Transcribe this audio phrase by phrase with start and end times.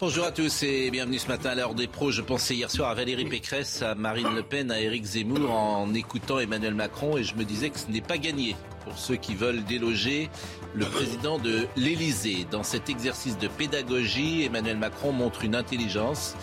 [0.00, 2.10] Bonjour à tous et bienvenue ce matin à l'heure des pros.
[2.10, 5.92] Je pensais hier soir à Valérie Pécresse, à Marine Le Pen, à Éric Zemmour en
[5.92, 9.34] écoutant Emmanuel Macron et je me disais que ce n'est pas gagné pour ceux qui
[9.34, 10.30] veulent déloger
[10.74, 12.46] le président de l'Élysée.
[12.50, 16.34] Dans cet exercice de pédagogie, Emmanuel Macron montre une intelligence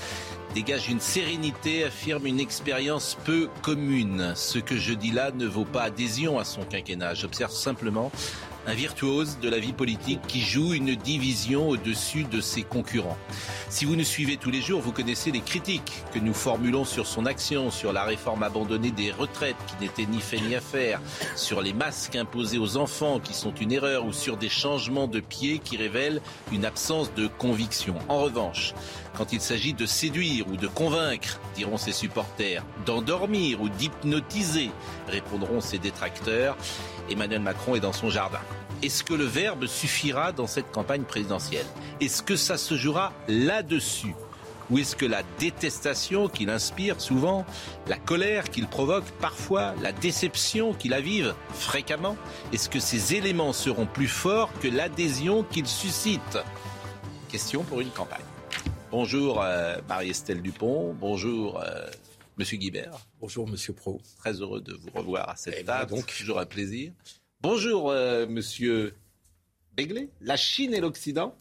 [0.54, 4.34] dégage une sérénité, affirme une expérience peu commune.
[4.36, 7.14] Ce que je dis là ne vaut pas adhésion à son quinquennat.
[7.14, 8.12] J'observe simplement
[8.68, 13.18] un virtuose de la vie politique qui joue une division au-dessus de ses concurrents.
[13.70, 17.08] Si vous nous suivez tous les jours, vous connaissez les critiques que nous formulons sur
[17.08, 21.00] son action, sur la réforme abandonnée des retraites qui n'était ni fait ni à faire,
[21.38, 25.22] sur les masques imposés aux enfants qui sont une erreur ou sur des changements de
[25.22, 27.96] pied qui révèlent une absence de conviction.
[28.10, 28.74] En revanche,
[29.16, 34.72] quand il s'agit de séduire ou de convaincre, diront ses supporters, d'endormir ou d'hypnotiser,
[35.08, 36.58] répondront ses détracteurs,
[37.10, 38.42] Emmanuel Macron est dans son jardin.
[38.84, 41.66] Est-ce que le verbe suffira dans cette campagne présidentielle?
[42.00, 44.14] Est-ce que ça se jouera là-dessus?
[44.70, 47.44] Ou est-ce que la détestation qu'il inspire souvent,
[47.88, 52.18] la colère qu'il provoque parfois, la déception qu'il avive fréquemment,
[52.54, 56.38] est-ce que ces éléments seront plus forts que l'adhésion qu'il suscite?
[57.30, 58.26] Question pour une campagne.
[58.92, 61.90] Bonjour euh, Marie-Estelle Dupont, bonjour euh,
[62.38, 63.08] Monsieur Guibert.
[63.20, 64.00] Bonjour Monsieur Pro.
[64.18, 66.06] Très heureux de vous revoir à cette table, donc.
[66.06, 66.92] toujours un plaisir.
[67.48, 68.94] Bonjour euh, Monsieur
[69.76, 71.36] Begley, la Chine et l'Occident.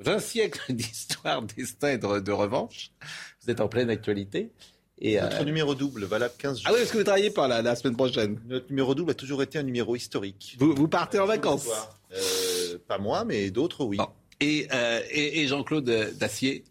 [0.00, 2.92] 20 siècles d'histoire, destin et de, de revanche.
[3.42, 4.50] Vous êtes en pleine actualité.
[5.00, 6.66] Et, euh, Notre numéro double, valable 15 jours.
[6.68, 9.14] Ah oui, est-ce que vous travaillez pas là, la semaine prochaine Notre numéro double a
[9.14, 10.56] toujours été un numéro historique.
[10.58, 11.68] vous, vous partez en vacances
[12.12, 13.96] Euh, Pas moi, mais d'autres, oui.
[13.96, 14.08] Bon.
[14.40, 15.84] et, euh, et, et Jean-Claude
[16.18, 16.64] Dacier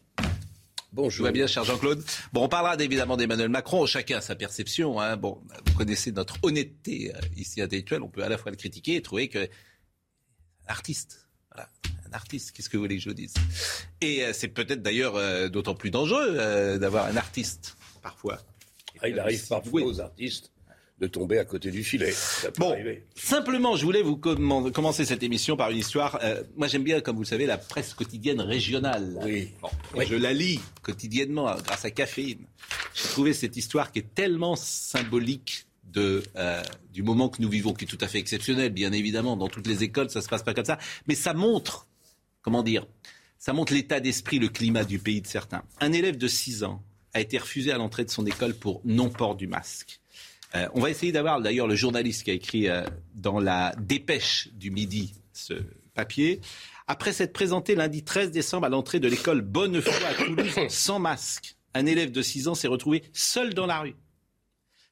[0.90, 1.26] Tout Bonjour.
[1.26, 2.04] va bien, cher Jean-Claude?
[2.32, 3.86] Bon, on parlera évidemment d'Emmanuel Macron.
[3.86, 5.00] Chacun a sa perception.
[5.02, 5.18] Hein.
[5.18, 8.02] Bon, vous connaissez notre honnêteté euh, ici intellectuelle.
[8.02, 9.48] On peut à la fois le critiquer et trouver que
[10.66, 11.28] artiste.
[11.54, 11.70] Voilà,
[12.08, 12.52] un artiste.
[12.52, 13.34] Qu'est-ce que vous voulez que je vous dise?
[14.02, 18.40] Et euh, c'est peut-être d'ailleurs euh, d'autant plus dangereux euh, d'avoir un artiste parfois.
[19.02, 20.52] Ah, il arrive parfois aux artistes
[21.00, 22.12] de tomber à côté du filet.
[22.12, 23.04] Ça peut Bon, arriver.
[23.16, 26.18] simplement, je voulais vous commen- commencer cette émission par une histoire.
[26.24, 29.20] Euh, moi, j'aime bien, comme vous le savez, la presse quotidienne régionale.
[29.24, 29.50] Oui.
[29.62, 30.06] Bon, Oui.
[30.10, 32.46] Je la lis quotidiennement euh, grâce à Caféine.
[32.96, 37.74] J'ai trouvé cette histoire qui est tellement symbolique de, euh, du moment que nous vivons,
[37.74, 39.38] qui est tout à fait exceptionnel, bien évidemment.
[39.38, 40.80] Dans toutes les écoles, ça se passe pas comme ça.
[41.08, 41.88] Mais ça montre,
[42.42, 42.88] comment dire,
[43.38, 45.62] ça montre l'état d'esprit, le climat du pays de certains.
[45.80, 46.82] Un élève de 6 ans
[47.14, 50.02] a été refusé à l'entrée de son école pour non-port du masque.
[50.56, 54.50] Euh, on va essayer d'avoir d'ailleurs le journaliste qui a écrit euh, dans la dépêche
[54.54, 55.54] du midi ce
[55.94, 56.40] papier.
[56.88, 61.56] Après s'être présenté lundi 13 décembre à l'entrée de l'école Bonnefoy à Toulouse sans masque,
[61.74, 63.96] un élève de 6 ans s'est retrouvé seul dans la rue.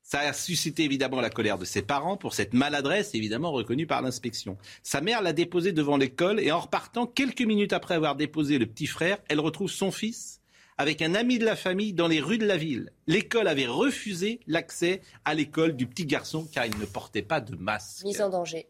[0.04, 4.04] Ça a suscité évidemment la colère de ses parents pour cette maladresse évidemment reconnue par
[4.04, 4.56] l'inspection.
[4.84, 8.68] Sa mère l'a déposé devant l'école et en repartant quelques minutes après avoir déposé le
[8.68, 10.42] petit frère, elle retrouve son fils
[10.78, 12.92] avec un ami de la famille dans les rues de la ville.
[13.08, 17.56] L'école avait refusé l'accès à l'école du petit garçon car il ne portait pas de
[17.56, 18.04] masque.
[18.04, 18.68] Mise en danger.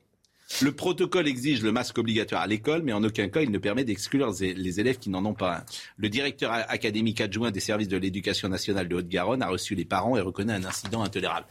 [0.61, 3.83] Le protocole exige le masque obligatoire à l'école, mais en aucun cas il ne permet
[3.83, 5.63] d'exclure les élèves qui n'en ont pas un.
[5.97, 10.16] Le directeur académique adjoint des services de l'éducation nationale de Haute-Garonne a reçu les parents
[10.17, 11.47] et reconnaît un incident intolérable.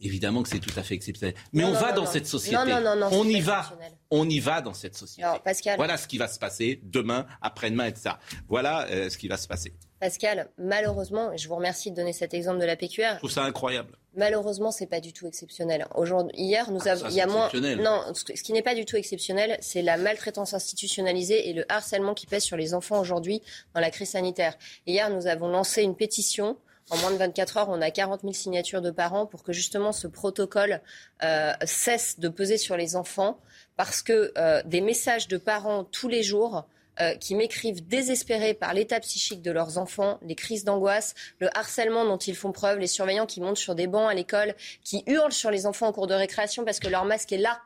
[0.00, 1.36] Évidemment que c'est tout à fait exceptionnel.
[1.52, 2.56] Mais Non, on non, va non, dans cette société.
[2.56, 3.72] Non, non, non, non, on y va.
[4.10, 5.28] On y va dans cette société.
[5.44, 8.16] Pascal, Voilà ce qui va se passer demain, après-demain, etc.
[8.48, 9.72] Voilà euh, ce qui va se passer.
[10.02, 13.12] Pascal, malheureusement, et je vous remercie de donner cet exemple de la PQR.
[13.12, 13.96] Je trouve ça incroyable.
[14.16, 15.86] Malheureusement, c'est pas du tout exceptionnel.
[15.94, 17.48] Aujourd'hui, hier, nous Ah, avons, il y a moins.
[17.54, 21.64] Non, ce ce qui n'est pas du tout exceptionnel, c'est la maltraitance institutionnalisée et le
[21.70, 23.42] harcèlement qui pèse sur les enfants aujourd'hui
[23.74, 24.58] dans la crise sanitaire.
[24.88, 26.56] Hier, nous avons lancé une pétition.
[26.90, 29.92] En moins de 24 heures, on a 40 000 signatures de parents pour que justement
[29.92, 30.80] ce protocole
[31.22, 33.38] euh, cesse de peser sur les enfants,
[33.76, 36.66] parce que euh, des messages de parents tous les jours
[37.00, 42.04] euh, qui m'écrivent désespérés par l'état psychique de leurs enfants, les crises d'angoisse, le harcèlement
[42.04, 44.54] dont ils font preuve, les surveillants qui montent sur des bancs à l'école,
[44.84, 47.60] qui hurlent sur les enfants en cours de récréation parce que leur masque est là,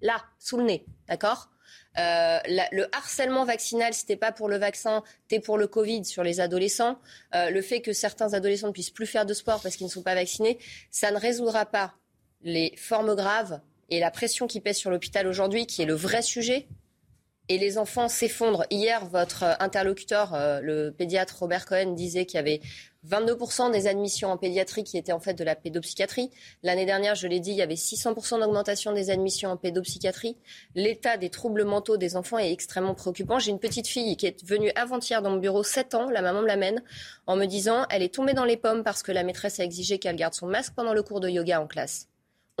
[0.00, 1.50] là, sous le nez, d'accord?
[1.98, 6.40] Euh, le harcèlement vaccinal, c'était pas pour le vaccin, c'était pour le Covid sur les
[6.40, 6.98] adolescents.
[7.34, 9.92] Euh, le fait que certains adolescents ne puissent plus faire de sport parce qu'ils ne
[9.92, 10.58] sont pas vaccinés,
[10.90, 11.94] ça ne résoudra pas
[12.42, 13.60] les formes graves
[13.90, 16.68] et la pression qui pèse sur l'hôpital aujourd'hui, qui est le vrai sujet.
[17.50, 18.64] Et les enfants s'effondrent.
[18.70, 22.60] Hier, votre interlocuteur, euh, le pédiatre Robert Cohen, disait qu'il y avait
[23.08, 26.30] 22% des admissions en pédiatrie qui étaient en fait de la pédopsychiatrie.
[26.62, 30.36] L'année dernière, je l'ai dit, il y avait 600% d'augmentation des admissions en pédopsychiatrie.
[30.76, 33.40] L'état des troubles mentaux des enfants est extrêmement préoccupant.
[33.40, 36.42] J'ai une petite fille qui est venue avant-hier dans mon bureau, 7 ans, la maman
[36.42, 36.84] me l'amène,
[37.26, 39.98] en me disant elle est tombée dans les pommes parce que la maîtresse a exigé
[39.98, 42.09] qu'elle garde son masque pendant le cours de yoga en classe.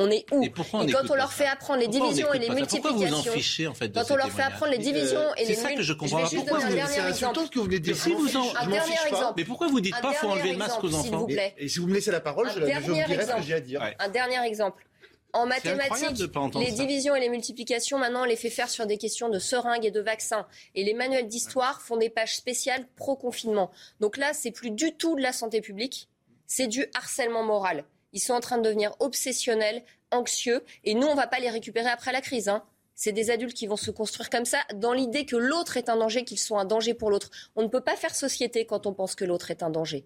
[0.02, 2.32] On est où Et pourquoi on quand on leur fait apprendre les Pourquoi on divisions
[2.32, 4.72] et les Pourquoi vous en multiplications, fichez en fait de quand on leur fait apprendre
[4.72, 7.00] les divisions et c'est les ça que je multiplications, comprends je vais Pourquoi vous- C'est
[7.00, 7.96] insultant ce que vous venez de dire.
[7.96, 9.34] Si Je vous en- je Un m'en dernier exemple.
[9.36, 11.54] Mais pourquoi vous dites Un pas faut enlever le masque aux s'il vous enfants plaît.
[11.58, 13.54] Et si vous me laissez la parole, Un je, je vous dirai ce que j'ai
[13.54, 13.80] à dire.
[13.82, 13.94] Ouais.
[13.98, 14.84] Un dernier exemple.
[15.32, 16.18] En C'est mathématiques,
[16.58, 16.72] les ça.
[16.72, 19.92] divisions et les multiplications, maintenant, on les fait faire sur des questions de seringues et
[19.92, 20.44] de vaccins.
[20.74, 23.70] Et les manuels d'histoire font des pages spéciales pro-confinement.
[24.00, 26.08] Donc là, c'est plus du tout de la santé publique,
[26.48, 27.84] c'est du harcèlement moral.
[28.12, 31.88] Ils sont en train de devenir obsessionnels, anxieux, et nous, on va pas les récupérer
[31.88, 32.48] après la crise.
[32.48, 32.64] hein.
[32.94, 35.96] C'est des adultes qui vont se construire comme ça, dans l'idée que l'autre est un
[35.96, 37.30] danger, qu'ils sont un danger pour l'autre.
[37.56, 40.04] On ne peut pas faire société quand on pense que l'autre est un danger.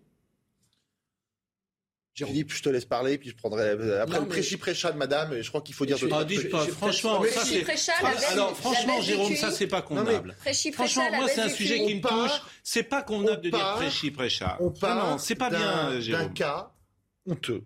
[2.16, 4.96] Philippe, je te laisse parler, puis je prendrai euh, après Non, le mais- prêchi-prêcha de
[4.98, 6.48] madame, je crois qu'il faut dire Je- Ah, trucs.
[6.48, 7.60] pas, j'ai- franchement, ça Prêchi, c'est.
[7.62, 7.92] prêcha,
[8.30, 10.36] Alors franchement, Jérôme, ça c'est pas condamnable.
[10.38, 12.40] Prêchi, Franchement, prêcha, moi, c'est un sujet qui me touche.
[12.62, 14.56] C'est pas condamnable de dire prêchi, prêcha.
[14.60, 16.34] On part Non, c'est pas d'un- bien, d'un Jérôme.
[16.34, 16.70] cas
[17.26, 17.64] honteux,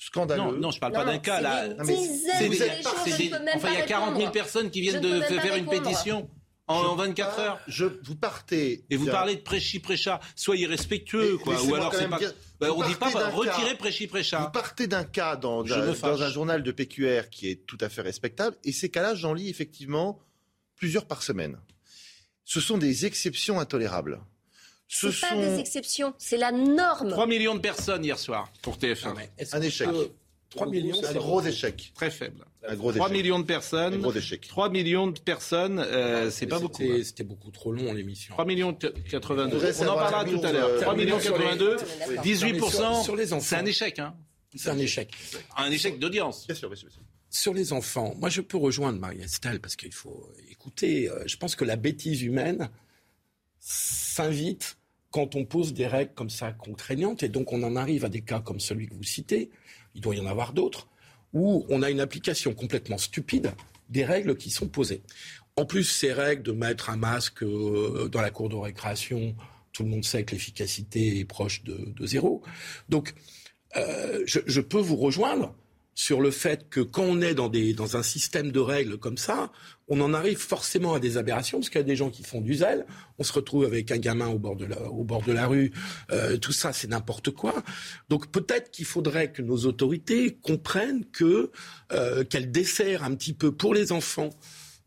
[0.00, 0.42] scandaleux.
[0.42, 1.64] Non, non, je parle pas d'un cas c'est là.
[1.84, 4.32] C'est de des, enfin, il y a pas 40 000 répondre.
[4.32, 6.28] personnes qui viennent de faire une pétition
[6.66, 7.58] en, Je en 24 pars- heures.
[7.66, 8.84] Je, vous partez.
[8.90, 10.20] Et vous parlez de prêchi, prêcha.
[10.36, 11.62] Soyez respectueux, Mais quoi.
[11.62, 12.18] Ou alors c'est pas.
[12.18, 14.46] dire- Bah, vous on dit pas retirez cas- prêchi, Vous prêcha.
[14.52, 18.72] partez d'un cas dans un journal de PQR qui est tout à fait respectable, et
[18.72, 20.20] ces cas-là, j'en lis effectivement
[20.76, 21.58] plusieurs par semaine.
[22.44, 24.20] Ce sont des exceptions intolérables.
[24.92, 27.10] Ce C'est pas sont des exceptions, c'est la norme.
[27.10, 29.06] 3 millions de personnes hier soir pour TF1.
[29.10, 29.88] Non, mais est-ce Un qu'on échec.
[29.88, 30.10] peut-
[30.50, 31.92] 3 millions, un c'est gros échec.
[31.94, 32.44] Très faible.
[32.66, 33.16] Un gros 3 échec.
[33.22, 34.00] millions de Un personnes.
[34.00, 34.48] gros échec.
[34.48, 36.82] 3 millions de personnes, euh, c'est pas beaucoup.
[36.82, 37.02] C'était hein.
[37.04, 38.34] c'était beaucoup trop long l'émission.
[38.34, 39.60] 3 millions de 82.
[39.60, 40.68] Je voudrais On en parlera tout à l'heure.
[40.70, 41.76] euh, 3 millions sur les- 82.
[41.76, 42.24] On est d'accord.
[42.24, 42.82] 18%.
[42.82, 43.46] Non, mais sur- sur les enfants.
[43.48, 44.14] C'est un échec, hein.
[44.56, 45.14] C'est un échec.
[45.56, 46.48] Un échec d'audience.
[46.48, 47.02] Bien sûr, bien sûr, bien sûr.
[47.30, 51.08] Sur les enfants, moi je peux rejoindre Marie-Estelle parce qu'il faut écouter.
[51.08, 52.68] euh, Je pense que la bêtise humaine
[53.60, 54.76] s'invite
[55.10, 58.20] quand on pose des règles comme ça contraignantes et donc on en arrive à des
[58.22, 59.50] cas comme celui que vous citez,
[59.94, 60.88] il doit y en avoir d'autres,
[61.32, 63.52] où on a une application complètement stupide
[63.88, 65.02] des règles qui sont posées.
[65.56, 69.34] En plus, ces règles de mettre un masque euh, dans la cour de récréation,
[69.72, 72.42] tout le monde sait que l'efficacité est proche de, zéro.
[72.88, 73.14] Donc,
[73.76, 75.54] euh, je peux vous rejoindre
[76.00, 77.50] sur le fait que quand on est dans,
[77.94, 79.52] un système de règles comme ça,
[79.86, 82.40] on en arrive forcément à des aberrations, parce qu'il y a des gens qui font
[82.40, 82.86] du zèle,
[83.18, 85.72] on se retrouve avec un gamin au bord de la, rue,
[86.10, 87.52] euh, tout ça c'est n'importe quoi.
[88.08, 91.04] Donc peut-être qu'il faudrait que nos autorités comprennent
[91.92, 94.30] euh, qu'elles desserrent un petit peu pour les enfants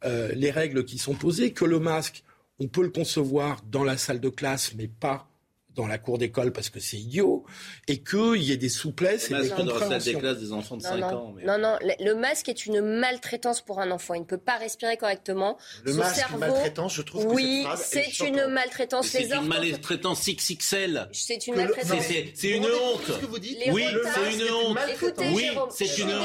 [0.05, 2.23] euh, les règles qui sont posées, que le masque,
[2.57, 5.29] on peut le concevoir dans la salle de classe, mais pas
[5.75, 7.45] dans la cour d'école parce que c'est idiot,
[7.87, 10.19] et qu'il y ait des souplesses et des compréhensions.
[10.19, 13.89] classes des enfants de Non, non, non, non, le, masque est une maltraitance pour un
[13.91, 14.13] enfant.
[14.13, 15.57] Il ne peut pas respirer correctement.
[15.83, 19.07] Le Son masque cerveau- maltraitance, je trouve que Oui, cette phrase est c'est une maltraitance.
[19.07, 21.09] C'est Les une maltraitance XXL.
[21.11, 22.01] C'est une Que maltraitance.
[22.07, 23.01] C'est- c'est une honte.
[23.07, 24.77] ce que vous dites Oui, c'est une honte.
[24.93, 26.23] Écoutez, Oui, c'est une honte.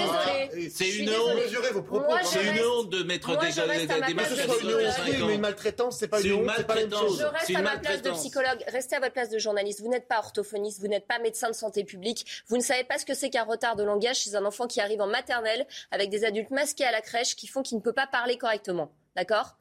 [0.70, 1.38] C'est une honte.
[2.24, 4.84] C'est une honte de mettre des, masques Que de ce à soit une psychologue.
[4.86, 5.38] honte, 5 oui, mais une ans.
[5.38, 7.08] maltraitance, c'est pas C'est une une honte, c'est pas la même maltraitance.
[7.10, 7.18] chose.
[7.20, 9.80] Je reste C'est à une ma place de psychologue, restez à votre place de journaliste.
[9.80, 12.44] Vous n'êtes pas orthophoniste, vous n'êtes pas médecin de santé publique.
[12.48, 14.80] Vous ne savez pas ce que c'est qu'un retard de langage chez un enfant qui
[14.80, 17.92] arrive en maternelle avec des adultes masqués à la crèche qui font qu'il ne peut
[17.92, 18.90] pas parler correctement.
[19.16, 19.56] D'accord?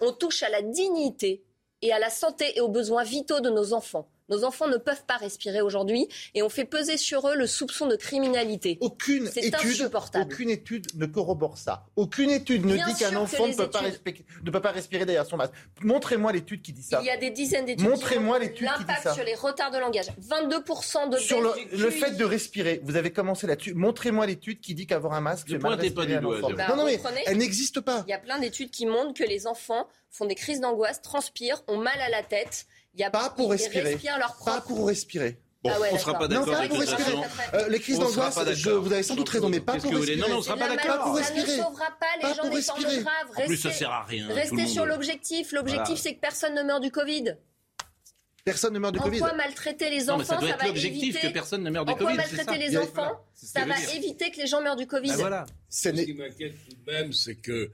[0.00, 1.44] On touche à la dignité
[1.82, 4.08] et à la santé et aux besoins vitaux de nos enfants.
[4.28, 7.86] Nos enfants ne peuvent pas respirer aujourd'hui et on fait peser sur eux le soupçon
[7.86, 8.78] de criminalité.
[8.80, 10.32] Aucune C'est étude, insupportable.
[10.32, 11.86] aucune étude ne corrobore ça.
[11.96, 14.72] Aucune étude ne Bien dit qu'un enfant ne peut, pas études- respect- ne peut pas
[14.72, 15.52] respirer derrière son masque.
[15.82, 17.00] Montrez-moi l'étude qui dit ça.
[17.02, 19.14] Il y a des dizaines d'études qui Montrez-moi montrent l'étude qui dit l'impact ça.
[19.14, 20.06] sur les retards de langage.
[20.20, 23.74] 22% de Sur le, fait de respirer, vous avez commencé là-dessus.
[23.74, 26.06] Montrez-moi l'étude qui dit qu'avoir un masque fait mal pas du doigt.
[26.36, 26.56] Jérôme.
[26.68, 28.04] Non, non, mais elle n'existe pas.
[28.06, 31.62] Il y a plein d'études qui montrent que les enfants font des crises d'angoisse, transpirent,
[31.68, 32.66] ont mal à la tête.
[32.98, 33.96] Il y a Pas pour respirer.
[34.18, 35.38] leur Pas pour respirer.
[35.62, 36.28] Bon, Ah ouais, on ne sera d'accord.
[36.28, 37.18] pas Non, d'accord pas avec pour cette respirer.
[37.54, 40.16] Euh, les crises d'angoisse, pas vous avez sans doute raison, mais pas pour respirer.
[40.16, 41.04] Non, non, on sera pas d'accord.
[41.04, 43.02] pour ça ne sauvera pas les Pas gens des temps de respirer.
[43.02, 43.28] grave.
[43.36, 44.28] En plus, ça Restez- sert à rien.
[44.28, 45.52] le Restez sur l'objectif.
[45.52, 46.00] L'objectif, Voilà.
[46.02, 47.36] c'est que personne ne meurt du Covid.
[48.44, 49.18] Personne ne meurt du En Covid.
[49.18, 51.20] quoi maltraiter les Non, mais enfants, ça doit être va l'objectif éviter...
[51.28, 52.16] que personne ne meurt En du quoi Covid.
[52.18, 52.36] ça.
[52.36, 55.10] maltraiter les enfants, ça va éviter que les gens meurent du Covid.
[55.10, 55.46] Ben voilà.
[55.68, 57.70] Ce qui m'inquiète tout de même, c'est que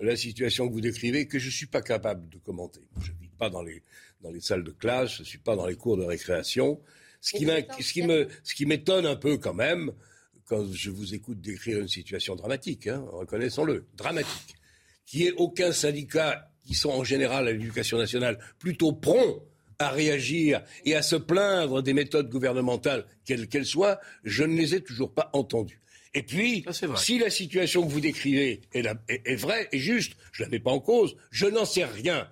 [0.00, 2.80] la situation que vous décrivez, que je ne suis pas capable de commenter.
[3.00, 3.82] Je ne vis pas dans les,
[4.20, 6.80] dans les salles de classe, je ne suis pas dans les cours de récréation.
[7.20, 9.92] Ce qui, Mais m'inqui- c'est ce qui me, ce qui m'étonne un peu quand même,
[10.46, 14.54] quand je vous écoute décrire une situation dramatique, hein, reconnaissons-le, dramatique,
[15.06, 19.42] qui est aucun syndicat qui sont en général à l'éducation nationale plutôt prompts
[19.78, 24.74] à réagir et à se plaindre des méthodes gouvernementales, quelles qu'elles soient, je ne les
[24.74, 25.80] ai toujours pas entendus.
[26.14, 26.64] Et puis,
[26.96, 30.50] si la situation que vous décrivez est, est, est vraie et juste, je ne la
[30.50, 32.28] mets pas en cause, je n'en sais rien.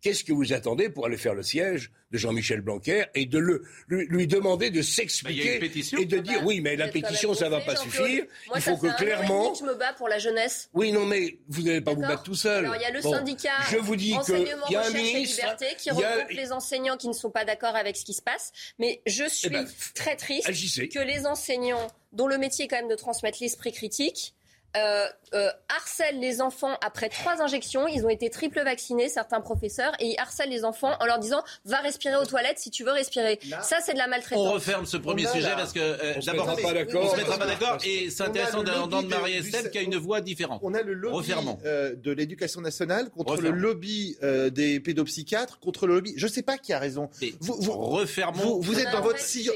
[0.00, 3.62] Qu'est-ce que vous attendez pour aller faire le siège de Jean-Michel Blanquer et de le,
[3.88, 5.66] lui, demander de s'expliquer bah,
[5.98, 8.24] et de dire oui, mais la pétition, ça ne va pas suffire.
[8.54, 9.54] il faut que clairement.
[9.54, 10.70] je me bats pour la jeunesse.
[10.74, 12.64] Oui, non, mais vous n'allez pas vous battre tout seul.
[12.64, 13.50] Alors il y a le syndicat.
[13.70, 17.12] Je vous dis qu'il y a un ministre liberté, qui regroupe les enseignants qui ne
[17.12, 18.52] sont pas d'accord avec ce qui se passe.
[18.78, 20.88] Mais je suis eh ben, très triste agissez.
[20.88, 24.34] que les enseignants, dont le métier est quand même de transmettre l'esprit critique,
[24.76, 27.88] euh, euh, harcèlent les enfants après trois injections.
[27.88, 31.42] Ils ont été triple vaccinés, certains professeurs, et ils harcèlent les enfants en leur disant
[31.64, 33.40] va respirer aux toilettes si tu veux respirer.
[33.62, 34.46] Ça, c'est de la maltraitance.
[34.46, 37.04] On referme ce premier sujet parce que euh, On se d'abord, mettra pas d'accord.
[37.04, 40.20] on se mettra pas d'accord et c'est intéressant d'entendre de- Marie-Estelle qui a une voix
[40.20, 40.60] différente.
[40.62, 41.58] On a le lobby Refermons.
[41.64, 43.50] euh, de l'éducation nationale contre Refermons.
[43.56, 46.14] le lobby euh, des pédopsychiatres, contre le lobby.
[46.16, 47.10] Je ne sais pas qui a raison.
[47.20, 48.42] Mais Vous, vous- refermons.
[48.42, 49.52] vous- vous êtes dans votre sillon.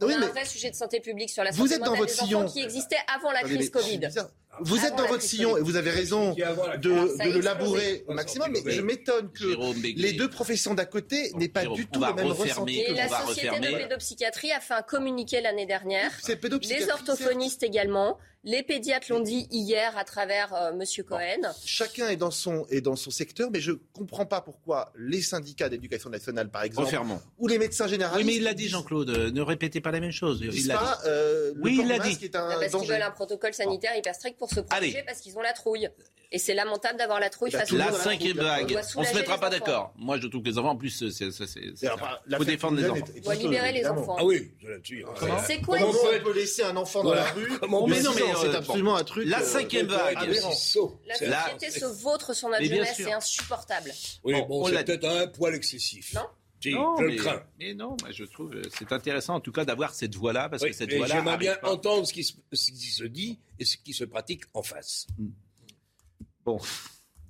[0.00, 1.94] Oui, a mais- un vrai sujet de santé publique sur la Vous santé êtes dans
[1.96, 2.46] votre des enfants sillon.
[2.46, 3.98] qui existait avant la crise Covid.
[4.60, 8.72] Vous êtes dans votre sillon et vous avez raison de, le labourer au maximum, mais
[8.72, 12.80] je m'étonne que les deux professions d'à côté n'aient pas du tout le même ressenti.
[12.80, 16.10] Et la Société de pédopsychiatrie a fait un communiqué l'année dernière.
[16.22, 18.18] C'est pédopsychiatrie, Les orthophonistes également.
[18.50, 21.42] Les pédiatres l'ont dit hier à travers euh, Monsieur Cohen.
[21.66, 25.68] Chacun est dans son est dans son secteur, mais je comprends pas pourquoi les syndicats
[25.68, 27.20] d'éducation nationale, par exemple, Refermons.
[27.38, 28.26] ou les médecins Oui, généralistes.
[28.26, 29.10] mais il l'a dit, Jean-Claude.
[29.10, 30.40] euh, Ne répétez pas la même chose.
[30.40, 30.68] Il l'a dit.
[30.80, 32.16] pas, euh, le Oui, il l'a dit.
[32.24, 35.04] est un Parce qu'ils veulent un protocole sanitaire hyper strict pour se protéger Allez.
[35.06, 35.90] parce qu'ils ont la trouille.
[36.30, 38.78] Et c'est lamentable d'avoir la trouille Bah, face tout le aux La la cinquième vague.
[38.96, 39.94] On On se mettra pas d'accord.
[39.96, 41.26] Moi, je trouve que les enfants, en plus, c'est,
[41.90, 43.00] enfin, faut défendre les enfants.
[43.22, 44.16] doit honteuse, libérer les enfants.
[44.18, 45.04] Ah oui, là-dessus.
[45.18, 47.48] Comment C'est quoi on peut- peut laisser un enfant dans la rue
[47.88, 49.26] Mais non, mais, c'est euh, absolument un truc.
[49.28, 50.32] La euh, cinquième vague.
[50.54, 51.00] sot.
[51.06, 51.14] La
[51.54, 53.92] société se vautre sur notre jeunesse, c'est insupportable.
[54.24, 56.14] Oui, Bon, c'est peut-être un poil excessif.
[56.14, 56.22] Non
[56.60, 57.42] Si, Non, je mais, le crains.
[57.60, 60.70] mais non, je trouve euh, c'est intéressant en tout cas d'avoir cette voix-là parce Oui,
[60.70, 61.14] que cette et voix-là.
[61.16, 61.70] J'aimerais bien pas.
[61.70, 65.06] entendre ce qui, se, ce qui se dit et ce qui se pratique en face.
[66.44, 66.58] Bon,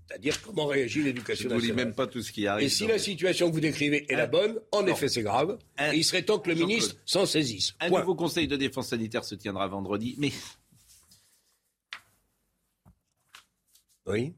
[0.09, 1.87] C'est-à-dire comment réagit je l'éducation ne vous lis nationale.
[1.89, 2.65] même pas tout ce qui arrive.
[2.65, 2.93] Et si donc.
[2.93, 4.89] la situation que vous décrivez est la bonne, en Non.
[4.95, 5.59] effet c'est grave.
[5.77, 7.75] Un- Et il serait temps que le ministre s'en saisisse.
[7.81, 8.01] Un Point.
[8.01, 10.33] nouveau conseil de défense sanitaire se tiendra vendredi, mais
[14.09, 14.33] Oui.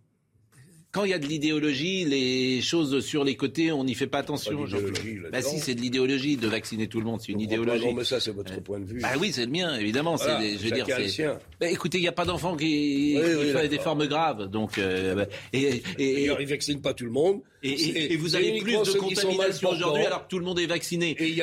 [0.93, 4.19] quand il y a de l'idéologie, les choses sur les côtés, on n'y fait pas
[4.19, 4.67] Pas attention.
[4.67, 4.97] Jean-Claude.
[4.97, 5.29] là-dedans.
[5.31, 7.87] Bah si, c'est de l'idéologie de vacciner tout le monde, c'est une pas, idéologie.
[7.87, 9.01] Non, mais ça c'est votre Euh, point de vue.
[9.01, 10.17] Bah oui, c'est le mien, évidemment.
[10.17, 11.37] c'est Voilà, des- je veux dire.
[11.61, 14.49] Bah, écoutez, il n'y a pas d'enfant qui, Oui, qui oui, fait des formes graves,
[14.51, 17.41] donc euh, bah, et, et, et, D'ailleurs, ils vaccinent pas tout le monde.
[17.63, 21.11] Et- vous avez plus de contamination aujourd'hui alors que tout le monde est vacciné.
[21.19, 21.35] Et il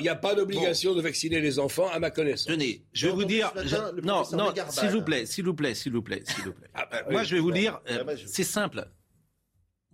[0.00, 2.46] n'y a, pas d'obligation de vacciner les enfants, à ma connaissance.
[2.46, 3.52] Tenez, je vais vous dire.
[3.54, 6.52] matin je- non, non, s'il vous plaît, s'il vous plaît, s'il vous plaît, s'il vous
[6.52, 6.68] plaît.
[6.74, 8.88] Ah, bah, Moi, je vais vous dire, ah, euh, bah, je- c'est simple.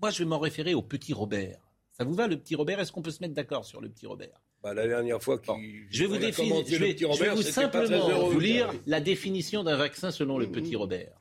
[0.00, 1.58] Moi, je vais m'en référer au petit Robert.
[1.92, 2.78] Ça vous va, le petit Robert?
[2.80, 4.42] Est-ce qu'on peut se mettre d'accord sur le petit Robert?
[4.62, 7.12] Bah, la dernière fois qu'il Bon, Je vais vous définir, je vais, petit je vais
[7.12, 11.12] Robert, vous simplement vous lire la définition d'un vaccin selon le petit Robert.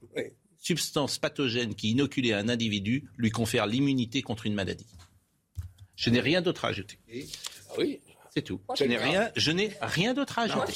[0.76, 4.88] Substance pathogène qui, inoculée à un individu, lui confère l'immunité contre une maladie.
[5.96, 6.98] Je n'ai rien d'autre à ajouter.
[7.70, 8.00] Ah oui.
[8.34, 8.60] C'est tout.
[8.76, 10.74] Je n'ai rien, je n'ai rien d'autre à ajouter.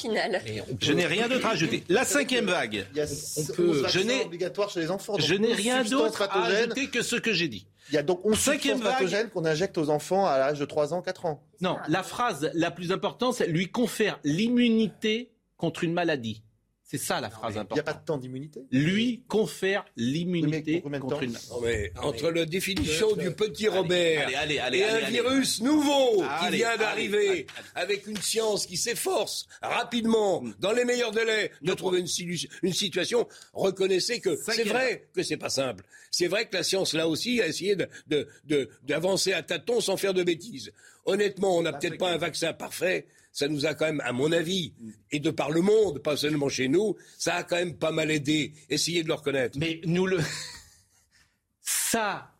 [0.80, 1.82] Je n'ai rien d'autre à ajouter.
[1.88, 2.86] La cinquième vague.
[2.92, 5.12] Il y a on 11 peut- je n'ai- vaccins obligatoires chez les enfants.
[5.14, 7.66] donc Je n'ai 11 rien d'autre à ajouter que ce que j'ai dit.
[7.90, 10.94] Il y a donc 11 Cinquième pathogènes qu'on injecte aux enfants à l'âge de 3
[10.94, 11.42] ans, 4 ans.
[11.60, 16.42] Non, la phrase la plus importante, c'est lui confère l'immunité contre une maladie.
[16.90, 17.84] C'est ça la phrase Il n'y a importante.
[17.84, 18.62] pas de temps d'immunité?
[18.72, 21.30] Lui confère l'immunité contre une.
[21.32, 25.12] Non, mais entre la définition du petit Robert Allez, allez, allez, et allez, un allez.
[25.12, 31.12] virus nouveau Allez, qui vient d'arriver avec une science qui s'efforce rapidement, dans les meilleurs
[31.12, 35.84] délais, de trouver une, situation, reconnaissez que c'est vrai que c'est pas simple.
[36.10, 39.80] C'est vrai que la science, là aussi, a essayé de- de- de- d'avancer à tâtons
[39.80, 40.72] sans faire de bêtises.
[41.04, 43.06] Honnêtement, on n'a peut-être pas un vaccin parfait.
[43.32, 44.74] Ça nous a quand même, à mon avis,
[45.12, 48.10] et de par le monde, pas seulement chez nous, ça a quand même pas mal
[48.10, 48.52] aidé.
[48.68, 49.58] Essayez de le reconnaître.
[49.58, 50.18] Mais nous le.
[51.62, 52.32] Ça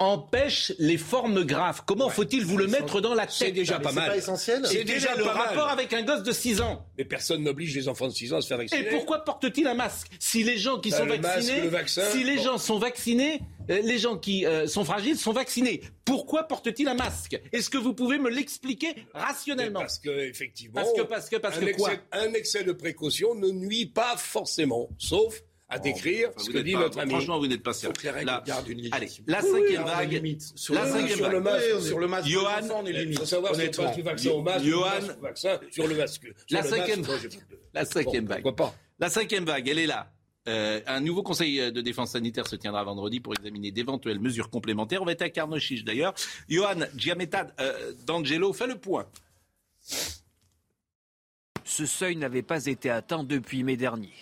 [0.00, 1.82] empêche les formes graves.
[1.86, 4.10] Comment faut-il vous le mettre dans la tête C'est déjà pas c'est mal.
[4.10, 4.66] pas essentiel.
[4.66, 5.48] C'est déjà le pas mal.
[5.48, 8.38] rapport avec un gosse de 6 ans Mais personne n'oblige les enfants de 6 ans
[8.38, 8.82] à se faire vacciner.
[8.86, 11.68] Et pourquoi porte-t-il un masque Si les gens qui Bah, sont le masque, vaccinés, le
[11.68, 12.42] vaccin, si les bon.
[12.42, 15.80] gens sont vaccinés, euh, les gens qui euh, sont fragiles sont vaccinés.
[16.04, 20.74] Pourquoi porte-t-il un masque Est-ce que vous pouvez me l'expliquer Mais rationnellement Parce que, effectivement,
[20.80, 23.86] Parce que parce que parce un, que quoi excès, un excès de précaution ne nuit
[23.86, 27.10] pas forcément, sauf à décrire Enfin, ce vous que dit pas- notre ami.
[27.12, 27.94] Franchement, vous n'êtes pas sérieux.
[28.14, 28.50] Allez, la Oui,
[29.50, 30.12] cinquième oui, vague.
[30.12, 30.52] limite.
[30.54, 31.44] Sur la le- cinquième sur le vague.
[31.44, 33.60] masque, Oui, on est- sur le masque, Johan, on est Il faut savoir si
[33.96, 34.86] du vaccin au masque, Johan.
[34.86, 36.22] ou du masque au vaccin, sur le masque.
[36.22, 37.40] Sur La le cinquième- masque, moi,
[37.72, 38.42] La cinquième Bon, vague.
[38.42, 40.10] Pourquoi pas La cinquième vague, elle est là.
[40.46, 45.00] Euh, un nouveau conseil de défense sanitaire se tiendra vendredi pour examiner d'éventuelles mesures complémentaires.
[45.00, 46.12] On va être à Carnot d'ailleurs.
[46.50, 49.06] Johan Giametad euh, d'Angelo fait le point.
[51.64, 54.12] Ce seuil n'avait pas été atteint depuis mai dernier.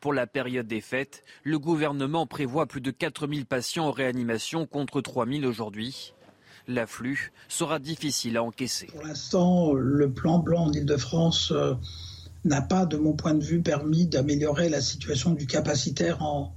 [0.00, 5.02] Pour la période des fêtes, le gouvernement prévoit plus de 4000 patients en réanimation contre
[5.02, 6.14] 3000 aujourd'hui.
[6.66, 8.86] L'afflux sera difficile à encaisser.
[8.86, 11.74] Pour l'instant, le plan blanc en Ile-de-France euh,
[12.46, 16.54] n'a pas, de mon point de vue, permis d'améliorer la situation du capacitaire en,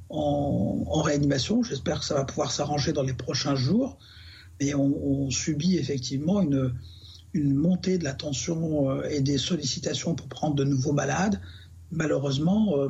[1.01, 1.63] réanimation.
[1.63, 3.97] J'espère que ça va pouvoir s'arranger dans les prochains jours.
[4.61, 6.73] Mais on, subit effectivement une,
[7.33, 11.41] une, montée de la tension euh, et des sollicitations pour prendre de nouveaux malades.
[11.93, 12.89] Malheureusement, euh,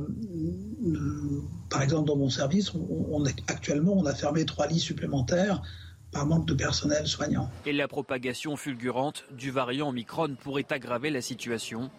[1.69, 2.72] par exemple dans mon service,
[3.48, 5.62] actuellement on a fermé trois lits supplémentaires
[6.12, 7.50] par manque de personnel soignant.
[7.65, 11.89] Et la propagation fulgurante du variant Omicron pourrait aggraver la situation.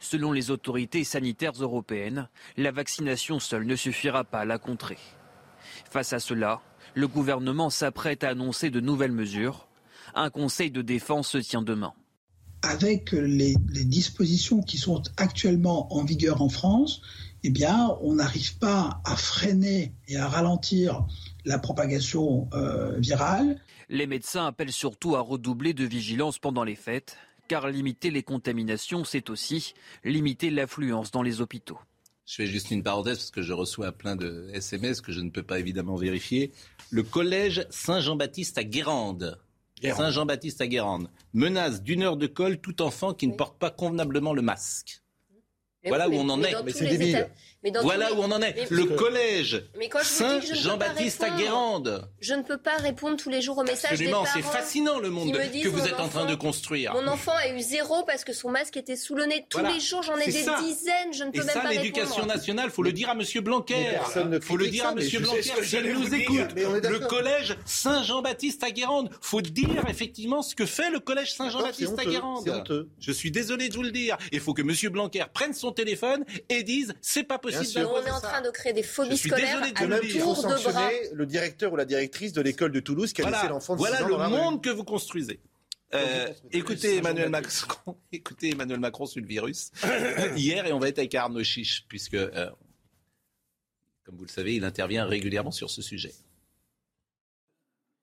[0.00, 4.98] Selon les autorités sanitaires européennes, la vaccination seule ne suffira pas à la contrer.
[5.90, 6.60] Face à cela,
[6.94, 9.68] le gouvernement s'apprête à annoncer de nouvelles mesures.
[10.14, 11.92] Un conseil de défense se tient demain.
[12.62, 17.02] Avec les, dispositions qui sont actuellement en vigueur en France,
[17.42, 21.06] eh bien, on n'arrive pas à freiner et à ralentir
[21.44, 23.58] la propagation euh, virale.
[23.88, 27.16] Les médecins appellent surtout à redoubler de vigilance pendant les fêtes
[27.50, 29.74] car limiter les contaminations, c'est aussi
[30.04, 31.80] limiter l'affluence dans les hôpitaux.
[32.24, 35.30] Je fais juste une parenthèse parce que je reçois plein de SMS que je ne
[35.30, 36.52] peux pas évidemment vérifier.
[36.90, 39.36] Le collège Saint-Jean-Baptiste à Guérande.
[39.82, 44.32] Saint-Jean-Baptiste à Guérande menace d'une heure de colle tout enfant qui ne porte pas convenablement
[44.32, 45.02] le masque.
[45.86, 46.54] voilà où on en est.
[46.64, 47.28] Mais c'est débile
[47.82, 48.70] voilà où on en est.
[48.70, 49.62] le collège
[50.02, 52.08] Saint-Jean-Baptiste à Guérande.
[52.20, 55.32] Je ne peux pas répondre tous les jours aux messages Absolument, c'est fascinant le monde
[55.32, 56.94] que vous êtes en train de construire.
[56.94, 59.46] Mon enfant a eu zéro parce que son masque était sous le nez.
[59.48, 61.12] Tous les jours, j'en ai des dizaines.
[61.12, 63.98] Je ne peux Et même ça, pas l'éducation nationale, faut le dire à Monsieur Blanquer.
[64.42, 66.54] Faut le dire à Monsieur Blanquer s'il nous écoute.
[66.54, 69.10] Le collège Saint-Jean-Baptiste à Guérande.
[69.20, 72.88] Faut dire effectivement ce que fait le collège Saint-Jean-Baptiste à Guérande.
[72.98, 74.16] Je suis désolé de vous le dire.
[74.32, 78.50] Il faut que Monsieur Blanquer prenne son téléphone et dise c'est pas possible train de
[78.50, 82.40] créer des phobies scolaires à tour il faut sanctionner le directeur ou la directrice de
[82.40, 85.40] l'école de Toulouse qui a laissé l'enfant de Voilà le monde que vous construisez.
[85.92, 89.72] Euh, écoutez Emmanuel Macron, écoutez Emmanuel Macron sur le virus
[90.36, 92.48] hier et on va être avec Arnaud Chiche puisque, euh,
[94.04, 96.12] comme vous le savez, il intervient régulièrement sur ce sujet.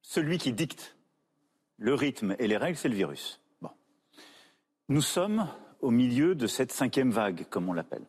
[0.02, 0.98] Celui qui dicte
[1.78, 3.40] le rythme et les règles, c'est le virus.
[3.62, 3.70] Bon.
[4.90, 5.48] Nous sommes
[5.80, 8.06] au milieu de cette cinquième vague, comme on l'appelle.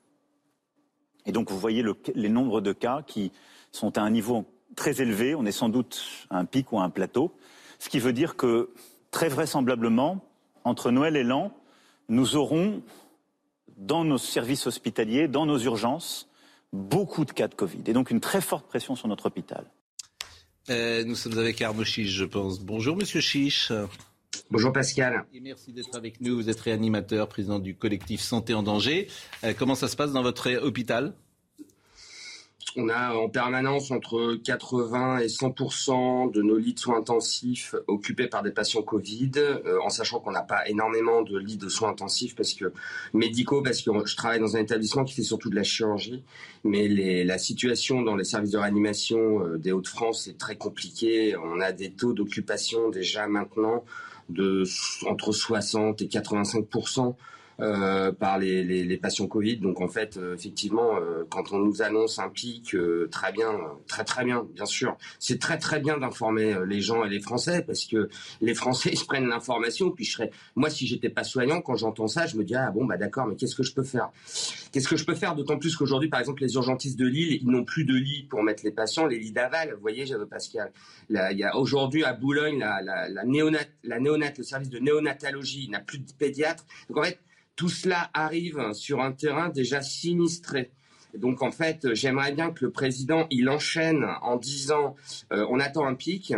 [1.27, 3.33] Et donc vous voyez les nombres de cas qui
[3.73, 5.35] sont à un niveau très élevé.
[5.35, 6.01] On est sans doute
[6.31, 7.33] à un pic ou à un plateau.
[7.79, 8.71] Ce qui veut dire que
[9.11, 10.25] très vraisemblablement,
[10.65, 11.53] entre Noël et l'an,
[12.09, 12.83] nous aurons
[13.77, 16.29] dans nos services hospitaliers, dans nos urgences,
[16.73, 17.83] beaucoup de cas de Covid.
[17.87, 19.65] Et donc une très forte pression sur notre hôpital.
[20.71, 22.61] Euh, nous sommes avec Arnaud Chiche, je pense.
[22.61, 23.73] Bonjour, monsieur Chiche.
[24.51, 25.27] Bonjour Pascal.
[25.35, 26.35] Et merci d'être avec nous.
[26.35, 29.07] Vous êtes réanimateur, président du collectif Santé en danger.
[29.45, 31.13] Euh, comment ça se passe dans votre hôpital?
[32.75, 38.27] On a en permanence entre 80 et 100% de nos lits de soins intensifs occupés
[38.27, 41.91] par des patients Covid, euh, en sachant qu'on n'a pas énormément de lits de soins
[41.91, 42.73] intensifs parce que
[43.13, 46.25] médicaux, parce que je travaille dans un établissement qui fait surtout de la chirurgie,
[46.65, 51.37] mais la situation dans les services de réanimation euh, des Hauts-de-France est très compliquée.
[51.37, 53.85] On a des taux d'occupation déjà maintenant
[54.29, 54.65] de
[55.09, 56.67] entre 60 et 85
[57.61, 59.57] euh, par les, les, les, patients Covid.
[59.57, 62.77] Donc en fait, euh, effectivement, euh, quand on nous annonce un pic,
[63.11, 63.51] très bien,
[63.89, 64.97] très très bien, bien sûr.
[65.19, 69.05] C'est très très bien d'informer les gens et les Français parce que les Français ils
[69.05, 69.91] prennent l'information.
[69.91, 72.71] Puis je serais, moi, si j'étais pas soignant, quand j'entends ça, je me dis ah
[72.71, 74.11] bon bah d'accord, mais qu'est-ce que je peux faire?
[74.71, 75.35] Qu'est-ce que je peux faire?
[75.35, 78.45] D'autant plus qu'aujourd'hui, par exemple, les urgentistes de Lille, ils n'ont plus de lits pour
[78.45, 79.75] mettre les patients, les lits d'aval.
[79.75, 80.71] Vous voyez, Pascal.
[81.09, 84.71] Là, il y a aujourd'hui à Boulogne la, la, la néonat, la néonat, le service
[84.71, 86.65] de néonatologie n'a plus de pédiatre.
[86.89, 87.19] Donc en fait
[87.59, 90.71] tout cela arrive sur un terrain déjà sinistré.
[91.15, 94.95] Donc en fait, j'aimerais bien que le président il enchaîne en disant
[95.33, 96.33] euh, on attend un pic,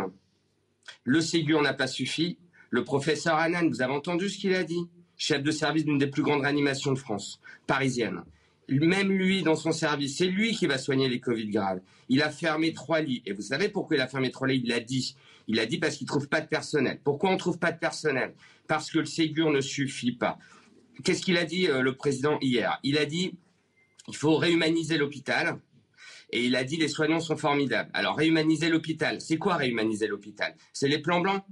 [1.05, 2.39] le Ségur n'a pas suffi.
[2.71, 4.89] Le professeur Hanan, vous avez entendu ce qu'il a dit?
[5.19, 8.23] Chef de service d'une des plus grandes réanimations de France, parisienne.
[8.71, 11.81] Même lui, dans son service, c'est lui qui va soigner les Covid graves.
[12.09, 13.23] Il a fermé trois lits.
[13.27, 14.63] Et vous savez pourquoi il a fermé trois lits?
[14.65, 15.17] Il l'a dit.
[15.49, 16.99] Il a dit parce qu'il ne trouve pas de personnel.
[17.05, 18.33] Pourquoi on ne trouve pas de personnel?
[18.69, 20.39] Parce que le Ségur ne suffit pas.
[21.05, 22.79] Qu'est-ce qu'il a dit euh, le président hier?
[22.83, 23.39] Il a dit
[24.09, 25.61] il faut réhumaniser l'hôpital.
[26.33, 27.91] Et il a dit les soignants sont formidables.
[27.93, 30.55] Alors réhumaniser l'hôpital, c'est quoi réhumaniser l'hôpital?
[30.73, 31.43] C'est les plans blancs?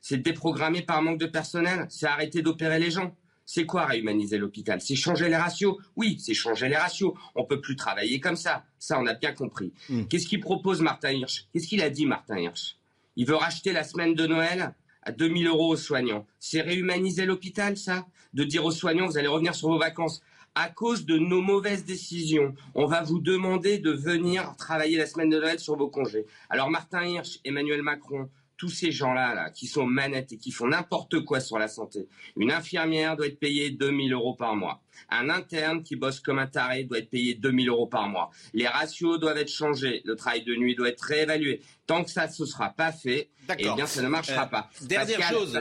[0.00, 1.86] C'est déprogrammer par manque de personnel?
[1.88, 3.16] C'est arrêter d'opérer les gens?
[3.44, 4.80] C'est quoi réhumaniser l'hôpital?
[4.80, 5.76] C'est changer les ratios?
[5.96, 7.12] Oui, c'est changer les ratios.
[7.34, 8.64] On peut plus travailler comme ça.
[8.78, 9.72] Ça, on a bien compris.
[9.88, 10.04] Hmm.
[10.04, 11.46] Qu'est-ce qu'il propose Martin Hirsch?
[11.52, 12.76] Qu'est-ce qu'il a dit Martin Hirsch?
[13.16, 14.74] Il veut racheter la semaine de Noël?
[15.10, 16.24] À 2000 euros aux soignants.
[16.38, 18.06] C'est réhumaniser l'hôpital, ça?
[18.32, 20.22] De dire aux soignants, vous allez revenir sur vos vacances.
[20.54, 25.28] À cause de nos mauvaises décisions, on va vous demander de venir travailler la semaine
[25.28, 26.26] de Noël sur vos congés.
[26.48, 28.28] Alors Martin Hirsch, Emmanuel Macron,
[28.60, 32.08] tous ces gens-là là, qui sont manettes et qui font n'importe quoi sur la santé.
[32.36, 34.82] Une infirmière doit être payée 2000 euros par mois.
[35.08, 38.30] Un interne qui bosse comme un taré doit être payé 2000 euros par mois.
[38.52, 40.02] Les ratios doivent être changés.
[40.04, 41.62] Le travail de nuit doit être réévalué.
[41.86, 44.68] Tant que ça ne sera pas fait, eh bien, ça ne marchera pas.
[44.82, 45.58] Euh, dernière chose,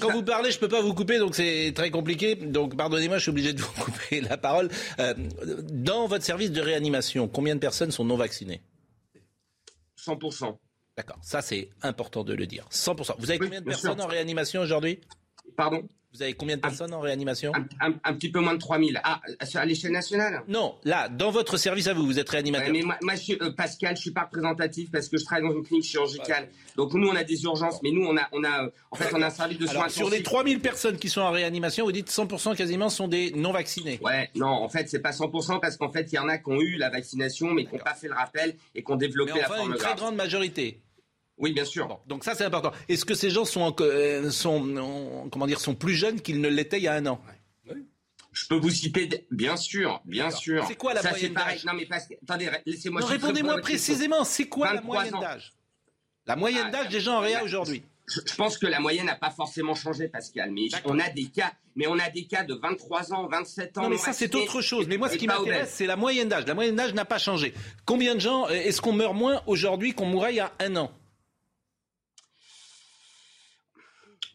[0.00, 2.36] quand vous parlez, je ne peux pas vous couper, donc c'est très compliqué.
[2.36, 4.68] Donc pardonnez-moi, je suis obligé de vous couper la parole.
[5.00, 5.12] Euh,
[5.72, 8.62] dans votre service de réanimation, combien de personnes sont non vaccinées?
[9.98, 10.56] 100%.
[10.96, 12.66] D'accord, ça c'est important de le dire.
[12.70, 13.16] 100%.
[13.18, 15.00] Vous avez combien de personnes en réanimation aujourd'hui?
[15.54, 15.86] Pardon?
[16.16, 17.52] Vous avez combien de personnes en réanimation?
[17.80, 18.98] un, petit peu moins de 3000.
[19.04, 19.20] Ah,
[19.54, 20.42] à l'échelle nationale?
[20.48, 22.72] Non, là, dans votre service à vous, vous êtes réanimateur.
[22.72, 25.54] mais moi, je suis, euh, Pascal, je suis pas représentatif parce que je travaille dans
[25.54, 26.48] une clinique chirurgicale.
[26.74, 29.12] Donc nous, on a des urgences, mais nous, on a, on a, euh, en fait,
[29.12, 29.90] on a un service de soins.
[29.90, 33.52] Sur les 3000 personnes qui sont en réanimation, vous dites 100% quasiment sont des non
[33.52, 33.98] vaccinés.
[34.02, 36.48] Ouais, non, en fait, c'est pas 100% parce qu'en fait, il y en a qui
[36.48, 39.32] ont eu la vaccination, mais qui n'ont pas fait le rappel et qui ont développé
[39.34, 40.80] mais enfin, la forme une très grande majorité.
[41.38, 42.00] Oui, bien sûr.
[42.06, 42.72] donc ça, c'est important.
[42.88, 46.78] Est-ce que ces gens sont, euh, sont, comment dire, sont plus jeunes qu'ils ne l'étaient
[46.78, 47.20] il y a un an?
[48.32, 50.64] Je peux vous citer, bien sûr, bien sûr.
[50.68, 51.64] C'est quoi la moyenne d'âge?
[51.64, 51.88] Non, mais
[52.22, 53.00] attendez, laissez-moi.
[53.00, 54.24] Non, répondez-moi précisément.
[54.24, 55.54] C'est quoi la moyenne d'âge?
[56.26, 57.82] La moyenne d'âge des gens en réa aujourd'hui?
[58.08, 60.52] Je, pense que la moyenne n'a pas forcément changé, Pascal.
[60.52, 63.82] Mais on a des cas, mais on a des cas de 23 ans, 27 ans.
[63.82, 64.86] Non, mais ça c'est autre chose.
[64.86, 66.46] Mais moi, ce qui m'intéresse, c'est la moyenne d'âge.
[66.46, 67.54] La moyenne d'âge n'a pas changé.
[67.84, 70.92] Combien de gens Est-ce qu'on meurt moins aujourd'hui qu'on mourait il y a un an?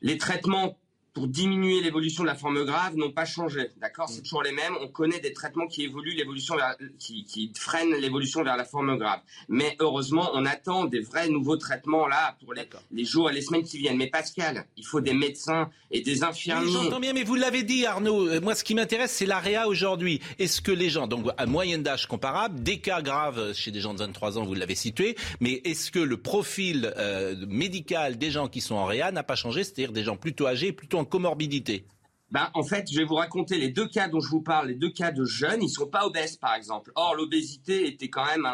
[0.01, 0.77] Les traitements
[1.13, 3.69] pour diminuer l'évolution de la forme grave n'ont pas changé.
[3.77, 4.73] D'accord C'est toujours les mêmes.
[4.81, 6.55] On connaît des traitements qui évoluent l'évolution
[6.99, 9.19] qui, qui freinent l'évolution vers la forme grave.
[9.49, 13.41] Mais heureusement, on attend des vrais nouveaux traitements là pour les, les, jours et les
[13.41, 13.97] semaines qui viennent.
[13.97, 16.71] Mais Pascal, il faut des médecins et des infirmiers.
[16.71, 18.29] J'entends bien, mais vous l'avez dit, Arnaud.
[18.29, 20.21] Euh, moi, ce qui m'intéresse, c'est l'AREA aujourd'hui.
[20.39, 23.93] Est-ce que les gens, donc à moyenne d'âge comparable, des cas graves chez des gens
[23.93, 28.47] de 23 ans, vous l'avez situé, mais est-ce que le profil euh, médical des gens
[28.47, 31.85] qui sont en réa n'a pas changé, c'est-à-dire des gens plutôt âgés, plutôt comorbidité
[32.31, 34.75] ben, en fait, je vais vous raconter les deux cas dont je vous parle, les
[34.75, 36.93] deux cas de jeunes, ils sont pas obèses, par exemple.
[36.95, 38.47] Or, l'obésité était quand même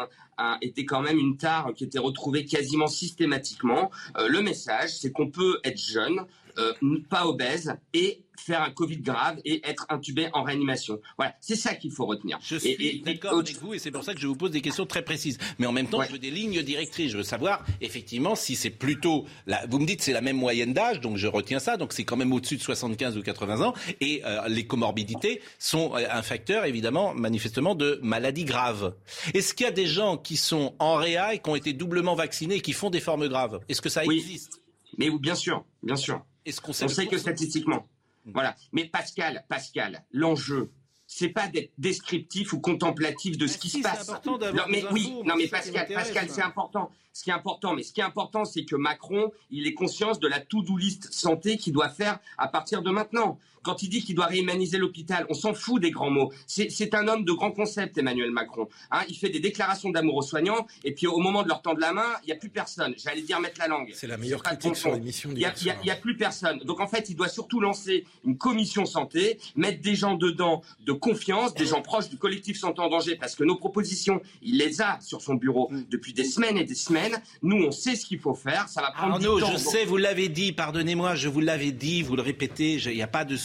[0.60, 3.90] était quand même une tare qui était retrouvée quasiment systématiquement.
[4.16, 6.26] Euh, le message, c'est qu'on peut être jeune,
[6.58, 6.72] euh,
[7.08, 11.00] pas obèse et faire un Covid grave et être intubé en réanimation.
[11.16, 12.38] Voilà, c'est ça qu'il faut retenir.
[12.42, 14.86] Je suis d'accord avec vous et c'est pour ça que je vous pose des questions
[14.86, 15.38] très précises.
[15.58, 17.12] Mais en même temps, je veux des lignes directrices.
[17.12, 19.26] Je veux savoir effectivement si c'est plutôt...
[19.46, 19.66] La...
[19.66, 21.76] Vous me dites c'est la même moyenne d'âge, donc je retiens ça.
[21.76, 23.74] Donc c'est quand même au-dessus de 75 ou 80 ans.
[24.00, 28.94] Et euh, les comorbidités sont euh, un facteur évidemment, manifestement, de maladies graves.
[29.34, 32.14] Est-ce qu'il y a des gens qui sont en réa et qui ont été doublement
[32.14, 33.60] vaccinés et qui font des formes graves?
[33.68, 34.60] Est-ce que ça existe?
[34.96, 36.24] Mais bien sûr, bien sûr.
[36.44, 37.86] Est-ce qu'on sait, On sait que statistiquement.
[38.32, 38.56] Voilà.
[38.72, 40.70] Mais Pascal, Pascal, l'enjeu,
[41.06, 44.08] c'est pas d'être descriptif ou contemplatif de ce qui se passe.
[44.26, 44.38] Non,
[44.68, 46.90] mais oui, non, mais Pascal, Pascal, c'est important.
[47.12, 50.20] Ce qui est important, mais ce qui est important, c'est que Macron, il est conscience
[50.20, 53.38] de la to-do list santé qu'il doit faire à partir de maintenant.
[53.62, 56.32] Quand il dit qu'il doit réhumaniser l'hôpital, on s'en fout des grands mots.
[56.46, 58.68] C'est un homme de grands concepts, Emmanuel Macron.
[58.90, 61.80] Hein, il fait des déclarations d'amour aux soignants, et puis au moment de leur tendre
[61.80, 62.94] la main, il n'y a plus personne.
[62.96, 63.90] J'allais dire mettre la langue.
[63.94, 65.30] C'est la meilleure critique sur l'émission.
[65.32, 66.58] Il n'y a, plus personne.
[66.60, 70.92] Donc en fait, il doit surtout lancer une commission santé, mettre des gens dedans de
[70.92, 74.80] confiance, des gens proches du collectif Santé en danger, parce que nos propositions, il les
[74.80, 75.84] a sur son bureau mm.
[75.90, 77.20] depuis des semaines et des semaines.
[77.42, 78.68] Nous, on sait ce qu'il faut faire.
[78.68, 79.52] Ça va prendre Arnaud, du temps.
[79.52, 80.52] je sais, vous l'avez dit.
[80.52, 82.02] Pardonnez-moi, je vous l'avais dit.
[82.02, 82.74] Vous le répétez.
[82.74, 83.36] Il n'y a pas de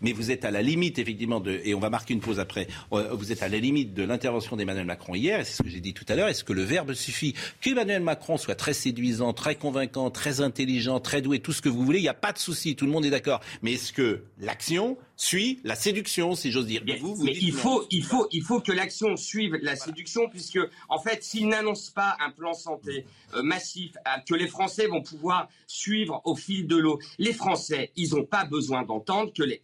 [0.00, 2.66] Mais vous êtes à la limite, effectivement, de, et on va marquer une pause après.
[2.92, 5.40] Euh, vous êtes à la limite de l'intervention d'Emmanuel Macron hier.
[5.40, 6.28] Et c'est ce que j'ai dit tout à l'heure.
[6.28, 11.22] Est-ce que le verbe suffit Qu'Emmanuel Macron soit très séduisant, très convaincant, très intelligent, très
[11.22, 12.76] doué, tout ce que vous voulez, il n'y a pas de souci.
[12.76, 13.40] Tout le monde est d'accord.
[13.62, 16.82] Mais est-ce que l'action suit la séduction, si j'ose dire.
[16.86, 16.98] Mais,
[17.40, 21.48] il faut, il faut, il faut que l'action suive la séduction, puisque en fait, s'il
[21.48, 23.04] n'annonce pas un plan santé
[23.34, 27.92] euh, massif euh, que les Français vont pouvoir suivre au fil de l'eau, les Français,
[27.96, 29.62] ils n'ont pas besoin d'entendre que les,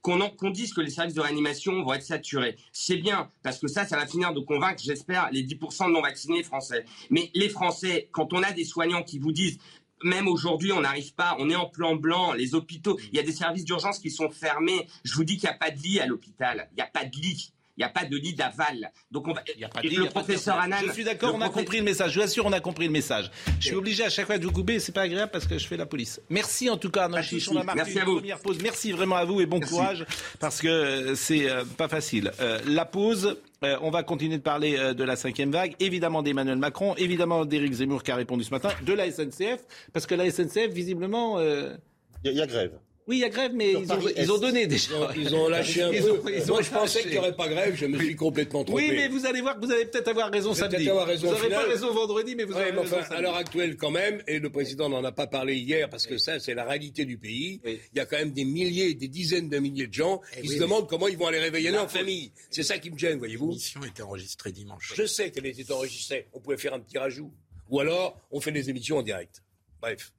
[0.00, 2.56] qu'on dise que les services de réanimation vont être saturés.
[2.72, 6.42] C'est bien, parce que ça, ça va finir de convaincre, j'espère, les 10% de non-vaccinés
[6.42, 6.84] français.
[7.10, 9.58] Mais les Français, quand on a des soignants qui vous disent
[10.02, 13.22] même aujourd'hui, on n'arrive pas, on est en plan blanc, les hôpitaux, il y a
[13.22, 14.86] des services d'urgence qui sont fermés.
[15.04, 17.04] Je vous dis qu'il n'y a pas de lit à l'hôpital, il n'y a pas
[17.04, 17.52] de lit.
[17.78, 18.90] Il n'y a pas de lit d'aval.
[19.10, 19.42] Donc on va.
[19.54, 20.78] Il y a pas de lit, le professeur Anan.
[20.86, 22.12] Je suis d'accord, on a compris le message.
[22.12, 23.30] Je vous assure, on a compris le message.
[23.60, 24.80] Je suis obligé à chaque fois de vous couper.
[24.80, 26.18] C'est pas agréable parce que je fais la police.
[26.30, 28.58] Merci en tout cas, Arnaud On Merci une première pause.
[28.62, 30.06] Merci vraiment à vous et bon courage
[30.40, 32.32] parce que euh, c'est euh, pas facile.
[32.40, 33.36] Euh, la pause.
[33.62, 38.02] On va continuer de parler de la cinquième vague, évidemment d'Emmanuel Macron, évidemment d'Éric Zemmour
[38.02, 41.40] qui a répondu ce matin, de la SNCF, parce que la SNCF, visiblement...
[41.40, 42.72] Il y, a grève.
[43.08, 44.90] Oui, il y a grève, mais ils ont, ils ont, donné déjà.
[45.16, 46.20] Ils ont, lâché un peu.
[46.48, 48.82] Moi, je pensais qu'il n'y aurait pas grève, je me suis complètement trompé.
[48.82, 50.88] Oui, mais vous allez voir que vous allez peut-être avoir raison samedi.
[50.90, 53.92] Avoir raison vous n'aurez pas raison vendredi, mais vous avez raison À l'heure actuelle, quand
[53.92, 57.04] même, et le président n'en a pas parlé hier, parce que ça, c'est la réalité
[57.04, 60.20] du pays, il y a quand même des milliers, des dizaines de milliers de gens
[60.36, 62.32] eh qui se demandent comment ils vont aller réveiller leur famille.
[62.50, 63.50] C'est ça qui me gêne, voyez-vous.
[63.50, 64.94] L'émission était enregistrée dimanche.
[64.96, 66.26] Je sais qu'elle était enregistrée.
[66.32, 67.32] On pouvait faire un petit rajout.
[67.70, 69.42] Ou alors, on fait des émissions en direct.
[69.80, 70.12] Bref.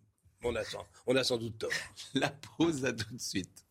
[0.43, 1.71] On a, sans, on a sans doute tort.
[2.13, 3.65] La pause, à tout de suite.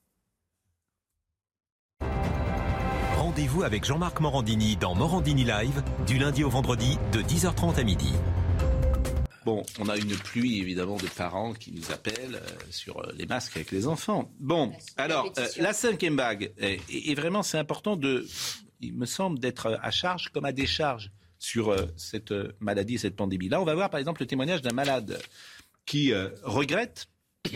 [3.14, 8.12] Rendez-vous avec Jean-Marc Morandini dans Morandini Live, du lundi au vendredi, de 10h30 à midi.
[9.44, 13.26] Bon, on a une pluie évidemment de parents qui nous appellent euh, sur euh, les
[13.26, 14.28] masques avec les enfants.
[14.40, 18.26] Bon, alors euh, la cinquième vague, et, vraiment c'est important de,
[18.80, 23.48] il me semble, d'être à charge comme à décharge sur cette maladie, cette pandémie.
[23.48, 25.16] Là, on va voir par exemple le témoignage d'un malade
[25.86, 27.06] qui euh, regrette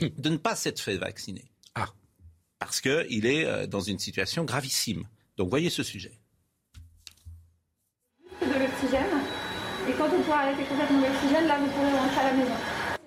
[0.00, 1.44] de ne pas s'être fait vacciner.
[1.74, 1.88] Ah.
[2.58, 5.04] Parce qu'il est euh, dans une situation gravissime.
[5.36, 6.18] Donc voyez ce sujet.
[8.40, 9.20] De l'oxygène.
[9.88, 12.54] Et quand on pourra arrêter complètement l'oxygène, là, vous pourrez rentrer à la maison.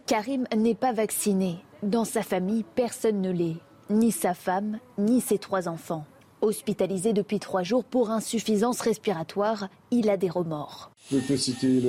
[0.05, 1.57] Karim n'est pas vacciné.
[1.81, 3.57] Dans sa famille, personne ne l'est.
[3.89, 6.05] Ni sa femme, ni ses trois enfants.
[6.41, 10.91] Hospitalisé depuis trois jours pour insuffisance respiratoire, il a des remords.
[11.12, 11.81] Je peux citer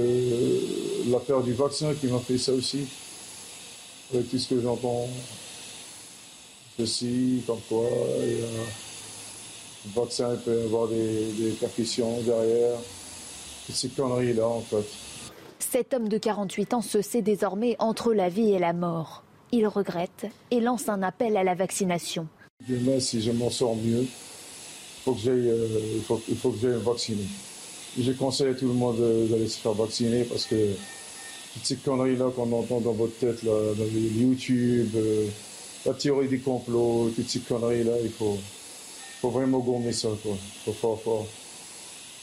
[1.08, 2.86] la peur du vaccin qui m'a fait ça aussi
[4.12, 5.08] tout ce que j'entends,
[6.78, 7.88] ceci, comme quoi,
[8.20, 12.78] le vaccin peut avoir des, des percussions derrière,
[13.66, 14.84] toutes ces conneries-là en fait.
[15.58, 19.24] Cet homme de 48 ans se sait désormais entre la vie et la mort.
[19.52, 22.28] Il regrette et lance un appel à la vaccination.
[22.68, 24.06] Demain, si je m'en sors mieux,
[25.04, 27.26] faut euh, il, faut, il faut que j'aille me vacciner.
[27.98, 28.96] Je conseille à tout le monde
[29.28, 30.56] d'aller se faire vacciner parce que
[31.54, 35.26] toutes ces conneries-là qu'on entend dans votre tête, là, dans YouTube, euh,
[35.86, 38.36] la théorie des complots, toutes ces conneries-là, il faut,
[39.20, 40.34] faut vraiment gommer ça, quoi.
[40.64, 41.26] Faut fort, fort.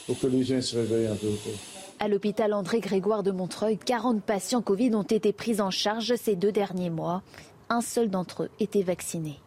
[0.08, 1.54] Faut que les gens se réveillent un peu, quoi.
[2.00, 6.36] À l'hôpital André Grégoire de Montreuil, 40 patients Covid ont été pris en charge ces
[6.36, 7.22] deux derniers mois.
[7.70, 9.40] Un seul d'entre eux était vacciné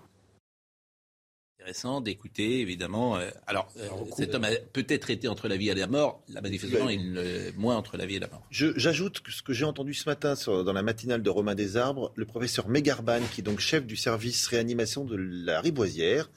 [1.64, 3.16] intéressant d'écouter, évidemment.
[3.16, 6.22] Euh, alors, euh, cet homme a peut-être été entre la vie et la mort.
[6.28, 8.42] La manifestement, il est moins entre la vie et la mort.
[8.50, 12.26] J'ajoute que ce que j'ai entendu ce matin dans la matinale de Romain Desarbres, le
[12.26, 16.30] professeur Megarban, qui est donc chef du service réanimation de la Riboisière,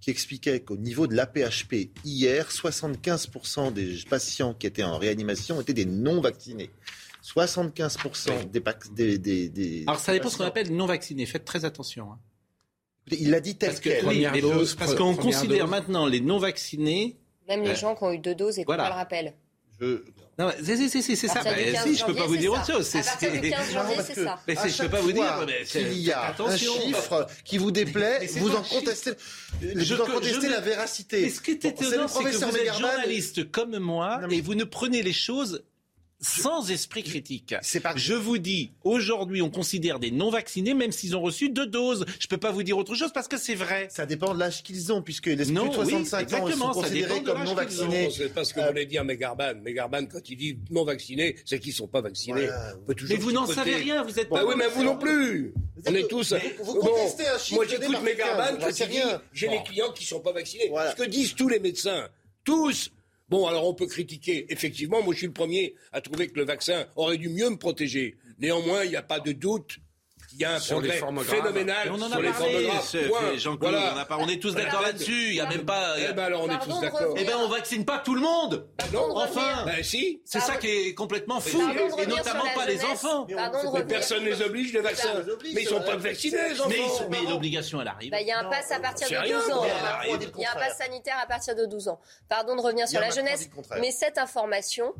[0.00, 5.74] qui expliquait qu'au niveau de l'APHP, hier, 75% des patients qui étaient en réanimation étaient
[5.74, 6.70] des non-vaccinés.
[7.24, 8.48] 75%
[8.94, 11.26] des, des, des, Alors ça dépend de ce qu'on appelle non-vaccinés.
[11.26, 12.12] Faites très attention.
[12.12, 12.18] Hein.
[13.12, 14.04] Il l'a dit tel parce quel.
[14.78, 17.16] parce qu'on considère maintenant les non-vaccinés.
[17.48, 19.34] Même les gens qui ont eu deux doses et qu'on pas le rappel.
[19.80, 20.02] Je...
[20.38, 21.42] Non, c'est ça.
[21.42, 21.50] Bah,
[21.82, 22.94] si, je peux pas vous dire autre chose.
[22.94, 24.40] À partir du 15 janvier, c'est ça.
[24.46, 25.46] Mais je peux pas vous dire.
[25.74, 29.12] Il y a un chiffre qui vous déplaît, vous en contestez,
[29.60, 31.22] vous en contestez la véracité.
[31.22, 34.64] Mais ce qui est étonnant, c'est que vous êtes journaliste comme moi et vous ne
[34.64, 35.64] prenez les choses
[36.20, 37.54] sans esprit critique.
[37.96, 42.04] Je vous dis, aujourd'hui, on considère des non-vaccinés, même s'ils ont reçu deux doses.
[42.18, 43.88] Je ne peux pas vous dire autre chose parce que c'est vrai.
[43.90, 47.22] Ça dépend de l'âge qu'ils ont, puisque les plus de 65 ans, ils sont considérés
[47.22, 48.10] comme non-vaccinés.
[48.10, 49.54] C'est pas ce que voulait dire Megarban.
[49.62, 52.48] Megarban, quand il dit non-vaccinés, c'est qu'ils ne sont pas vaccinés.
[53.08, 54.42] mais vous n'en savez rien, vous êtes pas.
[54.42, 55.54] Bah oui, mais vous non plus.
[55.86, 56.34] On est tous.
[56.62, 58.98] Vous, contestez un chiffre Moi, j'écoute Megarban quand il dit
[59.32, 60.70] j'ai les clients qui ne sont pas vaccinés.
[60.90, 62.08] Ce que disent tous les médecins,
[62.44, 62.90] tous,
[63.28, 64.50] Bon, alors on peut critiquer.
[64.50, 67.56] Effectivement, moi je suis le premier à trouver que le vaccin aurait dû mieux me
[67.56, 68.16] protéger.
[68.38, 69.78] Néanmoins, il n'y a pas de doute
[70.42, 73.36] y a un sur progrès phénoménal on en a sur les formes graves.
[73.36, 74.06] Jean voilà.
[74.10, 75.28] on, on, est tous d'accord là-dessus.
[75.28, 75.94] Il y a même pas.
[75.98, 77.14] Eh ben alors on est tous d'accord.
[77.16, 78.68] Eh ben on vaccine pas tout le monde.
[78.78, 79.16] Ah non.
[79.16, 79.64] Enfin.
[79.66, 80.22] Ben si.
[80.24, 81.60] C'est ça qui est complètement fou.
[81.98, 83.26] Et notamment pas les enfants.
[83.74, 85.22] Mais personne ne les oblige les vaccins.
[85.54, 87.08] Mais ils sont pas vaccinés les enfants.
[87.10, 88.10] Mais l'obligation elle arrive.
[88.10, 89.64] Bah, il y a un pass à partir de 12 ans.
[90.36, 92.00] Il y a un pass sanitaire à partir de 12 ans.
[92.28, 93.48] Pardon de revenir sur la jeunesse,
[93.80, 94.94] mais cette information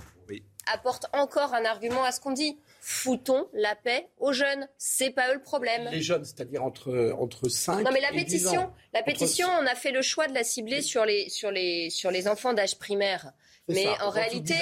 [0.73, 4.69] apporte encore un argument à ce qu'on dit foutons la paix aux jeunes.
[4.79, 5.89] C'est pas eux le problème.
[5.91, 9.91] Les jeunes, c'est-à-dire entre, entre 5 Non, mais la pétition, la pétition, on a fait
[9.91, 13.33] le choix de la cibler sur les, sur les, sur les enfants d'âge primaire.
[13.69, 14.55] Mais en réalité,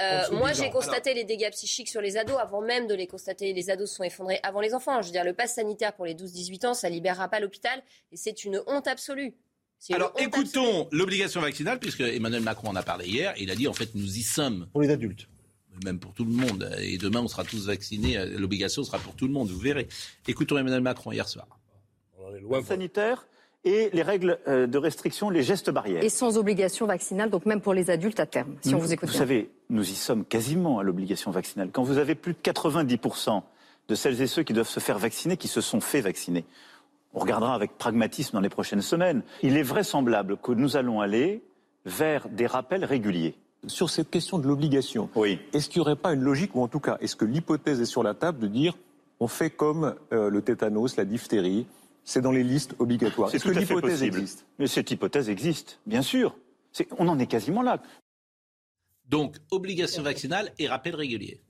[0.00, 3.52] euh, moi j'ai constaté les dégâts psychiques sur les ados avant même de les constater.
[3.52, 5.00] Les ados se sont effondrés avant les enfants.
[5.00, 8.16] Je veux dire, le pass sanitaire pour les 12-18 ans, ça libérera pas l'hôpital et
[8.16, 9.34] c'est une honte absolue.
[9.90, 13.34] Alors écoutons l'obligation vaccinale, puisque Emmanuel Macron en a parlé hier.
[13.38, 14.68] Il a dit en fait nous y sommes.
[14.72, 15.28] Pour les adultes.
[15.84, 16.70] Même pour tout le monde.
[16.80, 18.24] Et demain on sera tous vaccinés.
[18.38, 19.88] L'obligation sera pour tout le monde, vous verrez.
[20.28, 21.46] Écoutons Emmanuel Macron hier soir.
[22.64, 23.26] Sanitaire
[23.64, 26.02] et les règles euh, de restriction, les gestes barrières.
[26.02, 29.08] Et sans obligation vaccinale, donc même pour les adultes à terme, si on vous écoute.
[29.08, 31.70] Vous savez, nous y sommes quasiment à l'obligation vaccinale.
[31.72, 33.42] Quand vous avez plus de 90%
[33.88, 36.44] de celles et ceux qui doivent se faire vacciner, qui se sont fait vacciner,
[37.14, 39.22] on regardera avec pragmatisme dans les prochaines semaines.
[39.42, 41.42] Il est vraisemblable que nous allons aller
[41.84, 43.36] vers des rappels réguliers.
[43.66, 45.38] Sur cette question de l'obligation, oui.
[45.52, 47.86] est-ce qu'il n'y aurait pas une logique, ou en tout cas, est-ce que l'hypothèse est
[47.86, 48.76] sur la table de dire
[49.20, 51.66] on fait comme euh, le tétanos, la diphtérie,
[52.02, 53.32] c'est dans les listes obligatoires.
[53.32, 54.46] Est-ce que l'hypothèse existe?
[54.58, 56.36] Mais cette hypothèse existe, bien sûr.
[56.98, 57.80] on en est quasiment là.
[59.08, 61.40] Donc, obligation vaccinale et rappel régulier.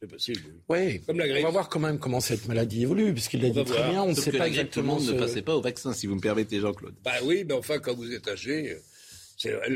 [0.00, 0.40] C'est possible.
[0.68, 3.64] Oui, Comme la on va voir quand même comment cette maladie évolue, puisqu'il l'a dit
[3.64, 4.02] très bien.
[4.02, 4.96] On ne sait pas exactement.
[4.96, 6.94] Tout le monde ne passait pas au vaccin, si vous me permettez, Jean-Claude.
[7.02, 8.76] Bah oui, mais enfin, quand vous êtes âgé,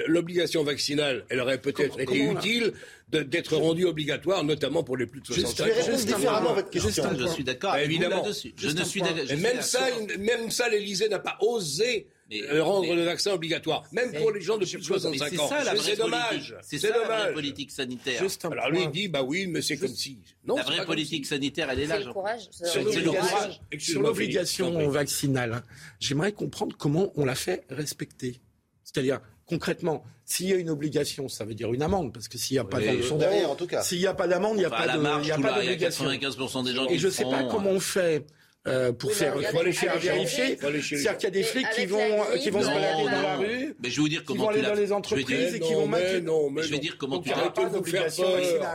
[0.08, 2.72] L'obligation vaccinale, elle aurait peut-être été utile
[3.08, 5.68] d'être rendue obligatoire, notamment pour les plus de 65 ans.
[5.86, 7.04] Je différemment votre question.
[7.18, 7.72] je suis d'accord.
[7.72, 8.24] Bah, évidemment.
[8.56, 9.02] Je ne suis.
[9.02, 9.86] Même ça,
[10.18, 14.56] même ça, l'Élysée n'a pas osé euh, rendre le vaccin obligatoire, même pour les gens
[14.56, 15.50] de plus de 65 ans.
[15.80, 16.56] C'est dommage.
[16.62, 18.22] C'est ça la vraie politique sanitaire.
[18.50, 20.18] Alors lui il dit bah oui, mais c'est comme si.
[20.44, 21.98] Non, la vraie politique sanitaire, elle est là.
[21.98, 23.60] C'est le courage.
[23.78, 25.62] Sur l'obligation vaccinale,
[26.00, 28.40] j'aimerais comprendre comment on l'a fait respecter.
[28.84, 29.20] C'est-à-dire
[29.52, 32.58] concrètement, s'il y a une obligation, ça veut dire une amende, parce que s'il n'y
[32.58, 33.82] a pas derrière, en tout cas.
[33.82, 36.10] S'il n'y a pas d'amende, il n'y a pas d'obligation.
[36.10, 38.26] Il y a 95% des gens Et je ne sais pas comment on fait.
[38.68, 40.56] Euh, pour faire, les faire vérifier.
[40.56, 41.98] C'est-à-dire qu'il y a des flics qui vont,
[42.40, 44.48] qui vont se balader dans la rue, mais je vais vous dire comment qui vont
[44.50, 46.62] aller dans les entreprises et qui vont mettre.
[46.62, 47.30] Je vais dire comment tu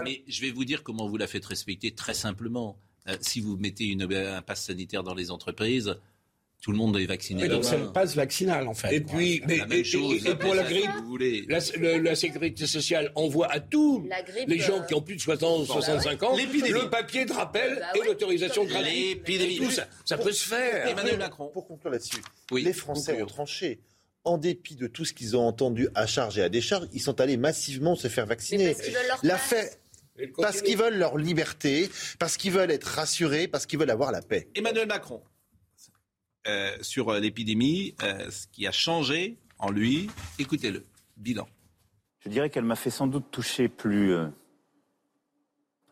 [0.04, 2.78] Mais je vais vous dire comment vous la faites respecter très simplement.
[3.08, 5.96] Euh, si vous mettez une, un pass sanitaire dans les entreprises,
[6.62, 7.48] tout le monde est vacciné.
[7.48, 8.94] donc c'est le passe vaccinal en fait.
[8.94, 10.90] Et puis, mais, et, chose, et, pour la grippe,
[11.48, 11.60] la,
[12.00, 14.08] la, sécurité sociale envoie à tous
[14.48, 18.06] les gens qui ont plus de 60, 65 ans le papier de rappel bah et
[18.06, 18.94] l'autorisation gratuite.
[18.94, 19.58] L'épidémie.
[19.58, 20.88] Tout ça, ça peut se faire.
[20.88, 21.50] Emmanuel Macron.
[21.54, 23.80] Pour conclure là-dessus, les Français ont tranché
[24.24, 27.22] en dépit de tout ce qu'ils ont entendu à charge et à décharge, ils sont
[27.22, 28.76] allés massivement se faire vacciner.
[29.24, 29.80] La fait,
[30.38, 31.90] parce qu'ils veulent leur liberté,
[32.20, 34.50] parce qu'ils veulent être rassurés, parce qu'ils veulent avoir la paix.
[34.56, 35.22] Emmanuel Macron.
[36.48, 40.10] Euh, sur euh, l'épidémie, euh, ce qui a changé en lui.
[40.40, 40.86] Écoutez-le.
[41.18, 41.48] Bilan.
[42.20, 44.14] Je dirais qu'elle m'a fait sans doute toucher plus,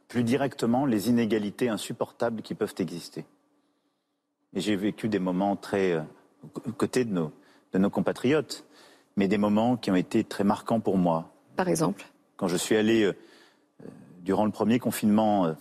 [0.08, 3.26] plus directement les inégalités insupportables qui peuvent exister.
[4.54, 5.98] Et j'ai vécu des moments très
[6.54, 7.34] aux côtés de nos,
[7.74, 8.66] de nos compatriotes,
[9.18, 11.34] mais des moments qui ont été très marquants pour moi.
[11.56, 12.06] Par exemple?
[12.38, 13.12] Quand je suis allé,
[14.20, 15.56] durant le premier confinement,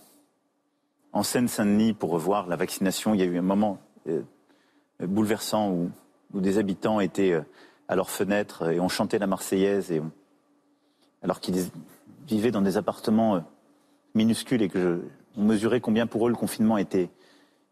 [1.11, 3.81] en Seine-Saint-Denis pour revoir la vaccination, il y a eu un moment
[4.99, 5.91] bouleversant où,
[6.33, 7.41] des habitants étaient euh,
[7.87, 10.01] à leurs fenêtres et ont chanté la Marseillaise et
[11.21, 11.63] alors qu'ils
[12.27, 13.39] vivaient dans des appartements euh,
[14.15, 15.01] minuscules et que
[15.37, 17.09] mesurait combien pour eux le confinement était,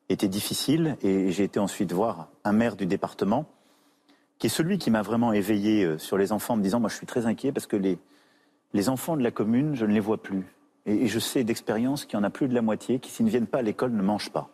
[0.09, 0.95] difficile.
[1.01, 3.47] Et j'ai été ensuite voir un maire du département
[4.37, 6.89] qui est celui qui m'a vraiment éveillé euh, sur les enfants en me disant moi
[6.89, 7.97] je suis très inquiet parce que les,
[8.73, 10.45] les enfants de la commune, je ne les vois plus.
[10.85, 13.25] Et, et je sais d'expérience qu'il y en a plus de la moitié qui, s'ils
[13.25, 14.51] ne viennent pas à l'école, ne mangent pas.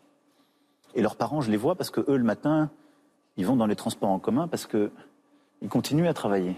[0.95, 2.71] Et leurs parents, je les vois parce que eux, le matin,
[3.37, 6.55] ils vont dans les transports en commun parce qu'ils continuent à travailler.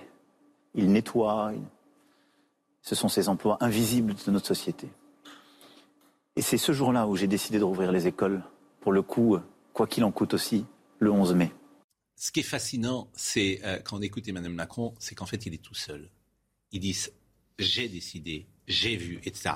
[0.74, 1.52] Ils nettoient.
[2.82, 4.90] Ce sont ces emplois invisibles de notre société.
[6.36, 8.42] Et c'est ce jour-là où j'ai décidé de rouvrir les écoles,
[8.80, 9.38] pour le coup,
[9.74, 10.66] quoi qu'il en coûte aussi,
[11.00, 11.52] le 11 mai.
[12.16, 15.54] Ce qui est fascinant, c'est euh, quand on écoute Emmanuel Macron, c'est qu'en fait, il
[15.54, 16.10] est tout seul.
[16.72, 17.12] Ils disent
[17.60, 19.56] j'ai décidé, j'ai vu, etc.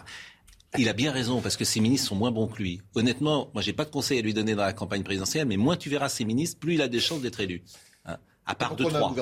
[0.77, 2.81] Il a bien raison, parce que ses ministres sont moins bons que lui.
[2.95, 5.77] Honnêtement, moi, j'ai pas de conseil à lui donner dans la campagne présidentielle, mais moins
[5.77, 7.63] tu verras ses ministres, plus il a des chances d'être élu.
[8.05, 9.13] Hein à part de trois.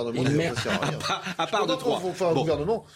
[1.38, 2.02] À part de trois.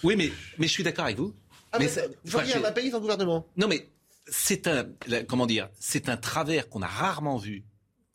[0.04, 1.34] Oui, mais, mais je suis d'accord avec vous.
[1.72, 3.46] Ah, mais, vous voyez un pays sans gouvernement.
[3.58, 3.88] Non, mais
[4.28, 4.86] c'est un,
[5.28, 7.63] comment dire, c'est un travers qu'on a rarement vu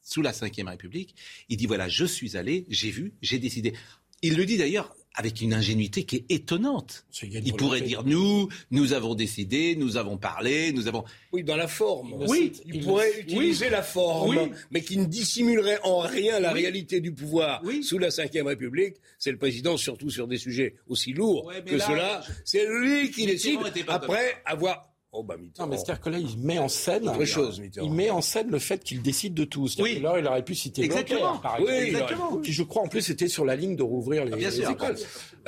[0.02, 1.14] sous la Ve République.
[1.48, 3.74] Il dit voilà, je suis allé, j'ai vu, j'ai décidé.
[4.22, 7.05] Il le dit d'ailleurs avec une ingénuité qui est étonnante.
[7.22, 11.05] Il pourrait dire nous, nous avons décidé, nous avons parlé, nous avons.
[11.33, 12.14] Oui, dans la forme.
[12.29, 17.12] Oui, il, pourrait utiliser la forme, mais qui ne dissimulerait en rien la réalité du
[17.12, 18.96] pouvoir sous la Ve République.
[19.18, 22.22] C'est le président, surtout sur des sujets aussi lourds que cela.
[22.44, 23.59] C'est lui qui décide
[23.89, 27.06] après avoir Oh bah Non, mais c'est-à-dire que là, il met en scène.
[27.06, 29.68] Autre chose, Il met en scène le fait qu'il décide de tout.
[29.78, 30.00] Oui.
[30.00, 31.36] là, il aurait pu citer exactement.
[31.36, 31.70] par exemple.
[31.70, 32.36] Oui, exactement.
[32.38, 34.96] Qui, je crois, en plus, c'était sur la ligne de rouvrir les, ah, écoles.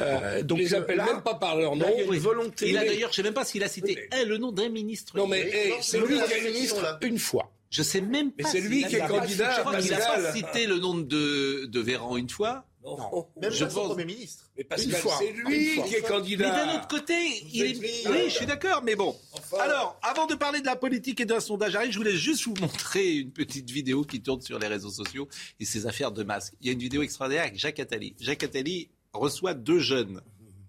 [0.00, 1.86] Euh, donc, il les appelle même pas par leur nom.
[1.96, 2.68] il y a une volonté.
[2.68, 5.16] Il a d'ailleurs, je sais même pas s'il a cité le nom d'un ministre.
[5.16, 5.50] Non, mais
[5.80, 7.50] c'est lui qui a ministre une fois.
[7.70, 8.44] Je sais même pas.
[8.44, 10.78] Mais c'est lui a- qui est a candidat, Je crois qu'il n'a pas cité le
[10.78, 12.64] nom de, de Véran une fois.
[12.84, 13.26] Non.
[13.40, 14.44] Même Je pas son pense- Premier ministre.
[14.58, 15.16] Mais Pascal, fois.
[15.18, 16.50] c'est lui qui est Mais candidat.
[16.66, 17.14] d'un autre côté,
[17.52, 17.72] il est...
[17.74, 19.16] pris, Oui, euh, je suis d'accord, mais bon.
[19.58, 22.54] Alors, avant de parler de la politique et d'un sondage arrive, je voulais juste vous
[22.60, 25.28] montrer une petite vidéo qui tourne sur les réseaux sociaux
[25.58, 26.52] et ces affaires de masques.
[26.60, 28.14] Il y a une vidéo extraordinaire avec Jacques Attali.
[28.20, 30.20] Jacques Attali reçoit deux jeunes.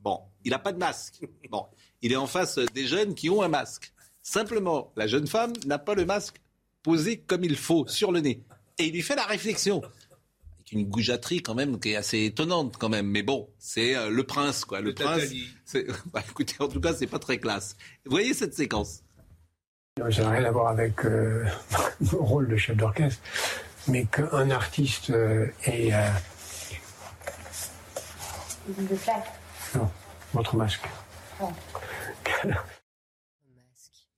[0.02, 1.20] Bon, il n'a pas de masque.
[1.50, 1.66] Bon,
[2.02, 3.92] il est en face des jeunes qui ont un masque.
[4.22, 6.38] Simplement, la jeune femme n'a pas le masque
[6.82, 8.42] posé comme il faut sur le nez.
[8.78, 9.82] Et il lui fait la réflexion
[10.76, 13.08] une goujaterie quand même qui est assez étonnante quand même.
[13.08, 14.82] Mais bon, c'est euh, le prince quoi.
[14.82, 15.24] Le, Le prince.
[16.14, 17.76] Bah, écoutez, en tout cas, c'est pas très classe.
[18.06, 19.02] Vous voyez cette séquence?
[19.98, 21.46] Ça n'a rien à voir avec euh,
[22.12, 23.22] mon rôle de chef d'orchestre,
[23.88, 25.94] mais qu'un artiste euh, est...
[25.94, 26.10] euh,
[29.74, 29.90] non,
[30.34, 30.86] votre masque.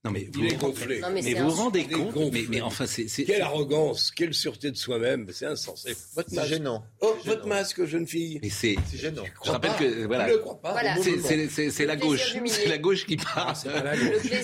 [0.04, 1.00] Non mais vous Il est vous- gonflé.
[1.00, 2.42] Non, mais vous vous rendez compte gonflé.
[2.42, 5.96] mais, mais enfin, c'est c'est- Quelle arrogance, quelle sûreté de soi-même, c'est insensé.
[6.14, 6.48] Votre C'est masque.
[6.50, 6.84] gênant.
[7.00, 7.54] Oh, C'est votre gênant.
[7.56, 8.38] masque, jeune fille.
[8.40, 8.76] mais c'est.
[8.88, 9.24] C'est gênant.
[9.44, 10.26] Je rappelle que voilà.
[10.28, 10.70] Je ne le crois pas.
[10.72, 10.96] Voilà.
[11.02, 13.54] C'est- C'est c'est- c'est la gauche, c'est la gauche qui parle.
[13.54, 13.94] pas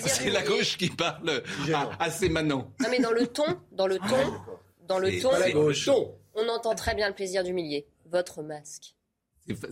[0.07, 1.41] C'est la gauche qui parle
[2.11, 2.69] ses manants.
[2.81, 4.33] Non, mais dans le ton, dans le ton,
[4.89, 5.87] dans le ton, pas la gauche.
[5.87, 6.13] Non.
[6.35, 7.87] on entend très bien le plaisir d'humilier.
[8.11, 8.93] Votre masque.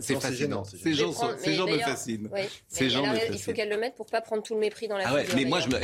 [0.00, 0.64] C'est fascinant.
[0.64, 2.28] Ces gens, prendre- ces gens me fascinent.
[2.32, 2.42] Oui.
[2.68, 3.52] Ces gens a- me Il faut fascinent.
[3.54, 5.36] qu'elle le mette pour pas prendre tout le mépris dans la Ah ouais, figure.
[5.36, 5.78] mais moi je me.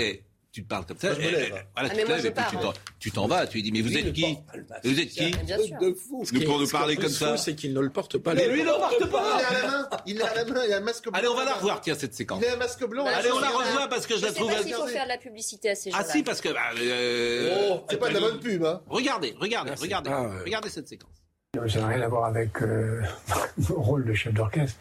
[0.53, 1.09] tu te parles comme ça.
[1.11, 1.49] Moi, je me lève.
[1.51, 3.27] voilà, Ah, tu mais te moi, lèves je et puis tu pars, t'en- tu t'en
[3.29, 3.47] vas.
[3.47, 4.37] Tu lui dis mais vous Il êtes ne qui.
[4.85, 6.25] Vous êtes qui de fou.
[6.33, 7.37] Nous pour nous parler comme ça.
[7.37, 8.35] c'est qu'il ne le porte pas.
[8.35, 9.41] Mais lui, il le porte Il pas.
[9.41, 9.89] est à la main.
[10.07, 10.65] Il est à la main.
[10.67, 11.13] Il a un masque blanc.
[11.19, 12.41] Allez, on va la revoir, tiens, cette séquence.
[12.43, 13.05] Il a un masque blanc.
[13.07, 14.51] Allez, on la revoit parce que je Je la sais trouve.
[14.53, 16.05] pas s'il faut faire de la publicité à ces gens-là.
[16.09, 16.49] Ah si, parce que.
[16.49, 18.83] bah, euh, Oh, C'est pas de la bonne pub, hein.
[18.89, 20.11] Regardez, regardez, c'est regardez,
[20.45, 21.11] regardez cette séquence.
[21.53, 23.03] Ça n'a rien à voir avec euh,
[23.69, 24.79] mon rôle de chef d'orchestre,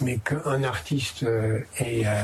[0.00, 2.06] mais qu'un artiste euh, est...
[2.06, 2.22] euh,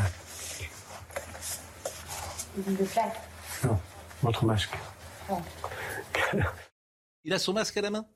[3.64, 3.76] non,
[4.22, 4.70] votre masque.
[7.24, 8.06] Il a son masque à la main?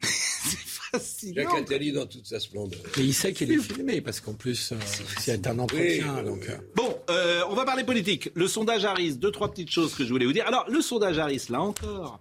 [0.02, 0.56] c'est
[0.92, 1.42] fascinant.
[1.42, 2.78] Jacques Attali dans toute sa splendeur.
[2.96, 4.76] Mais il sait qu'il est filmé, parce qu'en plus, euh,
[5.18, 6.16] c'est un entretien.
[6.18, 6.54] Oui, donc, oui.
[6.54, 8.30] euh, Bon, euh, on va parler politique.
[8.34, 10.46] Le sondage Harris, deux, trois petites choses que je voulais vous dire.
[10.46, 12.20] Alors, le sondage Harris, là encore,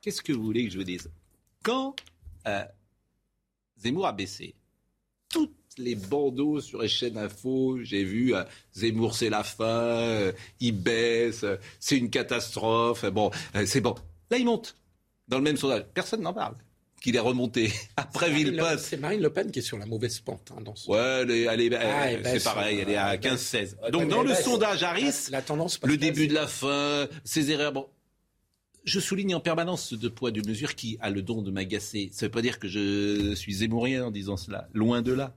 [0.00, 1.10] qu'est-ce que vous voulez que je vous dise?
[1.66, 1.96] Quand
[2.46, 2.64] euh,
[3.76, 4.54] Zemmour a baissé,
[5.28, 10.32] toutes les bandeaux sur les chaînes info, j'ai vu euh, Zemmour c'est la fin, euh,
[10.60, 13.32] il baisse, euh, c'est une catastrophe, bon,
[13.64, 13.96] c'est bon.
[14.30, 14.76] Là, il monte
[15.26, 15.84] dans le même sondage.
[15.92, 16.54] Personne n'en parle.
[17.02, 18.78] Qu'il est remonté après Marine Le- Villepin.
[18.78, 20.52] C'est Marine Le Pen qui est sur la mauvaise pente.
[20.56, 20.88] hein, dans ce...
[20.88, 23.52] Ouais, elle est, Ah, c'est pareil, elle est à elle baisse.
[23.54, 23.76] 15-16.
[23.82, 27.72] Ah, Donc dans le sondage Harris, La tendance le début de la fin, ses erreurs.
[27.72, 27.88] Bon,
[28.86, 32.08] je souligne en permanence ce deux poids, deux mesures qui a le don de m'agacer.
[32.12, 35.34] Ça ne veut pas dire que je suis zémourien en disant cela, loin de là.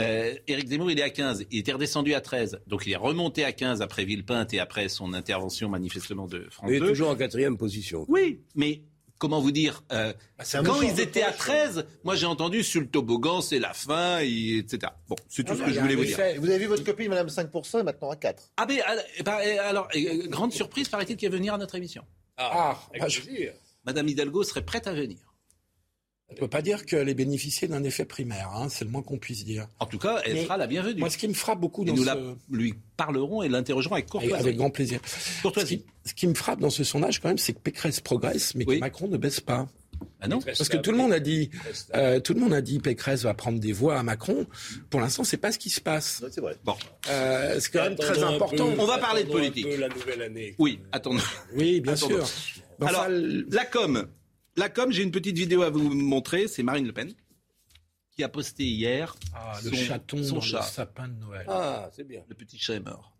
[0.00, 2.96] Euh, Éric Zemmour, il est à 15, il était redescendu à 13, donc il est
[2.96, 6.88] remonté à 15 après Villepinte et après son intervention manifestement de France Il est 2.
[6.88, 8.04] toujours en quatrième position.
[8.08, 8.80] Oui, mais
[9.18, 10.12] comment vous dire euh,
[10.54, 13.72] un Quand ils étaient à poche, 13, moi j'ai entendu sur le toboggan, c'est la
[13.74, 14.92] fin, et- etc.
[15.08, 16.18] Bon, c'est tout Ah, ce mais que je voulais vous dire.
[16.38, 18.52] vous avez vu votre copine, Madame 5%, et maintenant à 4.
[18.56, 19.88] Ah ben alors, eh ben, eh, alors,
[20.28, 22.02] grande surprise, paraît-il qu'elle va venir à notre émission.
[22.36, 23.20] Ah, avec bah, je-.
[23.84, 25.18] Madame Hidalgo serait prête à venir.
[26.28, 29.02] On ne peut pas dire qu'elle ait bénéficié d'un effet primaire, hein, c'est le moins
[29.02, 29.68] qu'on puisse dire.
[29.78, 30.98] En tout cas, elle Mais sera la bienvenue.
[30.98, 32.06] Moi, ce qui me frappe beaucoup et dans nous ce...
[32.06, 32.16] la,
[32.50, 34.34] lui parlerons et l'interrogerons avec courtoisie.
[34.34, 35.00] avec grand plaisir.
[35.06, 38.56] Ce qui, ce qui me frappe dans ce sondage, quand même, c'est que Pécresse progresse,
[38.56, 38.74] mais Oui.
[38.76, 39.68] que Macron ne baisse pas.
[40.20, 41.50] Ah non Parce que tout le monde a dit,
[41.94, 44.46] euh, tout le monde a dit, Pécresse va prendre des voix à Macron.
[44.90, 46.24] Pour l'instant, c'est pas ce qui se passe.
[46.30, 46.56] C'est vrai.
[46.64, 46.74] Bon,
[47.10, 48.72] Euh, c'est quand même très important.
[48.74, 49.66] peu, On va parler de un politique.
[49.68, 50.54] peu la nouvelle année.
[50.58, 51.20] oui, attendons.
[51.54, 52.24] Oui, bien Attendons.
[52.24, 52.62] sûr.
[52.86, 54.06] Alors, le- la com.
[54.56, 56.48] La com, j'ai une petite vidéo à vous montrer.
[56.48, 57.12] C'est Marine Le Pen
[58.16, 60.60] qui a posté hier Ah, le son, chaton son dans chat.
[60.60, 61.44] le sapin de Noël.
[61.48, 62.22] Ah, c'est bien.
[62.28, 63.12] Le petit chat est mort.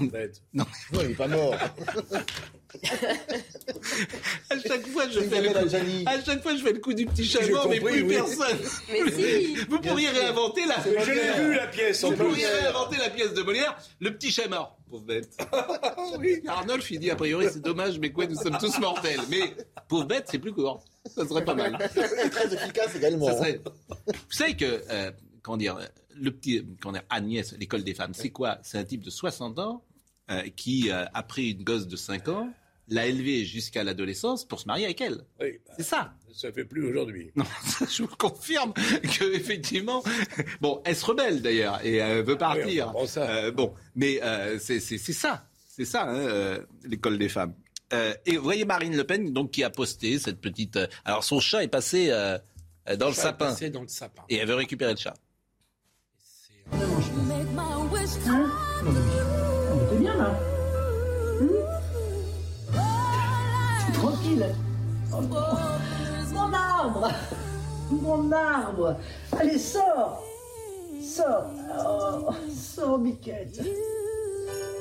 [0.00, 0.42] Bête.
[0.52, 1.54] Non, il n'est pas mort.
[4.50, 7.06] À chaque fois, je fais le coup, à chaque fois, je fais le coup du
[7.06, 8.14] petit mort, mais plus oui.
[8.14, 8.58] personne.
[8.90, 10.76] Mais si Vous pourriez réinventer la.
[10.82, 12.04] Je l'ai vu la pièce.
[12.04, 14.76] Vous pourriez réinventer la pièce de Molière, le petit chat mort.
[14.88, 15.36] Pauvre bête.
[16.48, 19.20] Arnolphe, il dit a priori c'est dommage, mais quoi, nous sommes tous mortels.
[19.30, 19.54] Mais
[19.88, 20.84] pauvre bête, c'est plus court.
[21.06, 21.78] Ça serait pas mal.
[21.94, 23.26] C'est très efficace également.
[23.26, 23.60] Ça serait-
[24.06, 25.10] Vous savez que, euh,
[25.42, 25.78] comment dire,
[26.16, 28.58] le petit, comment dire, Agnès, l'école des femmes, c'est quoi?
[28.62, 29.84] C'est un type de 60 ans
[30.30, 32.52] euh, qui euh, a pris une gosse de 5 ans,
[32.88, 35.24] l'a élevée jusqu'à l'adolescence pour se marier avec elle.
[35.40, 36.12] Oui, bah, C'est ça.
[36.34, 37.30] ça fait plus aujourd'hui.
[37.36, 40.02] Non, ça, je vous confirme que effectivement,
[40.60, 42.92] bon, elle se rebelle d'ailleurs et elle veut Ah oui, partir.
[43.08, 43.28] ça.
[43.30, 47.54] Euh, bon, mais euh, c'est c'est- c'est ça, c'est ça, hein, l'école des femmes.
[48.24, 50.78] Et vous voyez Marine Le Pen donc qui a posté cette petite.
[51.04, 52.08] alors son chat est passé
[52.98, 54.22] dans le sapin passé dans le sapin.
[54.28, 55.14] et elle veut récupérer le chat.
[59.90, 60.30] C'est bien là.
[63.92, 64.46] Tranquille.
[65.12, 65.20] Oh,
[66.32, 67.10] mon arbre.
[67.90, 68.96] Mon arbre.
[69.38, 70.22] Allez, sors.
[71.02, 71.50] Sors.
[71.78, 73.60] Oh, Sors, Miquette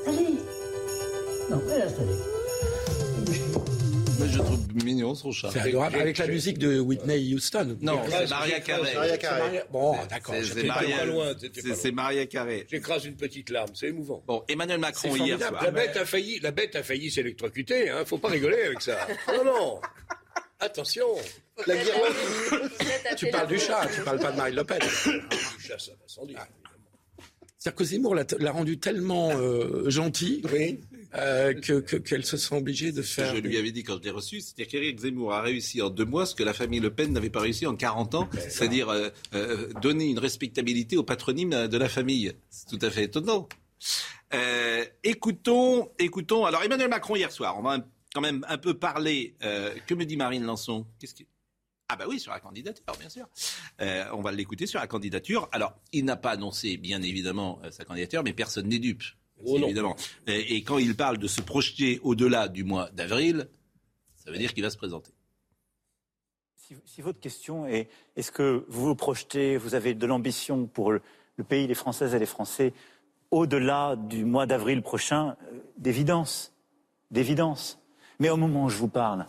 [0.08, 0.38] Allez.
[1.50, 3.69] Non, reste, allez.
[4.20, 5.50] Moi, je trouve mignon son chat.
[5.52, 5.96] C'est adorable.
[5.96, 7.78] Avec la musique de Whitney Houston.
[7.82, 8.94] Non, c'est Maria Carré.
[8.94, 9.64] Maria.
[9.72, 10.36] Bon, d'accord.
[10.44, 12.68] C'est- Maria, loin, c'est- Carré.
[12.70, 14.22] J'écrase une petite larme, c'est émouvant.
[14.28, 15.64] Bon, Emmanuel Macron hier soir.
[15.64, 17.90] La bête a failli, la bête a failli s'électrocuter.
[17.90, 18.04] Hein.
[18.06, 19.08] Faut pas rigoler avec ça.
[19.30, 19.82] Non, non.
[20.60, 21.08] Attention.
[21.66, 22.70] La guirlande.
[23.18, 24.80] Tu parles du chat, tu parles pas de Marine Le Pen.
[25.58, 26.46] Du chat, ça va sans dire.
[27.58, 30.42] C'est-à-dire que Zemmour l'a rendu tellement euh, gentil
[31.16, 33.36] euh, que- que- qu'elle se sent obligée de faire.
[33.36, 36.06] je lui avais dit quand je l'ai reçu, c'est-à-dire qu'Éric Zemmour a réussi en deux
[36.06, 39.10] mois ce que la famille Le Pen n'avait pas réussi en 40 ans, c'est-à-dire euh,
[39.34, 42.34] euh, donner une respectabilité au patronyme de la famille.
[42.50, 43.48] C'est tout à fait étonnant.
[44.34, 46.46] Euh, écoutons, écoutons.
[46.46, 47.80] Alors Emmanuel Macron hier soir, on va
[48.14, 49.36] quand même un peu parler.
[49.88, 50.86] que me dit Marine Lançon?
[51.00, 51.28] Qu'est-ce qui...
[51.92, 53.26] Ah bah oui, sur la candidature, bien sûr.
[53.82, 55.50] Euh, on va l'écouter sur la candidature.
[55.52, 59.02] Alors, il n'a pas annoncé, bien évidemment, sa candidature, mais personne n'est dupe.
[59.46, 59.96] Oh évidemment.
[60.28, 63.48] Et, et quand il parle de se projeter au-delà du mois d'avril,
[64.16, 65.12] ça veut dire qu'il va se présenter.
[66.56, 70.92] Si, si votre question est est-ce que vous vous projetez, vous avez de l'ambition pour
[70.92, 71.02] le,
[71.38, 72.74] le pays, les Françaises et les Français,
[73.32, 76.54] au-delà du mois d'avril prochain, euh, d'évidence,
[77.12, 77.80] d'évidence.
[78.20, 79.26] Mais au moment où je vous parle,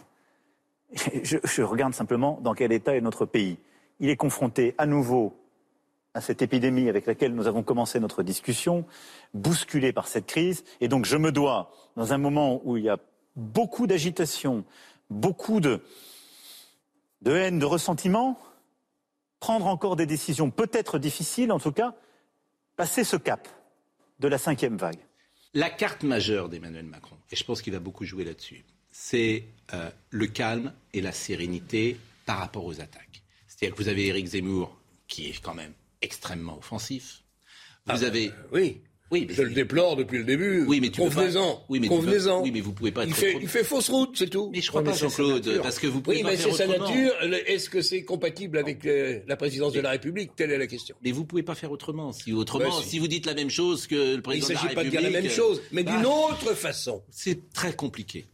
[1.22, 3.58] je, je regarde simplement dans quel état est notre pays.
[4.00, 5.39] Il est confronté à nouveau
[6.14, 8.84] à cette épidémie avec laquelle nous avons commencé notre discussion,
[9.34, 10.64] bousculé par cette crise.
[10.80, 12.98] Et donc je me dois, dans un moment où il y a
[13.36, 14.64] beaucoup d'agitation,
[15.08, 15.82] beaucoup de,
[17.22, 18.38] de haine, de ressentiment,
[19.38, 21.94] prendre encore des décisions peut-être difficiles, en tout cas,
[22.76, 23.48] passer ce cap
[24.18, 24.98] de la cinquième vague.
[25.54, 29.90] La carte majeure d'Emmanuel Macron, et je pense qu'il va beaucoup jouer là-dessus, c'est euh,
[30.11, 31.96] le calme et la sérénité
[32.26, 33.22] par rapport aux attaques.
[33.46, 34.76] C'est-à-dire que vous avez Éric Zemmour,
[35.08, 35.72] qui est quand même
[36.03, 37.22] extrêmement offensif.
[37.86, 38.28] Vous Ah, avez...
[38.28, 38.80] euh, oui.
[39.12, 40.64] Oui, mais Je le déplore depuis le début.
[40.68, 41.64] Oui, mais tu peux pas- Convenez-en.
[41.68, 42.42] Oui, mais tu peux- Convenez-en.
[42.44, 44.51] Oui, mais vous pouvez pas il être fait, il fait fausse route, c'est tout.
[44.53, 47.12] Mais je crois pas, Jean-Claude, parce que vous pouvez Oui, pas mais c'est sa nature.
[47.46, 50.36] Est-ce que c'est compatible avec euh, la présidence de la République?
[50.36, 50.94] Telle est la question.
[51.03, 52.12] Mais vous pouvez pas faire autrement.
[52.12, 52.88] Si autrement, Bah, si.
[52.90, 52.98] si.
[53.01, 55.01] vous dites la même chose que le Il président de la s'agit pas de République,
[55.01, 57.03] dire la même euh, chose, mais bah, d'une autre façon.
[57.11, 58.26] C'est très compliqué.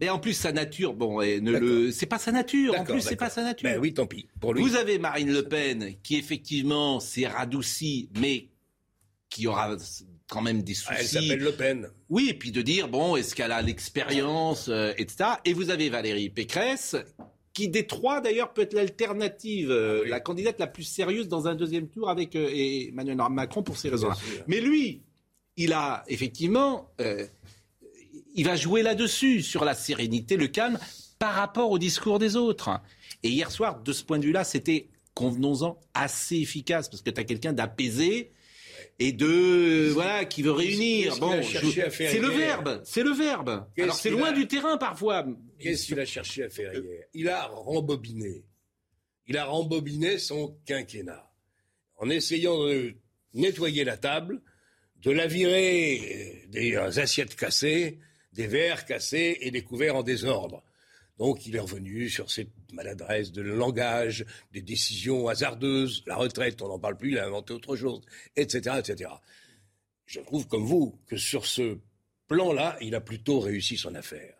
[0.00, 2.78] Mais en plus, sa nature, bon, elle ne le, c'est pas sa nature.
[2.78, 3.68] En plus, c'est pas sa nature.
[3.68, 4.26] Ben oui, tant pis.
[4.40, 4.62] Pour lui.
[4.62, 8.48] Vous avez Marine Le Pen qui effectivement s'est radoucie, mais
[9.28, 9.76] qui aura
[10.28, 10.90] quand même des soucis.
[10.92, 11.88] Ah, Elle s'appelle Le Pen.
[12.08, 15.30] Oui, et puis de dire bon, est-ce qu'elle a l'expérience, euh, etc.
[15.44, 16.96] Et vous avez Valérie Pécresse
[17.58, 21.56] qui des trois d'ailleurs peut être l'alternative, euh, la candidate la plus sérieuse dans un
[21.56, 24.14] deuxième tour avec euh, Emmanuel Macron pour ces raisons-là.
[24.46, 25.02] Mais lui,
[25.56, 27.26] il a effectivement, euh,
[28.38, 30.78] il va jouer là-dessus sur la sérénité, le calme
[31.18, 32.70] par rapport au discours des autres.
[33.22, 37.20] Et hier soir, de ce point de vue-là, c'était convenons-en assez efficace parce que tu
[37.20, 38.30] as quelqu'un d'apaisé
[39.00, 41.14] et de voilà qui veut réunir.
[41.42, 43.66] je- faire c'est le verbe, c'est le verbe.
[43.78, 45.26] Alors c'est loin a- du terrain parfois.
[45.58, 47.04] Qu'est-ce qu'il a cherché à faire hier?
[47.14, 48.44] Il a rembobiné.
[49.26, 51.28] Il a rembobiné son quinquennat
[51.96, 52.94] en essayant de
[53.34, 54.40] nettoyer la table,
[55.02, 57.98] de la virer des assiettes cassées,
[58.38, 60.62] des verres cassés et des couverts en désordre.
[61.18, 66.68] Donc il est revenu sur cette maladresse de langage, des décisions hasardeuses, la retraite, on
[66.68, 68.00] n'en parle plus, il a inventé autre chose,
[68.36, 69.10] etc., etc.
[70.06, 71.78] Je trouve comme vous que sur ce
[72.28, 74.36] plan-là, il a plutôt réussi son affaire.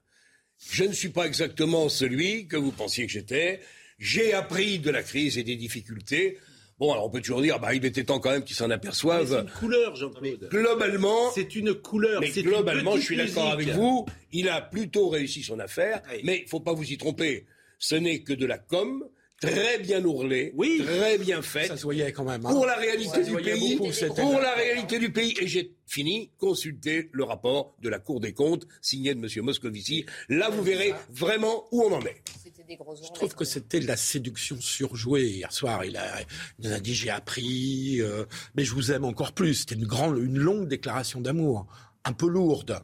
[0.70, 3.60] Je ne suis pas exactement celui que vous pensiez que j'étais.
[3.98, 6.38] J'ai appris de la crise et des difficultés.
[6.78, 8.74] Bon, alors on peut toujours dire, bah, il était temps quand même qu'ils s'en Mais
[8.74, 9.44] C'est aperçoivent.
[9.46, 10.48] une couleur, Jean-Claude.
[10.50, 12.20] Globalement, C'est une couleur.
[12.20, 14.06] mais globalement, je suis d'accord avec vous.
[14.32, 16.20] Il a plutôt réussi son affaire, Oui.
[16.24, 17.46] mais il faut pas vous y tromper.
[17.80, 19.04] Ce n'est que de la com,
[19.40, 20.82] très bien ourlée, Oui.
[20.84, 21.68] très bien faite.
[21.68, 22.44] Ça se voyait quand même.
[22.44, 22.50] hein.
[22.50, 27.08] Pour la réalité du pays, beaucoup, pour la réalité du pays, et j'ai fini, consultez
[27.12, 29.44] le rapport de la Cour des comptes signé de M.
[29.44, 30.04] Moscovici.
[30.28, 32.20] Là, vous verrez vraiment où on en est.
[32.42, 35.84] C'était des gros Je trouve que c'était de la séduction surjouée hier soir.
[35.84, 36.18] Il, a,
[36.58, 38.24] il a dit j'ai appris, euh,
[38.56, 39.54] mais je vous aime encore plus.
[39.54, 41.66] C'était une grande, une longue déclaration d'amour,
[42.04, 42.80] un peu lourde.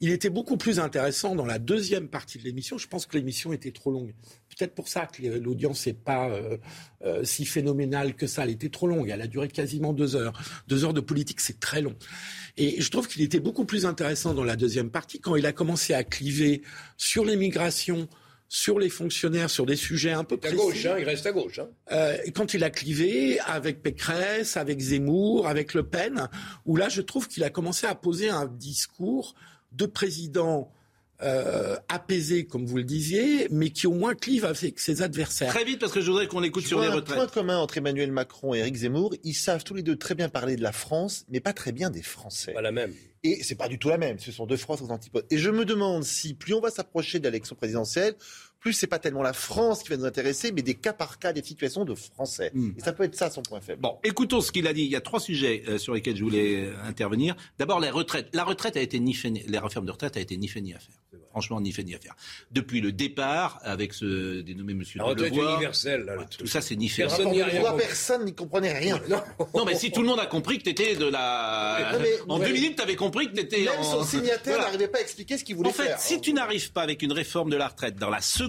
[0.00, 2.78] Il était beaucoup plus intéressant dans la deuxième partie de l'émission.
[2.78, 4.14] Je pense que l'émission était trop longue.
[4.56, 6.56] Peut-être pour ça que l'audience n'est pas euh,
[7.04, 8.44] euh, si phénoménale que ça.
[8.44, 9.08] Elle était trop longue.
[9.08, 10.40] Elle a duré quasiment deux heures.
[10.68, 11.94] Deux heures de politique, c'est très long.
[12.56, 15.52] Et je trouve qu'il était beaucoup plus intéressant dans la deuxième partie quand il a
[15.52, 16.62] commencé à cliver
[16.96, 18.08] sur l'immigration,
[18.48, 20.66] sur les fonctionnaires, sur des sujets un peu Il est à précis.
[20.66, 21.58] gauche, hein, il reste à gauche.
[21.58, 21.68] Hein.
[21.92, 26.28] Euh, quand il a clivé avec Pécresse, avec Zemmour, avec Le Pen,
[26.66, 29.34] où là, je trouve qu'il a commencé à poser un discours
[29.78, 30.70] de président
[31.22, 35.52] euh, apaisé, comme vous le disiez, mais qui au moins clive avec ses adversaires.
[35.52, 37.16] Très vite, parce que je voudrais qu'on écoute sur les retraites.
[37.16, 40.14] Un point commun entre Emmanuel Macron et Éric Zemmour, ils savent tous les deux très
[40.14, 42.52] bien parler de la France, mais pas très bien des Français.
[42.52, 42.92] Pas la même.
[43.24, 44.20] Et c'est pas du tout la même.
[44.20, 45.26] Ce sont deux France aux antipodes.
[45.30, 48.14] Et je me demande si plus on va s'approcher de l'élection présidentielle,
[48.60, 51.32] plus c'est pas tellement la France qui va nous intéresser, mais des cas par cas,
[51.32, 52.50] des situations de Français.
[52.54, 52.72] Hmm.
[52.76, 53.80] Et ça peut être ça son point faible.
[53.80, 54.82] Bon, écoutons ce qu'il a dit.
[54.82, 57.36] Il y a trois sujets euh, sur lesquels je voulais euh, intervenir.
[57.58, 58.28] D'abord, les retraites.
[58.32, 60.60] La retraite a été ni fait, ni- les réformes de retraite a été ni fait
[60.60, 60.94] ni à faire.
[61.30, 62.16] Franchement, ni fait ni à faire.
[62.50, 66.60] Depuis le départ, avec ce dénommé Monsieur La retraite Delevoye, universelle, là, le tout ça,
[66.60, 67.02] c'est ni fait.
[67.02, 67.72] ni à Personne faire.
[67.74, 69.00] n'y Personne n'y comprenait rien.
[69.54, 71.90] Non, mais si tout le monde a compris que t'étais de la.
[71.92, 72.46] Non, mais- en ouais.
[72.48, 73.64] deux minutes, t'avais compris que t'étais.
[73.66, 73.82] Même en...
[73.84, 74.64] son signataire Voilà.
[74.64, 76.00] n'arrivait pas à expliquer ce qu'il voulait En fait, faire.
[76.00, 78.47] si tu n'arrives pas avec une réforme de la retraite dans la seconde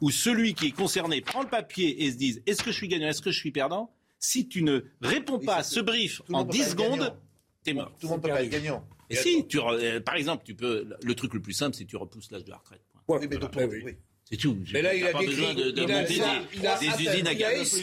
[0.00, 2.88] où celui qui est concerné prend le papier et se dit est-ce que je suis
[2.88, 6.38] gagnant, est-ce que je suis perdant, si tu ne réponds pas à ce brief en
[6.38, 7.16] monde peut 10 pas être secondes,
[7.64, 7.92] t'es mort.
[8.00, 8.86] Tout le monde peut pas être gagnant.
[9.10, 11.84] Et si, tu, re- euh, par exemple, tu peux, le truc le plus simple, c'est
[11.84, 12.80] que tu repousses l'âge de la retraite.
[13.08, 13.94] Ouais, Oui, mais donc, ouais, oui.
[14.30, 14.56] C'est tout.
[14.72, 16.66] Mais là, il a pas besoin de, de il a, monter il a- des, il
[16.66, 17.76] a- des il a usines à gaz.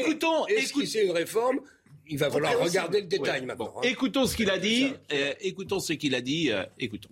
[0.00, 1.60] Écoutons, écoute- esquissé une réforme.
[2.06, 3.46] Il va falloir regarder le détail Ouais.
[3.46, 3.64] maintenant.
[3.72, 3.82] Bon, hein.
[3.84, 4.92] écoutons ce qu'il a dit.
[5.12, 6.50] euh, écoutons ce qu'il a dit.
[6.50, 7.08] euh, écoutons.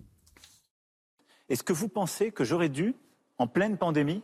[1.49, 2.93] Est-ce que vous pensez que j'aurais dû,
[3.37, 4.21] en pleine pandémie,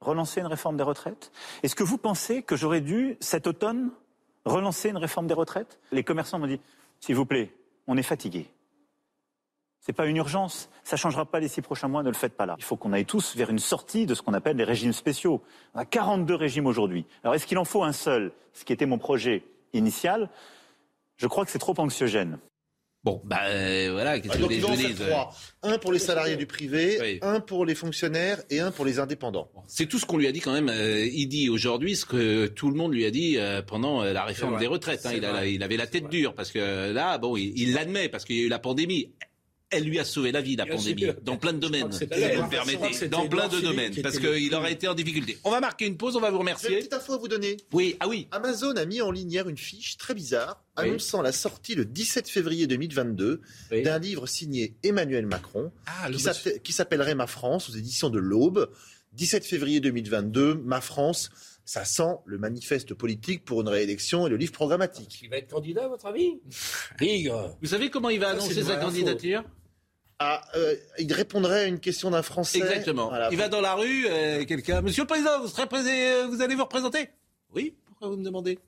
[0.00, 1.32] relancer une réforme des retraites?
[1.62, 3.90] Est-ce que vous pensez que j'aurais dû, cet automne,
[4.44, 5.78] relancer une réforme des retraites?
[5.92, 6.60] Les commerçants m'ont dit,
[7.00, 7.54] s'il vous plaît,
[7.86, 8.48] on est fatigué.
[9.80, 12.14] Ce n'est pas une urgence, ça ne changera pas les six prochains mois, ne le
[12.14, 12.54] faites pas là.
[12.56, 15.42] Il faut qu'on aille tous vers une sortie de ce qu'on appelle les régimes spéciaux.
[15.74, 17.04] On a 42 régimes aujourd'hui.
[17.22, 18.32] Alors est-ce qu'il en faut un seul?
[18.54, 20.30] Ce qui était mon projet initial,
[21.16, 22.38] je crois que c'est trop anxiogène.
[23.04, 25.30] Bon, bah euh, voilà, qu'est-ce Ah, que vous voulez trois.
[25.62, 27.18] Un pour les salariés du privé, Oui.
[27.20, 29.50] un pour les fonctionnaires et un pour les indépendants.
[29.66, 30.70] C'est tout ce qu'on lui a dit quand même.
[30.70, 34.14] euh, il dit aujourd'hui ce que tout le monde lui a dit euh, pendant euh,
[34.14, 35.04] la réforme des retraites.
[35.04, 35.12] hein.
[35.14, 35.52] Il, a- vrai.
[35.52, 38.44] il avait la tête dure parce que là, bon, il l'admet parce qu'il y a
[38.44, 39.12] eu la pandémie.
[39.70, 42.10] Elle lui a sauvé la vie, la pandémie, dans plein de domaines, si vous
[42.44, 43.08] me permettez.
[43.08, 45.38] Dans plein de domaines, parce qu'il aurait été en difficulté.
[45.42, 46.76] On va marquer une pause, on va vous J'ai une remercier.
[46.78, 47.56] petite info à vous donner.
[47.72, 48.28] Oui, ah oui.
[48.30, 50.84] Amazon a mis en ligne hier une fiche très bizarre Oui.
[50.88, 53.40] annonçant la sortie le 17 février 2022
[53.72, 53.82] Oui.
[53.82, 56.08] d'un livre signé Emmanuel Macron Ah,
[56.62, 58.70] qui s'appellerait Ma France aux éditions de l'Aube.
[59.14, 61.30] 17 février 2022, Ma France,
[61.64, 65.20] ça sent le manifeste politique pour une réélection et le livre programmatique.
[65.22, 66.40] Il va être candidat, à votre avis?
[66.98, 67.56] Rigre.
[67.62, 68.86] Vous savez comment il va Ça, annoncer sa info.
[68.86, 69.44] candidature?
[70.18, 72.58] Ah, euh, il répondrait à une question d'un Français.
[72.58, 73.08] Exactement.
[73.08, 73.28] Voilà.
[73.32, 74.80] Il va dans la rue, euh, quelqu'un.
[74.80, 77.08] Monsieur le Président, vous, serez présé- euh, vous allez vous représenter?
[77.52, 77.74] Oui.
[77.86, 78.58] Pourquoi vous me demandez?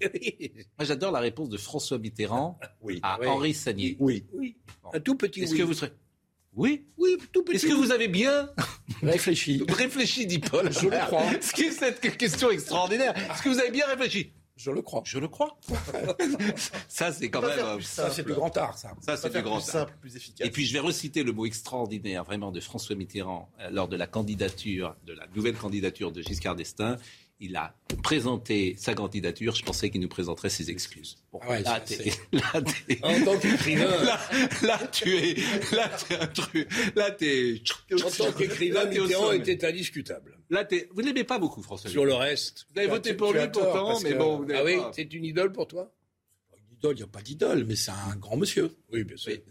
[0.02, 3.00] Moi, j'adore la réponse de François Mitterrand Oui.
[3.02, 3.26] à Oui.
[3.26, 3.96] Henri Sagnier.
[4.00, 4.24] Oui.
[4.32, 4.56] oui.
[4.92, 5.58] Un tout petit Est-ce oui.
[5.58, 5.92] que vous serez
[6.56, 6.86] Oui.
[6.96, 8.50] Oui, tout petit Est-ce que vous avez bien
[9.02, 9.62] Réfléchi.
[9.68, 11.22] réfléchi, dit Paul Je le crois.
[11.40, 13.14] Ce qui est cette question extraordinaire.
[13.30, 15.02] Est-ce que vous avez bien réfléchi Je le crois.
[15.04, 15.58] Je le crois.
[16.88, 17.50] ça, c'est quand même.
[17.58, 18.92] euh, plus Ça, c'est du grand art, ça.
[19.00, 19.56] Ça, c'est du grand.
[19.60, 20.46] plus simple, plus efficace.
[20.46, 23.96] Et puis je vais reciter le mot extraordinaire vraiment de François Mitterrand euh, lors de
[23.96, 26.96] la candidature, de la nouvelle candidature de Giscard d'Estaing.
[27.38, 29.54] Il a présenté sa candidature.
[29.54, 31.18] Je pensais qu'il nous présenterait ses excuses.
[31.30, 34.18] Bon, Ah ouais, là, t'es- là, t'es- En tant qu'écrivain, là,
[34.62, 35.34] là, tu es,
[35.74, 37.60] là, t'es un truc, là, t'es,
[37.92, 40.38] en tant qu'écrivain, Là, Mitterrand était indiscutable.
[40.48, 41.90] là, t'es, vous l'aimez pas beaucoup, François.
[41.90, 42.66] Sur le reste.
[42.72, 44.92] Vous avez voté pour lui pourtant, mais bon, vous Ah oui, pas.
[44.94, 45.92] c'est une idole pour toi
[46.56, 48.74] Une idole, il n'y a pas d'idole, mais c'est un grand monsieur.
[48.92, 49.32] Oui, bien sûr.
[49.32, 49.42] Oui.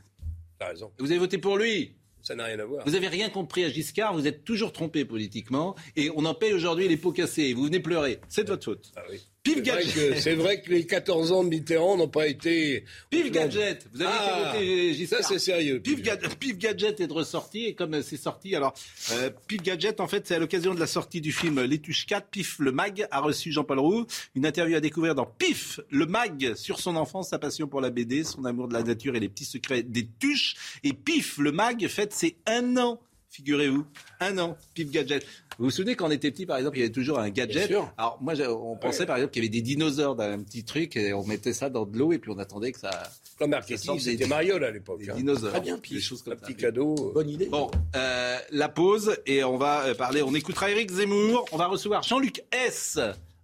[0.58, 0.92] T'as raison.
[0.98, 1.94] Vous avez voté pour lui.
[2.26, 2.84] Ça n'a rien à voir.
[2.86, 6.54] Vous n'avez rien compris à Giscard, vous êtes toujours trompé politiquement, et on en paye
[6.54, 7.54] aujourd'hui les pots cassés.
[7.54, 8.20] Vous venez pleurer.
[8.30, 8.92] C'est de votre faute.
[8.96, 9.22] Ah oui.
[9.46, 10.20] Pif gadget.
[10.20, 12.84] c'est vrai que les 14 ans de Mitterrand n'ont pas été.
[13.10, 13.88] Pif gadget.
[13.94, 15.22] Vous avez Ah, été voté Giscard.
[15.22, 15.80] Ça, c'est sérieux.
[15.80, 18.74] Pif, Gad- Pif Gadget est de ressorti et comme c'est sorti, alors
[19.12, 22.28] euh, Pif Gadget en fait c'est à l'occasion de la sortie du film L'étuche 4,
[22.30, 26.56] Pif le mag a reçu Jean-Paul Roux, une interview à découvrir dans Pif le mag
[26.56, 29.30] sur son enfance, sa passion pour la BD, son amour de la nature et les
[29.30, 33.00] petits secrets des tuches et Pif le mag fête ses un an.
[33.30, 33.86] Figurez-vous,
[34.22, 35.26] un an, Pif Gadget.
[35.58, 37.68] Vous vous souvenez quand on était petit, par exemple, il y avait toujours un gadget.
[37.68, 37.94] Bien sûr.
[37.98, 40.96] Alors moi, on pensait par exemple qu'il y avait des dinosaures dans un petit truc
[40.98, 42.92] et on mettait ça dans de l'eau et puis on attendait que ça.
[43.38, 45.00] Comme marketing, c'était Mariol à l'époque.
[45.02, 45.16] Des hein.
[45.16, 45.52] dinosaures.
[45.52, 46.46] Très bien, des choses comme Un ça.
[46.46, 46.96] petit cadeau.
[47.14, 47.48] Bonne idée.
[47.48, 50.22] Bon, euh, la pause et on va euh, parler.
[50.22, 51.46] On écoutera Eric Zemmour.
[51.52, 52.98] On va recevoir Jean-Luc S.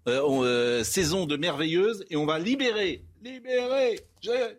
[0.07, 4.55] euh, on, euh, saison de merveilleuse et on va libérer, libérer, je-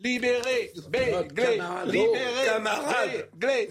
[0.00, 1.88] libérer, Notre Glé, camarade.
[1.88, 3.28] libérer, camarade.
[3.38, 3.68] Glé, Glé.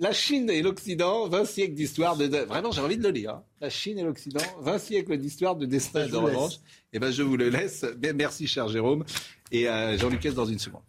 [0.00, 2.26] La Chine et l'Occident, 20 siècles d'histoire de...
[2.26, 3.30] Vraiment, j'ai envie de le lire.
[3.30, 3.42] hein.
[3.60, 6.54] La Chine et l'Occident, 20 siècles d'histoire de destin et de revanche.
[6.92, 7.84] Eh ben, je vous le laisse.
[8.14, 9.04] Merci, cher Jérôme.
[9.52, 10.82] Et euh, Jean-Luc dans une seconde.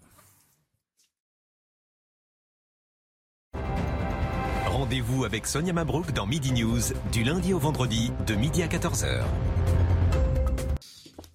[4.68, 6.82] Rendez-vous avec Sonia Mabrouk dans Midi News
[7.12, 9.24] du lundi au vendredi de midi à 14h.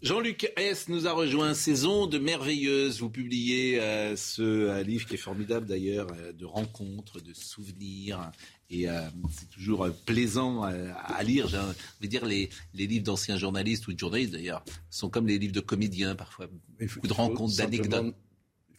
[0.02, 0.88] Jean-Luc S.
[0.88, 3.00] nous a rejoint, Saison de merveilleuse.
[3.00, 8.32] Vous publiez euh, ce euh, livre qui est formidable d'ailleurs, euh, de rencontres, de souvenirs.
[8.70, 8.86] Et
[9.32, 11.48] c'est toujours plaisant à lire.
[11.48, 11.56] Je
[12.00, 15.52] veux dire, les, les livres d'anciens journalistes ou de journalistes d'ailleurs sont comme les livres
[15.52, 16.46] de comédiens parfois.
[16.78, 18.14] Beaucoup de rencontres, d'anecdotes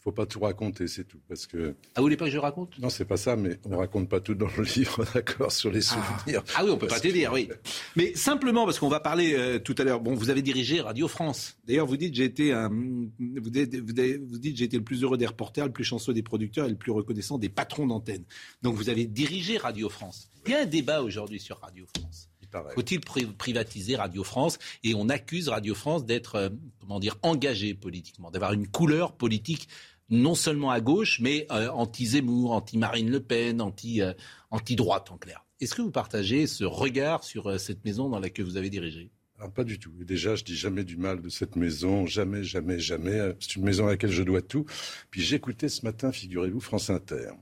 [0.02, 1.20] faut pas tout raconter, c'est tout.
[1.28, 1.76] Parce que...
[1.94, 2.76] Ah, vous voulez pas que je raconte?
[2.80, 5.86] Non, c'est pas ça, mais on raconte pas tout dans le livre, d'accord, sur les
[5.92, 5.94] ah.
[5.94, 6.42] souvenirs.
[6.56, 7.48] Ah, oui, on peut pas te dire, oui.
[7.96, 11.06] Mais simplement, parce qu'on va parler euh, tout à l'heure, bon, vous avez dirigé Radio
[11.06, 11.56] France.
[11.66, 15.18] D'ailleurs, vous dites, j'ai été un, vous dites, vous dites, j'ai été le plus heureux
[15.18, 18.24] des reporters, le plus chanceux des producteurs et le plus reconnaissant des patrons d'antenne.
[18.62, 20.28] Donc, vous avez dirigé Radio France.
[20.46, 22.28] Il y a un débat aujourd'hui sur Radio France.
[22.74, 24.58] Faut-il privatiser Radio France?
[24.84, 26.48] Et on accuse Radio France d'être, euh,
[26.80, 29.68] comment dire, engagé politiquement, d'avoir une couleur politique
[30.12, 34.12] non seulement à gauche, mais euh, anti-Zemmour, anti-Marine Le Pen, euh,
[34.50, 35.44] anti-droite en clair.
[35.58, 39.10] Est-ce que vous partagez ce regard sur euh, cette maison dans laquelle vous avez dirigé?
[39.56, 39.90] Pas du tout.
[40.04, 43.34] déjà, je dis jamais du mal de cette maison, jamais, jamais, jamais.
[43.40, 44.66] C'est une maison à laquelle je dois tout.
[45.10, 47.32] Puis j'écoutais ce matin, figurez-vous, France Inter.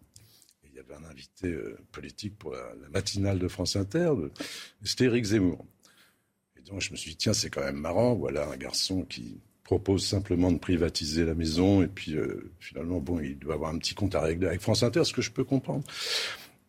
[0.64, 1.54] il y avait un invité
[1.92, 4.12] politique pour la, matinale de France Inter,
[4.82, 5.66] c'était Éric Zemmour.
[6.56, 9.38] Et donc je me suis dit, tiens, c'est quand même marrant, voilà un garçon qui
[9.70, 13.78] propose simplement de privatiser la maison et puis euh, finalement, bon, il doit avoir un
[13.78, 15.84] petit compte à régler avec France Inter, ce que je peux comprendre.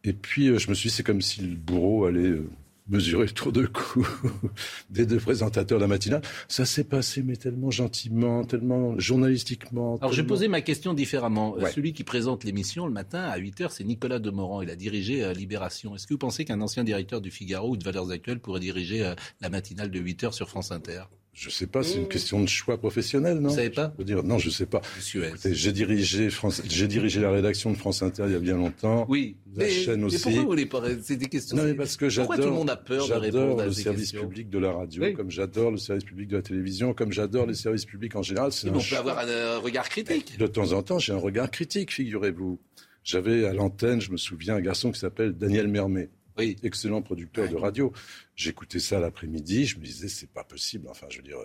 [0.04, 2.47] Et puis euh, je me suis dit, c'est comme si le bourreau allait euh,
[2.89, 4.08] mesurer le tour de cou
[4.91, 6.22] des deux présentateurs de la matinale.
[6.47, 9.97] Ça s'est passé, mais tellement gentiment, tellement journalistiquement.
[9.99, 11.56] Alors, je vais poser ma question différemment.
[11.74, 14.62] Celui qui présente l'émission le matin à 8 h c'est Nicolas Demorand.
[14.62, 15.95] Il a dirigé Libération.
[15.95, 19.12] Est-ce que vous pensez qu'un ancien directeur du Figaro ou de Valeurs Actuelles pourrait diriger
[19.41, 21.06] la matinale de 8 h sur France Inter?
[21.34, 23.49] Je sais pas, c'est une question de choix professionnel, non?
[23.49, 23.93] Vous savez pas?
[23.99, 24.82] Dire, Non, je sais pas.
[24.99, 29.05] J'ai dirigé, France, j'ai dirigé la rédaction de France Inter il y a bien longtemps.
[29.07, 29.38] Oui.
[29.55, 30.17] La chaîne aussi.
[30.17, 31.55] Mais pourquoi vous voulez pas C'est des questions.
[31.55, 32.27] Non, mais parce que j'adore.
[32.27, 35.13] Pourquoi tout le monde a peur de répondre à le service public de la radio,
[35.13, 38.51] comme j'adore le service public de la télévision, comme j'adore les services publics en général.
[38.63, 40.38] Mais on peut avoir un regard critique.
[40.38, 42.59] De temps en temps, j'ai un regard critique, figurez-vous.
[43.03, 46.55] J'avais à l'antenne, je me souviens, un garçon qui s'appelle Daniel Mermet oui.
[46.63, 47.91] excellent producteur de radio.
[48.36, 50.88] J'écoutais ça l'après-midi, je me disais, c'est pas possible.
[50.89, 51.38] Enfin, je veux dire.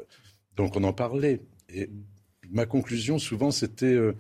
[0.57, 1.41] Donc on en parlait.
[1.69, 1.91] Et
[2.51, 4.15] ma conclusion, souvent, c'était euh,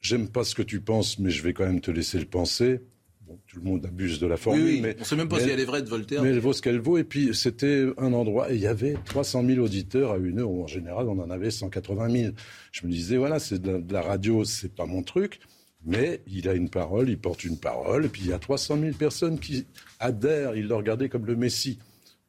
[0.00, 2.80] j'aime pas ce que tu penses, mais je vais quand même te laisser le penser.
[3.26, 5.48] Bon, tout le monde abuse de la formule, oui, mais on sait même pas si
[5.48, 6.22] elle est vraie de Voltaire.
[6.22, 6.98] Mais elle vaut ce qu'elle vaut.
[6.98, 10.50] Et puis c'était un endroit et il y avait 300 000 auditeurs à une heure.
[10.50, 12.32] En général, on en avait 180 000.
[12.70, 15.40] Je me disais voilà, c'est de, de, la radio, c'est pas mon truc
[15.84, 18.78] mais il a une parole, il porte une parole, et puis il y a 300
[18.78, 19.66] 000 personnes qui
[20.00, 21.78] adhèrent, ils le regardaient comme le Messie.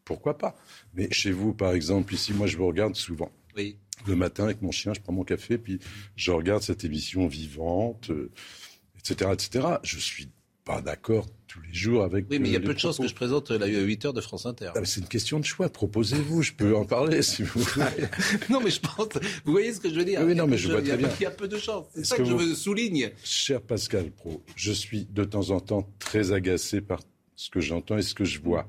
[0.03, 0.55] Pourquoi pas?
[0.93, 3.31] Mais chez vous, par exemple, ici, moi, je vous regarde souvent.
[3.55, 3.77] Oui.
[4.05, 5.79] Le matin, avec mon chien, je prends mon café, puis
[6.15, 8.11] je regarde cette émission vivante,
[8.99, 9.67] etc., euh, etc.
[9.83, 10.29] Je suis
[10.63, 11.25] pas d'accord
[11.55, 12.25] tous les jours avec.
[12.29, 14.21] Oui, mais il y a peu de chances que je présente la 8 heures de
[14.21, 14.71] France Inter.
[14.75, 15.69] Ah, c'est une question de choix.
[15.69, 17.85] Proposez-vous, je peux en parler si vous voulez.
[18.49, 19.07] non, mais je pense.
[19.45, 20.21] Vous voyez ce que je veux dire?
[20.25, 21.09] Oui, non, mais je vois très bien.
[21.19, 21.85] Il y a peu de chances.
[21.95, 23.11] C'est ça que, je veux souligne.
[23.23, 26.99] Cher Pascal Pro, je suis de temps en temps très agacé par
[27.35, 28.67] ce que j'entends et ce que je vois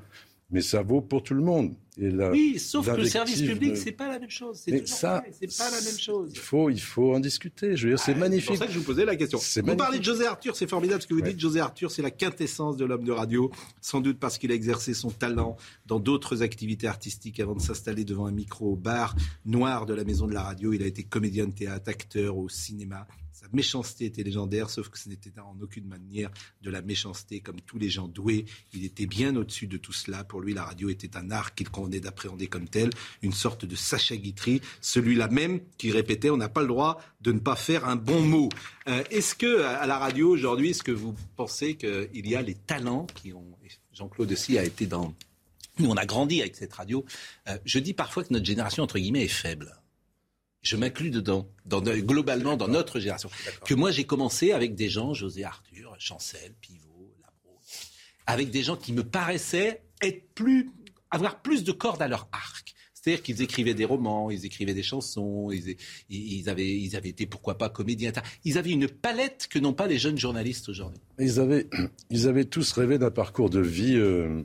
[0.51, 1.75] mais ça vaut pour tout le monde.
[1.99, 4.61] Et oui, sauf que le service public, c'est pas la même chose.
[4.63, 6.31] C'est ça, c'est pas la même chose.
[6.33, 7.75] Il faut, il faut en discuter.
[7.75, 8.45] Je veux dire, c'est magnifique.
[8.45, 9.39] C'est pour ça que je vous posais la question.
[9.65, 11.41] Vous parlez de José Arthur, c'est formidable ce que vous dites.
[11.41, 14.93] José Arthur, c'est la quintessence de l'homme de radio, sans doute parce qu'il a exercé
[14.93, 19.87] son talent dans d'autres activités artistiques avant de s'installer devant un micro au bar noir
[19.87, 20.73] de la maison de la radio.
[20.75, 23.07] Il a été comédien de théâtre, acteur au cinéma.
[23.33, 26.31] Sa méchanceté était légendaire, sauf que ce n'était en aucune manière
[26.63, 28.47] de la méchanceté comme tous les gens doués.
[28.73, 30.25] Il était bien au-dessus de tout cela.
[30.25, 32.91] Pour lui, la radio était un art qu'il convenait d'appréhender comme tel,
[33.23, 37.31] une sorte de Sacha Guitry, celui-là même qui répétait on n'a pas le droit de
[37.31, 38.49] ne pas faire un bon mot.
[38.89, 42.55] Euh, est-ce que à la radio aujourd'hui, est-ce que vous pensez qu'il y a les
[42.55, 43.45] talents qui ont
[43.93, 45.15] Jean-Claude aussi a été dans
[45.79, 47.05] nous, on a grandi avec cette radio.
[47.49, 49.79] Euh, je dis parfois que notre génération, entre guillemets, est faible
[50.63, 53.31] je m'inclus dedans, globalement dans notre génération.
[53.65, 57.61] Que moi j'ai commencé avec des gens, José Arthur, Chancel, Pivot, Labro,
[58.27, 60.71] avec des gens qui me paraissaient être plus,
[61.11, 62.75] avoir plus de cordes à leur arc.
[63.07, 66.73] C'est-à-dire qu'ils écrivaient des romans, ils écrivaient des chansons, ils, avaient,
[67.05, 68.11] été, pourquoi pas, comédiens.
[68.45, 70.99] Ils avaient une palette que n'ont pas les jeunes journalistes aujourd'hui.
[71.21, 74.43] Ils avaient, tous rêvé d'un parcours de vie euh,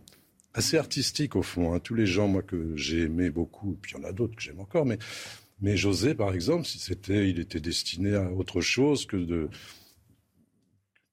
[0.53, 1.73] assez artistique, au fond.
[1.73, 1.79] Hein.
[1.79, 4.43] Tous les gens, moi, que j'ai aimé beaucoup, puis il y en a d'autres que
[4.43, 9.49] j'aime encore, mais José, par exemple, c'était, il était destiné à autre chose que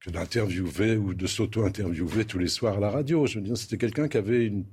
[0.06, 3.26] d'interviewer ou de s'auto-interviewer tous les soirs à la radio.
[3.26, 4.64] Je veux dire, c'était quelqu'un qui avait une,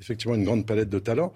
[0.00, 1.32] effectivement une grande palette de talents,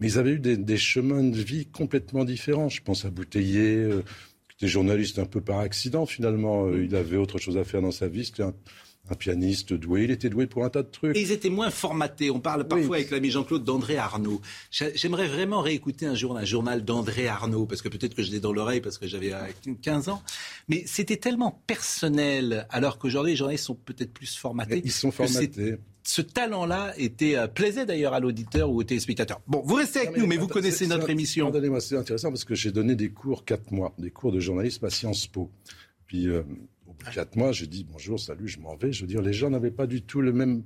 [0.00, 2.68] mais ils avaient eu des, chemins de vie complètement différents.
[2.68, 4.02] Je pense à Bouteiller, euh,
[4.48, 6.66] qui était journaliste un peu par accident finalement.
[6.66, 8.24] Euh, il avait autre chose à faire dans sa vie.
[8.24, 10.04] C'était un pianiste doué.
[10.04, 11.16] Il était doué pour un tas de trucs.
[11.16, 12.30] Et ils étaient moins formatés.
[12.30, 14.40] On parle parfois avec l'ami Jean-Claude d'André Arnaud.
[14.70, 18.40] J'aimerais vraiment réécouter un jour un journal d'André Arnaud, parce que peut-être que je l'ai
[18.40, 19.32] dans l'oreille parce que j'avais
[19.82, 20.22] 15 euh, ans.
[20.68, 24.80] Mais c'était tellement personnel, alors qu'aujourd'hui les journalistes sont peut-être plus formatés.
[24.84, 25.76] ils sont formatés
[26.06, 29.40] ce talent-là était euh, plaisait d'ailleurs à l'auditeur ou au téléspectateur.
[29.46, 31.46] Bon, vous restez avec nous, mais vous connaissez notre émission.
[31.46, 34.84] Pardonnez-moi, c'est intéressant parce que j'ai donné des cours quatre mois, des cours de journalisme
[34.84, 35.50] à Sciences Po.
[36.06, 36.42] Puis euh,
[36.86, 38.92] au bout de quatre mois, j'ai dit bonjour, salut, je m'en vais.
[38.92, 40.62] Je veux dire, les gens n'avaient pas du tout le même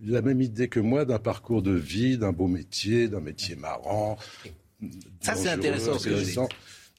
[0.00, 4.16] la même idée que moi d'un parcours de vie, d'un beau métier, d'un métier marrant.
[5.20, 6.40] Ça, c'est intéressant ce que je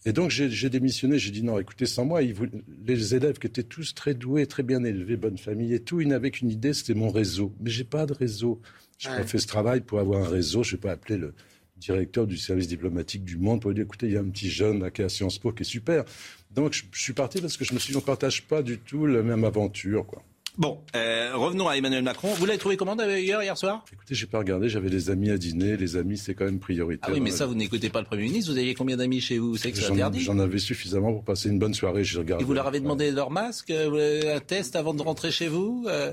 [0.08, 3.94] et donc j'ai démissionné, j'ai dit non, écoutez, sans moi, les élèves qui étaient tous
[3.94, 7.10] très doués, très bien élevés, bonne famille et tout, ils n'avaient qu'une idée, c'était mon
[7.10, 7.54] réseau.
[7.60, 8.62] Mais j'ai pas de réseau.
[9.00, 10.64] Je n'ai pas fait ce travail pour avoir un réseau.
[10.64, 11.34] Je vais pas appeler le
[11.76, 14.50] directeur du service diplomatique du Monde pour lui dire écoutez, il y a un petit
[14.50, 16.06] jeune à qui est à Sciences Po qui est super.
[16.52, 18.78] Donc je, je suis parti parce que je me suis dit on partage pas du
[18.78, 20.24] tout la même aventure, quoi.
[20.58, 22.34] Bon, euh, revenons à Emmanuel Macron.
[22.34, 23.86] Vous l'avez trouvé comment d'ailleurs hier soir?
[23.94, 24.70] Écoutez, j'ai pas regardé.
[24.70, 25.78] J'avais des amis à dîner.
[25.78, 27.10] Les amis, c'est quand même prioritaire.
[27.10, 28.52] Ah oui, mais ça, vous n'écoutez pas le Premier ministre.
[28.52, 29.56] Vous aviez combien d'amis chez vous?
[29.56, 32.04] C'est interdit J'en avais suffisamment pour passer une bonne soirée.
[32.04, 32.44] J'ai regardé.
[32.44, 35.86] Et vous leur avez demandé leur masque, euh, un test avant de rentrer chez vous
[35.88, 36.12] euh?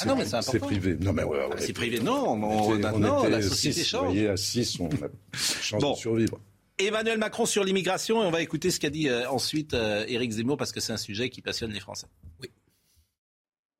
[0.00, 0.52] Ah non, mais c'est important.
[0.52, 0.96] C'est privé.
[1.00, 2.00] Non, mais ouais, ah, c'est privé.
[2.00, 4.06] Non, on, on, la société change.
[4.06, 6.40] Vous voyez, à 6, on a chance de survivre.
[6.78, 10.72] Emmanuel Macron sur l'immigration et on va écouter ce qu'a dit ensuite Éric Zemmour parce
[10.72, 12.06] que c'est un sujet qui passionne les Français.
[12.40, 12.48] Oui.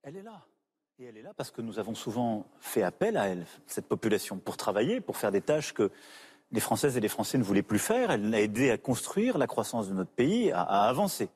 [0.02, 0.44] Elle est là.
[0.98, 4.38] Et elle est là parce que nous avons souvent fait appel à elle, cette population,
[4.38, 5.90] pour travailler, pour faire des tâches que
[6.52, 8.10] les Françaises et les Français ne voulaient plus faire.
[8.10, 11.28] Elle a aidé à construire la croissance de notre pays, à, avancer.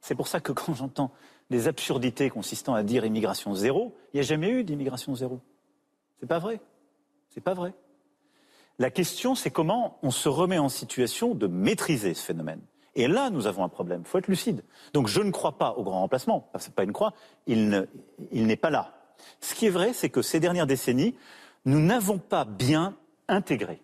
[0.00, 1.10] C'est pour ça que quand j'entends
[1.50, 5.40] des absurdités consistant à dire immigration zéro, il n'y a jamais eu d'immigration zéro.
[6.20, 6.60] C'est pas vrai.
[7.30, 7.74] C'est pas vrai.
[8.78, 12.60] La question, c'est comment on se remet en situation de maîtriser ce phénomène.
[12.94, 14.02] Et là, nous avons un problème.
[14.04, 14.64] Il faut être lucide.
[14.92, 16.50] Donc je ne crois pas au grand remplacement.
[16.58, 17.14] Ce n'est pas une croix.
[17.46, 17.88] Il
[18.32, 18.94] n'est pas là.
[19.40, 21.16] Ce qui est vrai, c'est que ces dernières décennies,
[21.64, 22.96] nous n'avons pas bien
[23.28, 23.80] intégré.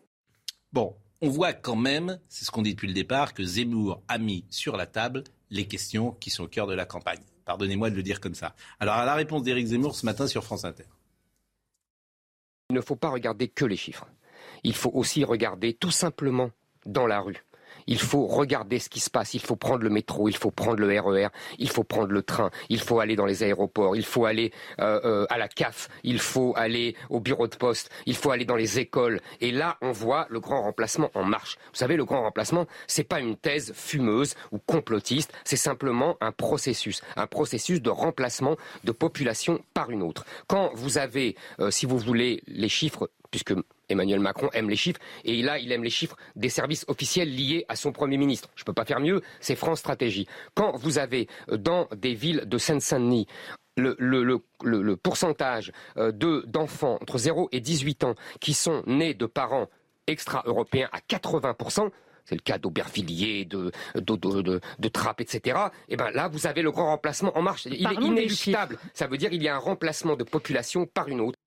[0.72, 4.18] Bon, on voit quand même, c'est ce qu'on dit depuis le départ, que Zemmour a
[4.18, 7.22] mis sur la table les questions qui sont au cœur de la campagne.
[7.46, 8.54] Pardonnez-moi de le dire comme ça.
[8.78, 10.84] Alors, à la réponse d'Éric Zemmour ce matin sur France Inter.
[12.68, 14.06] Il ne faut pas regarder que les chiffres.
[14.64, 16.50] Il faut aussi regarder tout simplement
[16.84, 17.42] dans la rue
[17.88, 19.34] il faut regarder ce qui se passe.
[19.34, 22.22] Il faut prendre le métro, il faut prendre le RER, e il faut prendre le
[22.22, 25.88] train, il faut aller dans les aéroports, il faut aller euh, euh, à la CAF,
[26.04, 29.20] il faut aller au bureau de poste, il faut aller dans les écoles.
[29.40, 31.56] Et là, on voit le grand remplacement en marche.
[31.72, 36.32] Vous savez, le grand remplacement, c'est pas une thèse fumeuse ou complotiste, c'est simplement un
[36.32, 40.26] processus, un processus de remplacement de population par une autre.
[40.46, 43.54] Quand vous avez, euh, si vous voulez, les chiffres, puisque
[43.88, 47.64] Emmanuel Macron aime les chiffres et là, il aime les chiffres des services officiels liés
[47.68, 48.48] à son Premier ministre.
[48.54, 50.26] Je ne peux pas faire mieux, c'est France Stratégie.
[50.54, 53.26] Quand vous avez euh, dans des villes de Seine-Saint-Denis
[53.76, 56.12] le, pourcentage euh,
[56.46, 59.68] d'enfants entre 0 et 18 ans qui sont nés de parents
[60.06, 61.90] extra-européens à 80%,
[62.24, 65.58] c'est le cas d'Aubervilliers, de, de, de, Trappes, etc.
[65.88, 67.64] Et ben là, vous avez le grand remplacement en marche.
[67.66, 68.78] Il est inéluctable.
[68.92, 71.38] Ça veut dire qu'il y a un remplacement de population par une autre.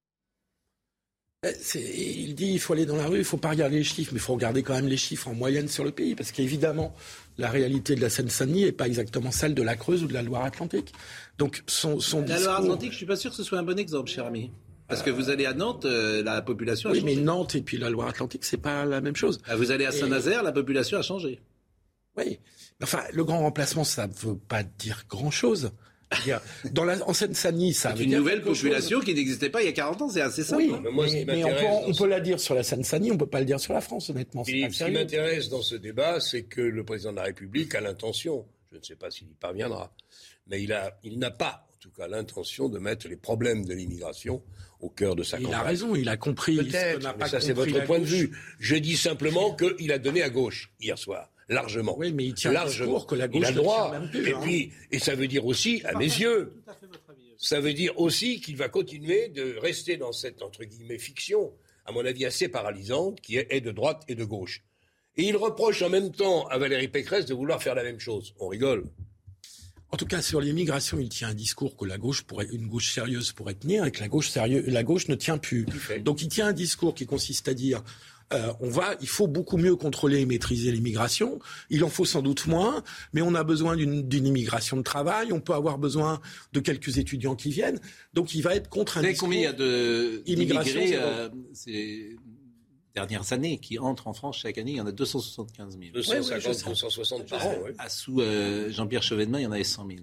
[1.44, 4.12] Euh, il dit il faut aller dans la rue, il faut pas regarder les chiffres,
[4.14, 6.94] mais il faut regarder quand même les chiffres en moyenne sur le pays, parce qu'évidemment,
[7.40, 10.22] la réalité de la Seine-Saint-Denis n'est pas exactement celle de la Creuse ou de la
[10.22, 10.94] Loire-Atlantique.
[11.40, 14.12] Donc son, son La Loire-Atlantique, je suis pas sûr que ce soit un bon exemple,
[14.12, 14.52] cher ami.
[14.88, 17.16] Parce que vous allez à Nantes, euh, la population a oui, changé.
[17.16, 19.42] mais Nantes et puis la Loire-Atlantique, c'est pas la même chose.
[19.48, 21.40] Ah, vous allez à Saint-Nazaire, la population a changé.
[22.18, 22.40] Oui.
[22.84, 25.72] Enfin, le grand remplacement, ça ne veut pas dire grand-chose.
[26.72, 30.02] Dans la, en Seine-Saint-Denis, ça une nouvelle population qui n'existait pas il y a 40
[30.02, 30.64] ans, c'est assez simple.
[30.64, 33.60] Oui, mais, on, peut, la dire sur la Seine-Saint-Denis, on ne peut pas le dire
[33.60, 34.44] sur la France, honnêtement.
[34.44, 38.46] ce qui m'intéresse dans ce débat, c'est que le président de la République a l'intention,
[38.72, 39.94] je ne sais pas s'il y parviendra,
[40.48, 43.74] mais il, a, il n'a pas, en tout cas, l'intention de mettre les problèmes de
[43.74, 44.42] l'immigration
[44.82, 45.60] au cœur de sa il campagne.
[45.60, 46.58] Il a raison, il a compris.
[46.58, 48.32] Peut-être, ça c'est votre point de vue.
[48.60, 51.98] Je dis simplement qu'il a donné à gauche hier soir largement.
[51.98, 53.02] Oui, mais il tient largement.
[53.02, 53.94] que la gauche il a droit.
[54.14, 54.40] et hein.
[54.42, 56.54] puis, et ça veut dire aussi, à mes yeux,
[57.38, 61.52] ça veut dire aussi qu'il va continuer de rester dans cette entre guillemets fiction,
[61.86, 64.64] à mon avis assez paralysante, qui est de droite et de gauche.
[65.18, 68.34] Et il reproche en même temps à Valérie Pécresse de vouloir faire la même chose.
[68.40, 68.86] On rigole.
[69.94, 72.94] En tout cas, sur l'immigration, il tient un discours que la gauche pourrait, une gauche
[72.94, 75.66] sérieuse pourrait tenir et que la gauche sérieuse, la gauche ne tient plus.
[76.00, 77.84] Donc, il tient un discours qui consiste à dire
[78.34, 81.40] euh, on va, il faut beaucoup mieux contrôler et maîtriser l'immigration.
[81.70, 85.32] Il en faut sans doute moins, mais on a besoin d'une immigration de travail.
[85.34, 86.22] On peut avoir besoin
[86.54, 87.80] de quelques étudiants qui viennent.
[88.14, 89.02] Donc, il va être contre un.
[89.02, 89.54] Vous combien il y a
[90.24, 92.16] d'immigrés euh, ces
[92.96, 94.72] dernières années qui entrent en France chaque année?
[94.72, 95.92] Il y en a 275 000.
[95.94, 97.56] 250, 260 par an.
[97.90, 100.00] sous euh, Jean-Pierre Chevènement, il y en avait 100 000.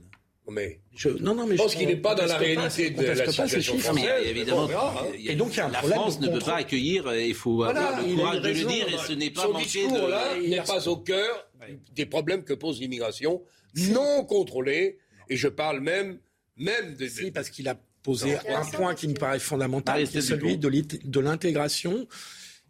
[0.51, 3.07] Mais je, non, non, mais je pense qu'il n'est pas dans la réalité pas, de
[3.09, 4.05] la pas situation chiffres, française.
[4.23, 5.13] Mais évidemment, verra, hein.
[5.27, 7.15] Et donc, il y a un la problème France ne peut pas accueillir.
[7.15, 9.43] Il faut Voilà, avoir le il a courage de le dire et ce n'est pas
[9.43, 10.11] Son discours, de.
[10.11, 11.49] là, Il n'est pas au cœur
[11.95, 13.43] des problèmes que pose l'immigration
[13.77, 14.99] non contrôlée.
[15.29, 16.19] Et je parle même,
[16.57, 17.07] même de.
[17.07, 20.57] Si, parce qu'il a posé Non, un point qui me paraît fondamental, qui est celui
[20.57, 22.07] de l'intégration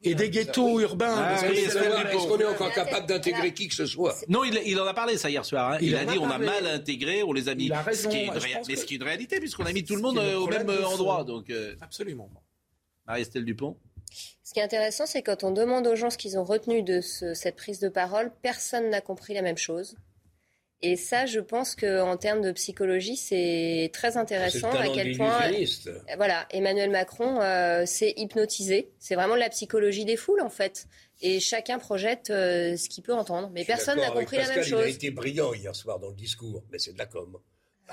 [0.03, 1.15] et des ghettos urbains.
[1.17, 2.19] Ah, Parce que oui, savoir- Dupont.
[2.19, 4.95] Est-ce qu'on est encore capable d'intégrer qui que ce soit Non, il, il en a
[4.95, 5.73] parlé ça hier soir.
[5.73, 5.79] hein.
[5.81, 7.67] Il, Il a dit on a mal intégré, on les a mis.
[7.67, 8.31] Il a raison, ce qui est
[8.69, 10.69] mais ce qui est une réalité puisqu'on a mis tout le monde le au même
[10.85, 11.25] endroit.
[11.25, 12.31] Donc, euh, Absolument.
[13.07, 13.77] Marie-Estelle Dupont.
[14.45, 17.01] Ce qui est intéressant, c'est quand on demande aux gens ce qu'ils ont retenu de
[17.03, 19.97] ce- cette prise de parole, personne n'a compris la même chose.
[20.81, 25.41] Et ça, je pense qu'en termes de psychologie, c'est très le intéressant à quel point
[26.17, 28.93] Voilà, Emmanuel Macron euh, s'est hypnotisé.
[29.01, 30.87] C'est vraiment de la psychologie des foules, en fait.
[31.21, 33.51] Et chacun projette euh, ce qu'il peut entendre.
[33.53, 34.95] Mais personne n'a avec compris la même Pascal, Il a chose.
[34.95, 37.39] été brillant hier soir dans le discours, mais c'est de la com.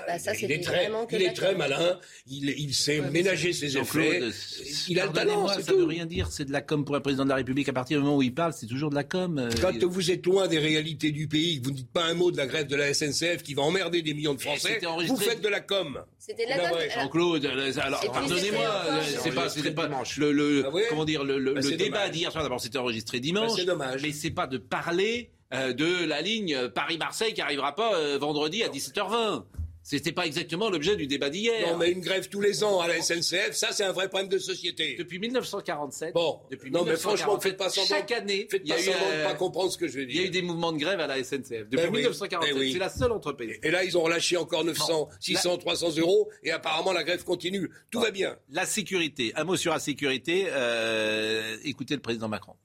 [0.06, 4.04] Bah, ça, il est très, il est malin, il, il sait Ouais, ménager ses Jean-Claude,
[4.06, 4.70] effets.
[4.88, 6.28] Il a le talent, ça ne veut rien dire.
[6.30, 7.68] C'est de la com pour un président de la République.
[7.68, 9.38] À partir du moment où il parle, c'est toujours de la com.
[9.38, 12.14] euh, Quand il- vous êtes loin des réalités du pays, vous ne dites pas un
[12.14, 15.16] mot de la grève de la SNCF qui va emmerder des millions de Français, vous
[15.16, 16.00] faites de la com.
[16.18, 16.78] C'était de la com.
[16.94, 17.46] Jean-Claude,
[17.80, 19.88] alors pardonnez-moi, c'était- c'est pas, c'était pas
[20.18, 22.42] le, le- Ah ouais comment dire le, Bah, le débat d'hier soir.
[22.42, 24.02] D'abord, c'était enregistré dimanche, Bah, c'est dommage.
[24.02, 28.64] mais c'est pas de parler euh, de la ligne Paris-Marseille qui arrivera pas euh, vendredi
[28.64, 29.44] à 17h20.
[29.88, 31.64] C'était pas exactement l'objet du débat d'hier.
[31.70, 34.28] Non, mais une grève tous les ans à la SNCF, ça c'est un vrai problème
[34.28, 34.96] de société.
[34.98, 36.12] Depuis 1947.
[36.12, 37.86] Bon, Depuis non, mais 1947, franchement, faites pas semblant.
[37.96, 39.92] Chaque année, Faites il y a pas eu, semblant de pas comprendre ce que je
[39.98, 40.22] veux il dire.
[40.22, 42.52] y a eu des mouvements de grève à la SNCF depuis Ben oui, 1947.
[42.52, 42.72] ben oui.
[42.72, 43.60] C'est la seule entreprise.
[43.62, 47.70] Et là, ils ont relâché encore 900, 600, 300 euros, et apparemment la grève continue.
[47.92, 48.36] Tout va bien.
[48.50, 49.32] La sécurité.
[49.36, 50.46] Un mot sur la sécurité.
[50.48, 52.56] euh, écoutez le président Macron.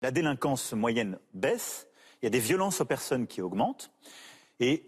[0.00, 1.88] La délinquance moyenne baisse,
[2.22, 3.90] il y a des violences aux personnes qui augmentent,
[4.62, 4.84] et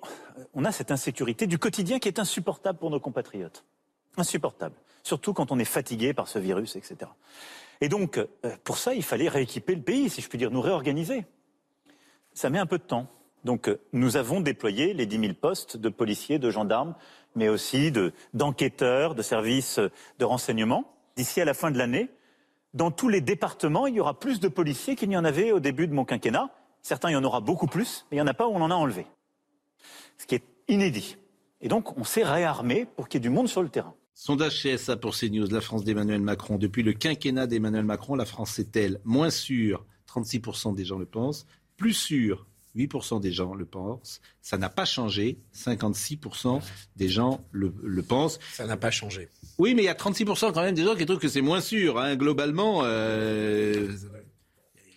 [0.55, 3.65] on a cette insécurité du quotidien qui est insupportable pour nos compatriotes.
[4.17, 4.77] Insupportable.
[5.03, 7.11] Surtout quand on est fatigué par ce virus, etc.
[7.81, 8.27] Et donc, euh,
[8.63, 11.27] pour ça, il fallait rééquiper le pays, si je puis dire, nous réorganiser.
[12.35, 13.09] Ça met un peu de temps.
[13.43, 16.95] Donc, euh, nous avons déployé les 10 000 postes de policiers, de gendarmes,
[17.35, 20.85] mais aussi de- d'enquêteurs, de, services euh, de renseignement.
[21.17, 22.11] D'ici à la fin de l'année,
[22.75, 25.59] dans tous les départements, il y aura plus de policiers qu'il n'y en avait au
[25.59, 26.51] début de mon quinquennat.
[26.81, 28.63] Certains, il y en aura beaucoup plus, mais il n'y en a pas où on
[28.63, 29.07] en a enlevé.
[30.19, 31.17] Ce qui est inédit.
[31.61, 33.95] Et donc, on s'est réarmé pour qu'il y ait du monde sur le terrain.
[34.15, 36.57] Sondage CSA pour CNews, la France d'Emmanuel Macron.
[36.57, 39.85] Depuis le quinquennat d'Emmanuel Macron, la France est-elle moins sûre?
[40.09, 41.47] 36% des gens le pensent.
[41.77, 42.47] Plus sûre?
[42.77, 44.21] 8% des gens le pensent.
[44.43, 45.39] Ça n'a pas changé.
[45.55, 46.61] 56%
[46.97, 48.39] des gens le, le pensent.
[48.53, 49.29] Ça n'a pas changé.
[49.59, 51.61] Oui, mais il y a 36% quand même des gens qui trouvent que c'est moins
[51.61, 51.99] sûr.
[51.99, 52.17] hein.
[52.17, 53.93] Globalement, euh,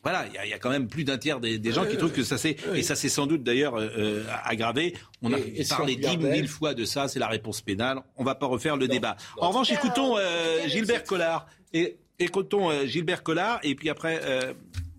[0.10, 1.86] voilà, il y, a- il y a quand même plus d'un tiers des, des gens
[1.86, 2.56] qui trouvent que ça s'est...
[2.76, 4.94] Et ça s'est sans doute d'ailleurs euh, euh, aggravé.
[5.22, 8.00] On a Et- et si parlé dix mille fois de ça, c'est la réponse pénale.
[8.16, 9.18] On va pas refaire le débat.
[9.38, 9.44] non.
[9.44, 11.48] En revanche, écoutons euh, Gilbert Collard.
[11.74, 14.54] Et écoutons euh, Gilbert Collard, et puis après, euh,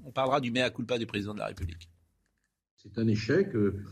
[0.05, 1.89] on parlera du mea culpa du président de la République.
[2.77, 3.83] C'est un échec euh,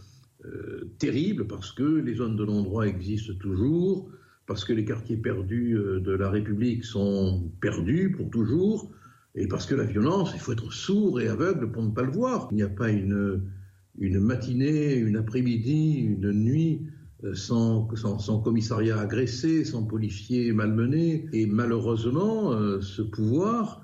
[0.44, 4.08] euh, terrible parce que les zones de non-droit existent toujours,
[4.46, 8.90] parce que les quartiers perdus euh, de la République sont perdus pour toujours,
[9.36, 12.10] et parce que la violence, il faut être sourd et aveugle pour ne pas le
[12.10, 12.48] voir.
[12.50, 13.42] Il n'y a pas une,
[13.98, 16.86] matinée, une après-midi, une nuit
[17.22, 21.28] euh, sans, sans, commissariat agressé, sans policier malmené.
[21.34, 23.82] Et malheureusement, euh, ce pouvoir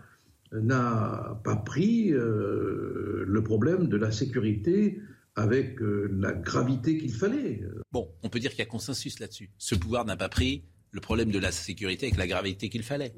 [0.52, 5.00] n'a pas pris euh, le problème de la sécurité
[5.34, 7.62] avec euh, la gravité qu'il fallait.
[7.90, 9.50] Bon, on peut dire qu'il y a consensus là-dessus.
[9.58, 13.14] Ce pouvoir n'a pas pris le problème de la sécurité avec la gravité qu'il fallait.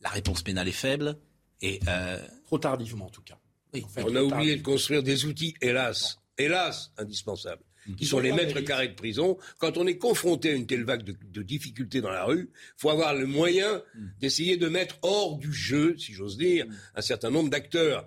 [0.00, 1.18] La réponse pénale est faible
[1.62, 3.38] et euh, Trop tardivement, en tout cas.
[3.72, 7.94] Oui, en fait, On a oublié de construire des outils, hélas, hélas, indispensables, Mm.
[7.96, 9.36] qui sont les mètres carrés de prison.
[9.58, 12.90] Quand on est confronté à une telle vague de, de difficultés dans la rue, faut
[12.90, 14.06] avoir le moyen Mm.
[14.20, 18.06] d'essayer de mettre hors du jeu, si j'ose dire, un certain nombre d'acteurs.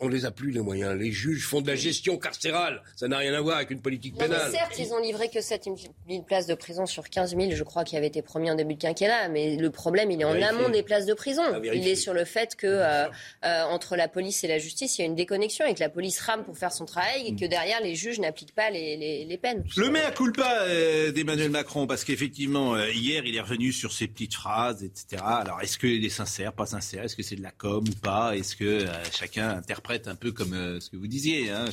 [0.00, 0.96] On les a plus les moyens.
[0.98, 2.82] Les juges font de la gestion carcérale.
[2.96, 4.50] Ça n'a rien à voir avec une politique Non, pénale.
[4.50, 5.68] certes, ils ont livré que 7
[6.08, 8.74] 000 places de prison sur 15 000, je crois, qui avaient été promis en début
[8.74, 9.28] de quinquennat.
[9.28, 11.42] Mais le problème, il est en amont des places de prison.
[11.62, 13.06] Il est sur le fait que euh,
[13.44, 15.88] euh, entre la police et la justice, il y a une déconnexion et que la
[15.88, 19.24] police rame pour faire son travail et que derrière, les juges n'appliquent pas les, les-
[19.24, 19.64] les peines.
[19.76, 24.08] Le mea culpa euh, d'Emmanuel Macron, parce qu'effectivement, euh, hier, il est revenu sur ses
[24.08, 25.22] petites phrases, etc.
[25.24, 27.04] Alors, est-ce qu'il est sincère, pas sincère?
[27.04, 28.36] Est-ce que c'est de la com ou pas?
[28.36, 31.66] Est-ce que euh, chacun interprète un peu comme euh, ce que vous disiez hein,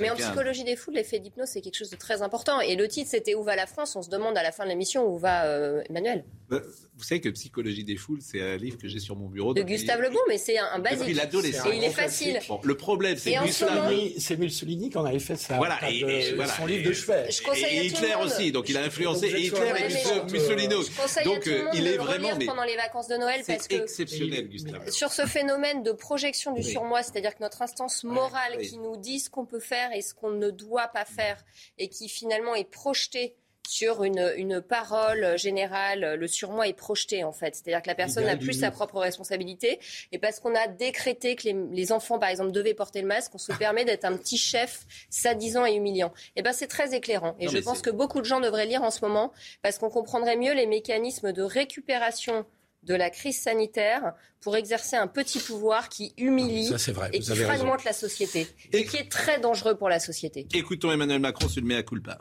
[0.00, 2.60] Mais en psychologie des foules, l'effet d'hypnose, c'est quelque chose de très important.
[2.60, 3.94] Et le titre, c'était Où va la France?
[3.96, 6.24] On se demande à la fin de l'émission où va euh, Emmanuel?
[6.48, 6.60] Bah,
[6.96, 9.54] vous savez que Psychologie des foules, c'est un livre que j'ai sur mon bureau.
[9.54, 11.14] De Gustave Lebon, mais c'est un, un basique.
[11.16, 11.66] L'adolescence.
[11.72, 12.40] Et il est facile.
[12.48, 15.56] Bon, le problème, c'est Mussolini- C'est Mussolini qui en avait fait ça.
[15.56, 16.52] Voilà, et, et voilà.
[16.52, 17.30] son livre de chevet.
[17.30, 20.24] Je conseille Et tout Hitler aussi, donc il a influencé et Hitler et mais Musso-
[20.32, 20.74] Mussolini.
[20.90, 23.74] Je conseille Donc euh, il de est vraiment pendant les vacances de Noël parce que
[23.76, 24.90] exceptionnel, Gustave.
[24.90, 28.68] sur ce phénomène de projection du surmoi, c'est-à-dire que notre instance morale oui.
[28.68, 31.44] qui nous dit ce qu'on peut faire et ce qu'on ne doit pas faire
[31.78, 37.32] et qui finalement est projetée sur une, une parole générale, le surmoi est projeté en
[37.32, 37.54] fait.
[37.54, 39.80] C'est-à-dire que la personne n'a plus sa propre responsabilité
[40.12, 43.34] et parce qu'on a décrété que les, les enfants par exemple devaient porter le masque,
[43.34, 46.12] on se permet d'être un petit chef sadisant et humiliant.
[46.36, 48.66] Et ben c'est très éclairant et Non, je pense c'est- que beaucoup de gens devraient
[48.66, 49.32] lire en ce moment
[49.62, 52.44] parce qu'on comprendrait mieux les mécanismes de récupération
[52.84, 57.24] de la crise sanitaire pour exercer un petit pouvoir qui humilie Ça, vrai, et vous
[57.24, 57.44] qui raison.
[57.44, 60.46] fragmente la société et qui est très dangereux pour la société.
[60.52, 62.18] Écoutons Emmanuel Macron sur le mea culpa.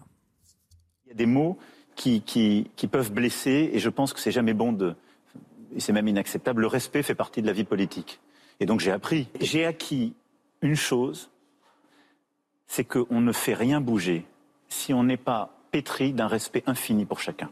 [1.06, 1.58] Il y a des mots
[1.96, 4.96] qui, qui, qui peuvent blesser et je pense que c'est jamais bon de.
[5.76, 6.62] Et c'est même inacceptable.
[6.62, 8.20] Le respect fait partie de la vie politique.
[8.60, 9.28] Et donc j'ai appris.
[9.40, 10.14] J'ai acquis
[10.62, 11.30] une chose
[12.68, 14.26] c'est qu'on ne fait rien bouger
[14.68, 17.52] si on n'est pas pétri d'un respect infini pour chacun.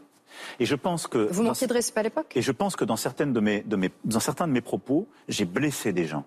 [0.60, 1.28] Et je pense que.
[1.30, 2.32] Vous manquiez de respect à l'époque?
[2.34, 5.08] Et je pense que dans, certaines de mes, de mes, dans certains de mes propos,
[5.28, 6.24] j'ai blessé des gens.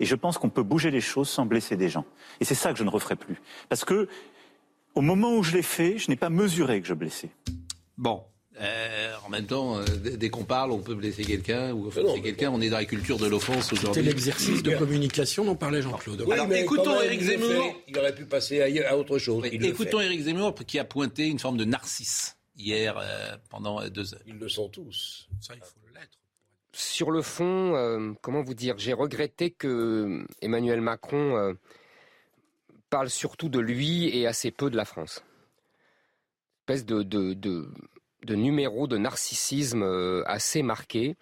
[0.00, 2.04] Et je pense qu'on peut bouger les choses sans blesser des gens.
[2.40, 3.40] Et c'est ça que je ne referai plus.
[3.68, 4.08] Parce que,
[4.94, 7.30] au moment où je l'ai fait, je n'ai pas mesuré que je blessais.
[7.96, 8.22] Bon.
[8.60, 12.50] Euh, en même temps, euh, dès qu'on parle, on peut blesser quelqu'un ou offenser quelqu'un.
[12.52, 14.02] On est dans la culture de l'offense C'était aujourd'hui.
[14.02, 16.22] l'exercice de communication dont parlait Jean-Claude.
[16.24, 17.48] Oui, Alors, écoutons Éric Zemmour.
[17.48, 17.76] fait.
[17.88, 19.42] Il aurait pu passer à autre chose.
[19.42, 20.00] Le Écoutons.
[20.00, 24.22] Éric Zemmour qui a pointé une forme de narcisse hier euh, pendant euh, deux heures.
[24.26, 25.28] Ils le sont tous.
[25.40, 26.18] Ça, il faut l'être.
[26.72, 31.54] Sur le fond, euh, comment vous dire, j'ai regretté que Emmanuel Macron euh,
[32.90, 35.22] parle surtout de lui et assez peu de la France.
[36.62, 37.68] Espèce de, de, de,
[38.24, 41.16] de numéro de narcissisme euh, assez marqué,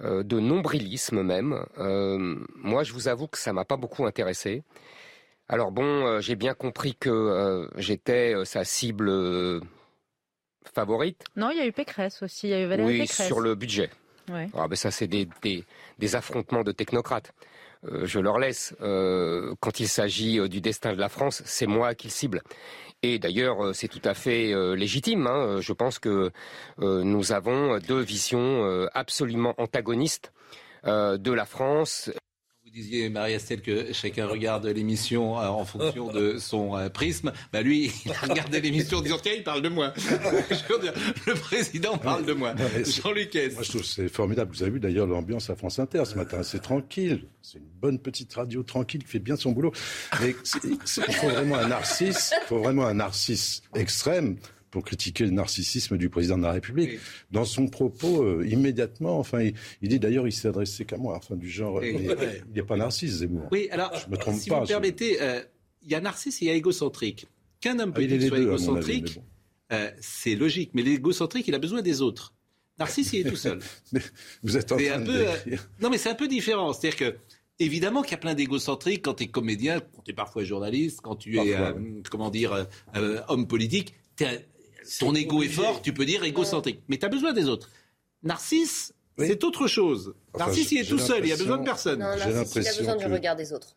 [0.00, 1.64] euh, de nombrilisme même.
[1.78, 4.64] Euh, moi, je vous avoue que ça m'a pas beaucoup intéressé.
[5.48, 9.60] Alors bon, euh, j'ai bien compris que euh, j'étais euh, sa cible euh,
[10.74, 11.22] favorite.
[11.36, 12.48] Non, il y a eu Pécresse aussi.
[12.48, 13.26] Il y a eu Valérie Oui, Pécresse.
[13.26, 13.90] sur le budget.
[14.30, 14.48] Ouais.
[14.56, 15.64] Ah ben ça, c'est des, des,
[15.98, 17.32] des affrontements de technocrates.
[17.84, 18.74] Euh, je leur laisse.
[18.80, 22.42] Euh, quand il s'agit euh, du destin de la France, c'est moi qu'ils ciblent.
[23.02, 25.26] Et d'ailleurs, c'est tout à fait légitime.
[25.26, 25.60] hein.
[25.60, 26.32] Je pense que
[26.80, 30.32] euh, nous avons deux visions absolument antagonistes
[30.84, 32.10] de la France.
[32.76, 37.32] Vous disiez, Marie-Estelle, que chacun regarde l'émission euh, en fonction de son euh, prisme.
[37.50, 39.94] Bah lui, il a regardé l'émission en disant Tiens, il parle de moi.
[41.26, 42.54] Le président parle de moi.
[42.84, 43.34] Jean-Luc.
[43.54, 44.54] Moi, je trouve c'est formidable.
[44.54, 46.42] Vous avez vu d'ailleurs l'ambiance à France Inter ce matin.
[46.42, 47.26] C'est tranquille.
[47.40, 49.72] C'est une bonne petite radio tranquille qui fait bien son boulot.
[50.20, 54.36] Mais il faut vraiment un narcisse, il faut vraiment un narcisse extrême
[54.76, 56.98] pour critiquer le narcissisme du président de la République.
[57.30, 61.16] Dans son propos, euh, immédiatement, enfin, il, il dit d'ailleurs, il s'est adressé qu'à moi,
[61.16, 61.96] enfin, du genre, Oui.
[61.96, 63.48] il n'est pas narcisse, Zemmour.
[63.50, 64.60] Oui, alors, Je me trompe si pas.
[64.60, 65.40] vous je- permettez, euh,
[65.80, 67.26] il y a narcisse et il y a égocentrique.
[67.62, 69.20] Qu'un homme Ah, politique soit deux, égocentrique,
[69.72, 70.72] euh, c'est logique.
[70.74, 72.34] Mais l'égocentrique, il a besoin des autres.
[72.78, 73.60] Narcisse, il est tout seul.
[74.42, 76.74] Vous êtes en train un de peu, euh, non, mais c'est un peu différent.
[76.74, 77.16] C'est-à-dire que,
[77.58, 81.00] évidemment qu'il y a plein d'égocentriques quand tu es comédien, quand tu es parfois journaliste,
[81.02, 83.94] quand tu es, Parfois, euh, comment dire, euh, homme politique.
[84.20, 84.36] un-
[85.00, 86.82] ton ego est fort, tu peux dire égocentrique.
[86.88, 87.70] Mais tu as besoin des autres.
[88.22, 90.14] Narcisse, c'est autre chose.
[90.34, 91.98] Enfin, Narcisse, il est tout seul, il a besoin de personne.
[92.00, 93.76] Non, Narcisse, il a besoin du que- regard des autres.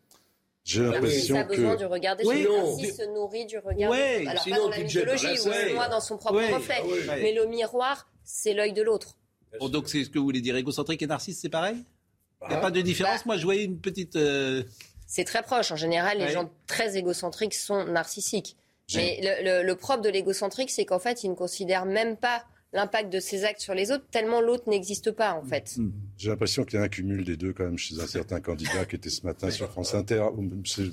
[0.65, 1.89] J'ai l'impression a besoin du que.
[1.89, 2.61] regard des Oui, autres.
[2.61, 2.75] non.
[2.77, 4.29] Narcisse se nourrit du regard Ouais, des autres.
[4.31, 5.39] Alors sinon, pas dans la mythologie
[5.71, 6.53] ou moi dans son propre Ouais.
[6.53, 6.75] reflet.
[7.09, 7.15] Ah.
[7.21, 9.15] Mais le miroir, c'est l'œil de l'autre.
[9.59, 11.77] Bon, donc, c'est ce que vous voulez dire égocentrique et narcisse, c'est pareil?
[12.43, 12.61] Il n'y a Ah.
[12.61, 13.25] pas de différence?
[13.25, 14.15] Moi, je voyais une petite.
[14.15, 14.63] euh,
[15.07, 15.71] C'est très proche.
[15.71, 16.31] En général, les Ouais.
[16.33, 18.55] gens très égocentriques sont narcissiques.
[18.95, 22.43] Mais le, le- le propre de l'égocentrique, c'est qu'en fait, il ne considère même pas
[22.71, 25.75] l'impact de ses actes sur les autres, tellement l'autre n'existe pas, en fait.
[26.19, 28.85] J'ai l'impression qu'il y a un cumul des deux quand même chez un certain candidat
[28.85, 30.23] qui était ce matin sur France Inter.
[30.63, 30.83] Je suis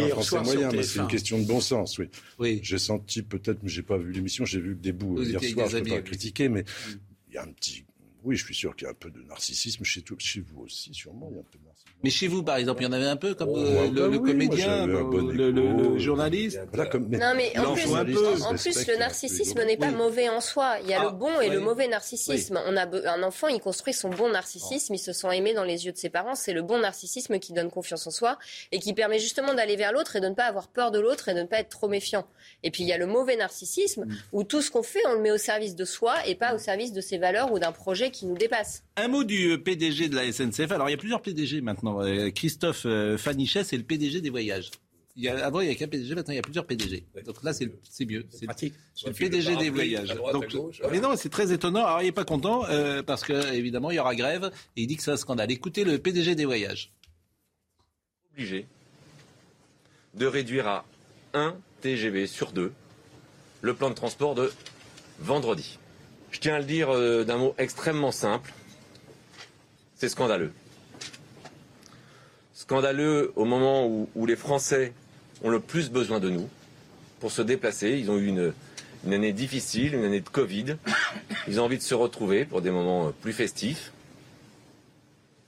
[0.00, 1.02] un hier Français moyen, mais c'est TF1.
[1.02, 2.08] une question de bon sens, oui.
[2.38, 2.60] Oui.
[2.62, 5.48] J'ai senti peut-être, mais j'ai pas vu l'émission, j'ai vu des bouts Vous hier étiez
[5.48, 6.04] avec soir, je peux pas oui.
[6.04, 6.64] critiquer, mais
[7.28, 7.84] il y a un petit.
[8.24, 10.62] Oui, je suis sûr qu'il y a un peu de narcissisme chez, tout, chez vous
[10.64, 11.28] aussi, sûrement.
[11.30, 11.92] Il y a un peu de narcissisme.
[12.02, 13.82] Mais chez vous, par exemple, il y en avait un peu comme Oh, euh, bah
[13.86, 16.60] le, le oui, moi, comédien, le, bon le- le- écho, le euh, journaliste.
[16.72, 19.94] Voilà, comme, Non, mais en plus, en- en le narcissisme n'est pas Oui.
[19.94, 20.78] mauvais en soi.
[20.82, 22.60] Il y a Ah, le bon et le mauvais narcissisme.
[22.66, 25.86] On a un enfant, il construit son bon narcissisme, il se sent aimé dans les
[25.86, 26.34] yeux de ses parents.
[26.34, 28.38] C'est le bon narcissisme qui donne confiance en soi
[28.72, 31.28] et qui permet justement d'aller vers l'autre et de ne pas avoir peur de l'autre
[31.28, 32.26] et de ne pas être trop méfiant.
[32.62, 34.14] Et puis il y a le mauvais narcissisme Mm.
[34.32, 36.58] où tout ce qu'on fait, on le met au service de soi et pas au
[36.58, 38.84] service de ses valeurs ou d'un projet qui nous dépasse.
[38.96, 40.70] Un mot du euh, PDG de la SNCF.
[40.72, 42.02] Alors, il y a plusieurs PDG maintenant.
[42.02, 44.70] Euh, Christophe euh, Fanichès est le PDG des voyages.
[45.18, 47.04] Il y a, avant, il n'y a qu'un PDG, maintenant, il y a plusieurs PDG.
[47.26, 48.24] Donc là, c'est c'est mieux.
[48.30, 48.74] C'est pratique.
[48.94, 50.14] C'est le PDG des voyages.
[50.32, 50.56] Donc,
[50.92, 51.84] mais non, c'est très étonnant.
[51.84, 54.86] Alors, il n'est pas content euh, parce que, évidemment, il y aura grève et il
[54.86, 55.50] dit que c'est un scandale.
[55.50, 56.92] Écoutez le PDG des voyages.
[58.32, 58.66] Obligé
[60.14, 60.84] de réduire à
[61.34, 62.72] 1 TGV sur 2
[63.60, 64.52] le plan de transport de
[65.18, 65.78] vendredi.
[66.30, 68.52] Je tiens à le dire euh, d'un mot extrêmement simple.
[69.96, 70.52] C'est scandaleux.
[72.54, 74.92] Scandaleux au moment où, les Français
[75.42, 76.48] ont le plus besoin de nous
[77.20, 77.98] pour se déplacer.
[77.98, 78.52] Ils ont eu une,
[79.12, 80.76] année difficile, une année de Covid.
[81.48, 83.92] Ils ont envie de se retrouver pour des moments plus festifs.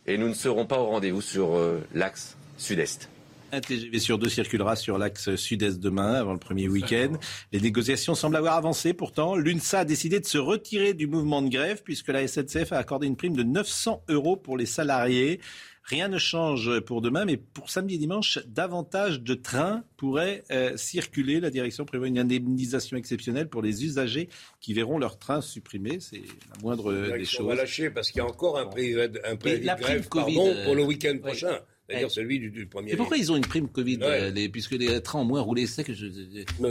[0.07, 3.09] Et nous ne serons pas au rendez-vous sur euh, l'axe sud-est.
[3.53, 7.13] Un TGV sur deux circulera sur l'axe sud-est demain, avant le premier week-end.
[7.53, 9.37] Les négociations semblent avoir avancé pourtant.
[9.37, 13.07] L'UNSA a décidé de se retirer du mouvement de grève puisque la SNCF a accordé
[13.07, 15.41] une prime de 900 euros pour les salariés.
[15.83, 20.77] Rien ne change pour demain, mais pour samedi et dimanche, davantage de trains pourraient euh,
[20.77, 21.41] circuler.
[21.41, 24.29] La direction prévoit une indemnisation exceptionnelle pour les usagers
[24.61, 25.99] qui verront leur train supprimé.
[25.99, 27.47] C'est la moindre La des choses.
[27.47, 30.53] va lâcher parce qu'il y a encore un préavis, un de prime grève Covid, pardon,
[30.55, 31.19] euh, pour le week-end oui.
[31.19, 31.59] prochain.
[31.91, 32.12] C'est-à-dire Ouais.
[32.15, 34.05] celui du, du 1er Et pourquoi ils ont une prime Covid Ouais.
[34.07, 35.93] euh, les- Puisque les trains ont moins roulé sec.
[35.93, 36.07] je-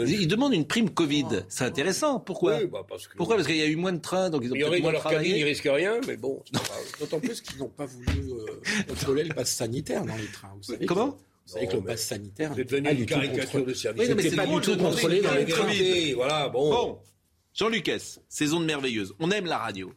[0.06, 1.26] Ils demandent une prime Covid.
[1.50, 2.20] C'est intéressant.
[2.20, 4.44] Pourquoi Oui, bah, parce que- Pourquoi Parce qu'il y a eu moins de trains, donc
[4.44, 6.41] ils ont Il y aurait peut-être dans moins leur cabine, ils risquent rien, mais bon.
[7.00, 8.46] D'autant plus qu'ils n'ont pas voulu euh,
[8.88, 10.54] contrôler le pass sanitaire dans les trains.
[10.58, 11.18] Vous savez Comment que-
[11.48, 14.02] Vous savez que le pass sanitaire C'est devenu une caricature de service.
[14.04, 15.68] Oui, non, mais c'est pas du tout contrôlé dans les trains.
[16.16, 16.70] Voilà, bon.
[16.70, 16.98] Bon,
[17.54, 19.14] Jean-Luc S, saison de merveilleuse.
[19.20, 19.91] On aime la radio.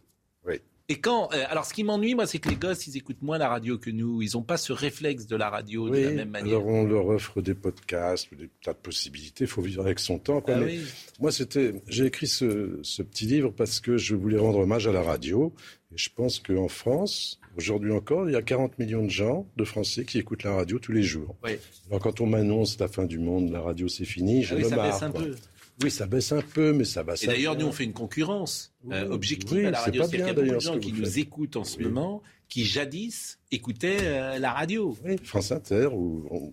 [0.93, 0.97] Oui.
[0.97, 3.39] Et quand, euh, alors ce qui m'ennuie, moi, c'est que les gosses, ils écoutent moins
[3.39, 4.23] la radio que nous.
[4.23, 6.57] Ils n'ont pas ce réflexe de la radio de la même manière.
[6.59, 9.45] alors on leur offre des podcasts, des tas de possibilités.
[9.45, 10.41] Il faut vivre avec son temps.
[10.41, 10.55] quoi.
[10.57, 10.81] Ah oui.
[11.21, 14.93] Moi, c'était, j'ai écrit ce, ce petit livre parce que je voulais rendre hommage à
[14.93, 15.53] la radio.
[15.95, 19.65] Et je pense qu'en France, aujourd'hui encore, il y a 40 millions de gens, de
[19.65, 21.37] Français, qui écoutent la radio tous les jours.
[21.45, 21.53] Oui.
[21.91, 24.65] Alors quand on m'annonce la fin du monde, la radio c'est fini, je Ah oui,
[24.65, 24.91] me ça marre.
[24.93, 25.35] baisse un peu.
[25.83, 27.15] Oui, ça baisse un peu, mais ça va.
[27.21, 30.03] Et d'ailleurs, nous, on fait une concurrence euh, objective oui, à la radio.
[30.03, 31.19] C'est-à-dire qu'il y a bien, beaucoup de d'ailleurs, gens qui nous faites.
[31.19, 32.23] écoutent en ce moment,
[32.53, 34.95] qui jadis écoutaient euh, la radio.
[35.07, 36.53] Oui, France Inter ou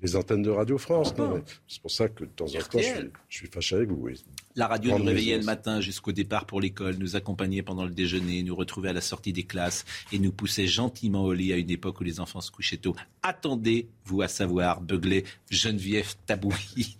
[0.00, 1.12] les, antennes de Radio France.
[1.18, 1.34] Ah.
[1.66, 4.08] C'est pour ça que de temps en temps, je suis, je suis fâché avec vous.
[4.54, 8.44] La radio nous réveillait le matin jusqu'au départ pour l'école, nous accompagnait pendant le déjeuner,
[8.44, 11.70] nous retrouvait à la sortie des classes et nous poussait gentiment au lit à une
[11.70, 12.94] époque où les enfants se couchaient tôt.
[13.22, 16.98] Attendez-vous à savoir, beuglait Geneviève Taboury.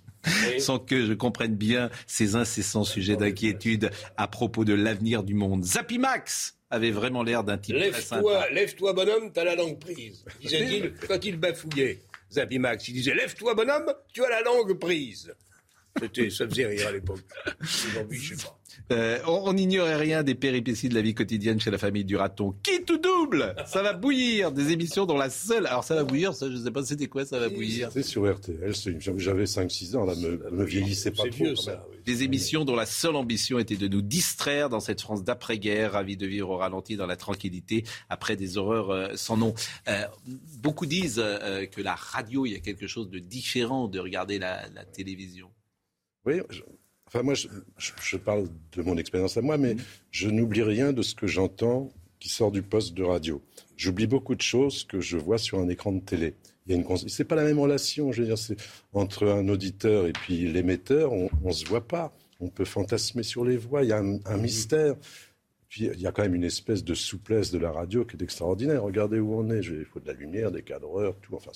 [0.58, 5.64] Sans que je comprenne bien ces incessants sujets d'inquiétude à propos de l'avenir du monde.
[5.64, 10.24] Zapimax avait vraiment l'air d'un type Lève-toi, lève-toi bonhomme, t'as la langue prise.
[10.40, 12.00] Disait-il quand il bafouillait.
[12.32, 15.34] Zapimax, il disait lève-toi bonhomme, tu as la langue prise.
[16.30, 17.20] Ça faisait rire à l'époque.
[17.60, 18.58] Aujourd'hui, je sais pas.
[18.90, 22.54] Euh, on n'ignorait rien des péripéties de la vie quotidienne chez la famille du raton.
[22.62, 25.66] Qui tout double Ça va bouillir Des émissions dont la seule...
[25.66, 27.88] Alors ça va bouillir, ça, je sais pas c'était quoi ça va bouillir?
[27.88, 28.72] C'était sur RTL,
[29.16, 31.30] j'avais 5-6 ans, là, me, vieillissait pas trop.
[31.30, 31.86] vieux, ça.
[32.04, 36.16] Des émissions dont la seule ambition était de nous distraire dans cette France d'après-guerre, ravis
[36.16, 39.54] de vivre au ralenti dans la tranquillité après des horreurs euh, sans nom.
[39.88, 40.02] Euh,
[40.58, 41.22] beaucoup disent
[41.70, 45.50] que la radio, il y a quelque chose de différent de regarder la, la télévision.
[46.26, 46.62] Oui, je-
[47.06, 49.76] enfin moi, je, parle de mon expérience à moi, mais
[50.10, 51.90] je n'oublie rien de ce que j'entends
[52.20, 53.42] qui sort du poste de radio.
[53.76, 56.34] J'oublie beaucoup de choses que je vois sur un écran de télé.
[56.66, 58.56] Il y a une cons- c'est pas la même relation, je veux dire, c'est
[58.92, 62.14] entre un auditeur et puis l'émetteur, on, on se voit pas.
[62.38, 64.94] On peut fantasmer sur les voix, il y a un, un mystère.
[65.68, 68.22] Puis il y a quand même une espèce de souplesse de la radio qui est
[68.22, 68.82] extraordinaire.
[68.82, 69.60] Regardez où on est.
[69.64, 71.34] Il faut de la lumière, des cadreurs, tout.
[71.34, 71.50] Enfin,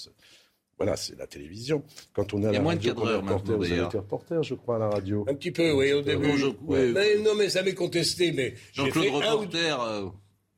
[0.79, 1.83] voilà, c'est la télévision.
[2.13, 3.89] Quand on a la moins de radio, est cadreurs reporter, maintenant, vous avez d'ailleurs.
[3.89, 5.25] été reporter, je crois, à la radio.
[5.29, 6.27] Un petit peu, oui, au début.
[6.29, 6.93] bon, je- ouais.
[6.93, 8.55] Mais non, mais ça m'est contesté, mais.
[8.75, 9.81] Jean-Claude un Reporter...
[9.83, 10.07] euh,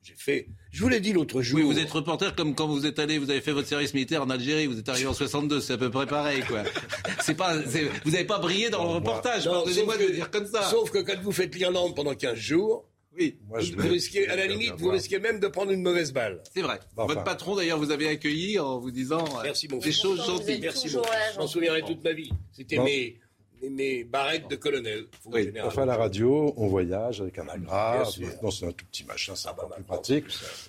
[0.03, 0.47] J'ai fait.
[0.71, 1.57] Je vous l'ai dit l'autre jour.
[1.59, 4.21] Oui, vous êtes reporter comme quand vous êtes allé, vous avez fait votre service militaire
[4.23, 6.63] en Algérie, vous êtes arrivé en 62, c'est à peu près pareil, quoi.
[7.21, 10.29] C'est pas, c'est- vous n'avez pas brillé dans le reportage, pardonnez-moi de que- le dire
[10.31, 10.63] comme ça.
[10.63, 12.85] Sauf que quand vous faites l'Irlande pendant 15 jours,
[13.19, 14.93] Oui, Moi, je vous risquez, à la limite, vous voir.
[14.93, 16.41] risquez même de prendre une mauvaise balle.
[16.53, 16.79] c'est vrai.
[16.95, 17.25] Bon, Votre enfin.
[17.31, 20.59] patron, d'ailleurs, vous avez accueilli en vous disant euh, Merci, mon des choses gentilles.
[20.61, 21.07] Merci beaucoup.
[21.33, 22.29] Je m'en souviendrai toute ma vie.
[22.53, 22.85] C'était Bon.
[22.85, 23.19] mes,
[23.61, 25.05] mes, mes barrettes de colonel.
[25.25, 27.97] Oui, enfin, la radio, on voyage avec un agra.
[28.03, 28.27] Bien sûr.
[28.27, 30.25] Maintenant, c'est un tout petit machin, c'est Ah bah, plus pratique.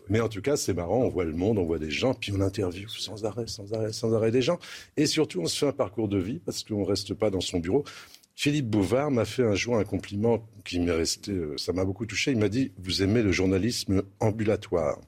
[0.08, 2.32] Mais en tout cas, c'est marrant, on voit le monde, on voit des gens, puis
[2.36, 4.58] on interviewe sans arrêt, sans arrêt, sans arrêt des gens.
[4.96, 7.40] Et surtout, on se fait un parcours de vie parce qu'on ne reste pas dans
[7.40, 7.84] son bureau.
[8.40, 12.06] Philippe Bouvard m'a fait un jour un compliment qui m'est resté, euh, ça m'a beaucoup
[12.06, 12.30] touché.
[12.30, 14.98] Il m'a dit, vous aimez le journalisme ambulatoire.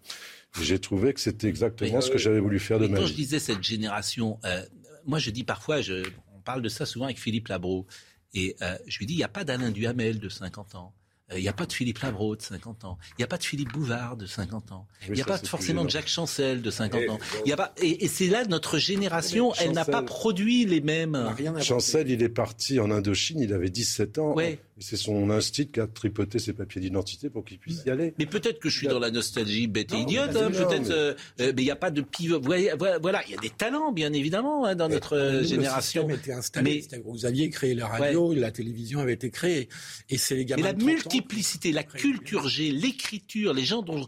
[0.61, 3.39] J'ai trouvé que c'était exactement ce que j'avais voulu faire de ma quand je disais
[3.39, 4.63] cette génération, euh,
[5.07, 6.07] moi je dis parfois, je,
[6.37, 7.87] on parle de ça souvent avec Philippe Labro,
[8.35, 10.93] et euh, je lui dis, il n'y a pas d'Alain Duhamel de 50 ans.
[11.37, 12.99] Il n'y a pas de Philippe Labro de 50 ans.
[13.11, 14.87] Il n'y a pas de Philippe Bouvard de 50 ans.
[15.05, 17.19] Il Oui, n'y a ça, pas forcément de Jacques Chancel de 50 Et- ans.
[17.45, 20.65] Il y a pas, et, et c'est là notre génération, elle n'a Chancel- pas produit
[20.67, 21.35] les mêmes.
[21.61, 24.35] Chancel, il est parti en Indochine, il avait 17 ans.
[24.35, 24.59] Ouais.
[24.83, 28.13] C'est son instit qui a tripoté ses papiers d'identité pour qu'il puisse y aller.
[28.19, 30.37] Mais peut-être que je suis dans la nostalgie bête et Non, idiote.
[30.37, 32.41] hein, peut-être, mais- euh, euh, mais il n'y a pas de pivot.
[32.41, 36.07] Voilà, il y a des talents, bien évidemment, hein, dans notre euh, Nous, génération.
[36.09, 36.85] Le système était installé.
[36.91, 39.69] Mais- Vous aviez créé la radio, la télévision avait été créée.
[40.11, 43.83] Et c'est les gamins la de 30 ans multiplicité, la culture G, l'écriture, les gens
[43.83, 44.07] dont,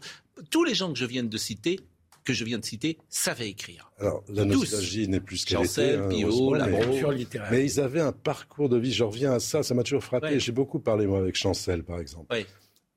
[0.49, 1.79] tous les gens que je viens de citer,
[2.25, 3.91] que je viens de citer, savaient écrire.
[3.99, 6.23] Alors, la nostalgie n'est plus ce qu'elle Chancel, était.
[6.23, 7.11] hein, heureusement, Labro.
[7.11, 7.49] littéraire.
[7.51, 8.91] Mais ils avaient un parcours de vie.
[8.91, 10.27] Je reviens à ça, ça m'a toujours frappé.
[10.27, 10.39] Ouais.
[10.39, 12.33] J'ai beaucoup parlé, moi, avec Chancel, par exemple.
[12.33, 12.45] Ouais.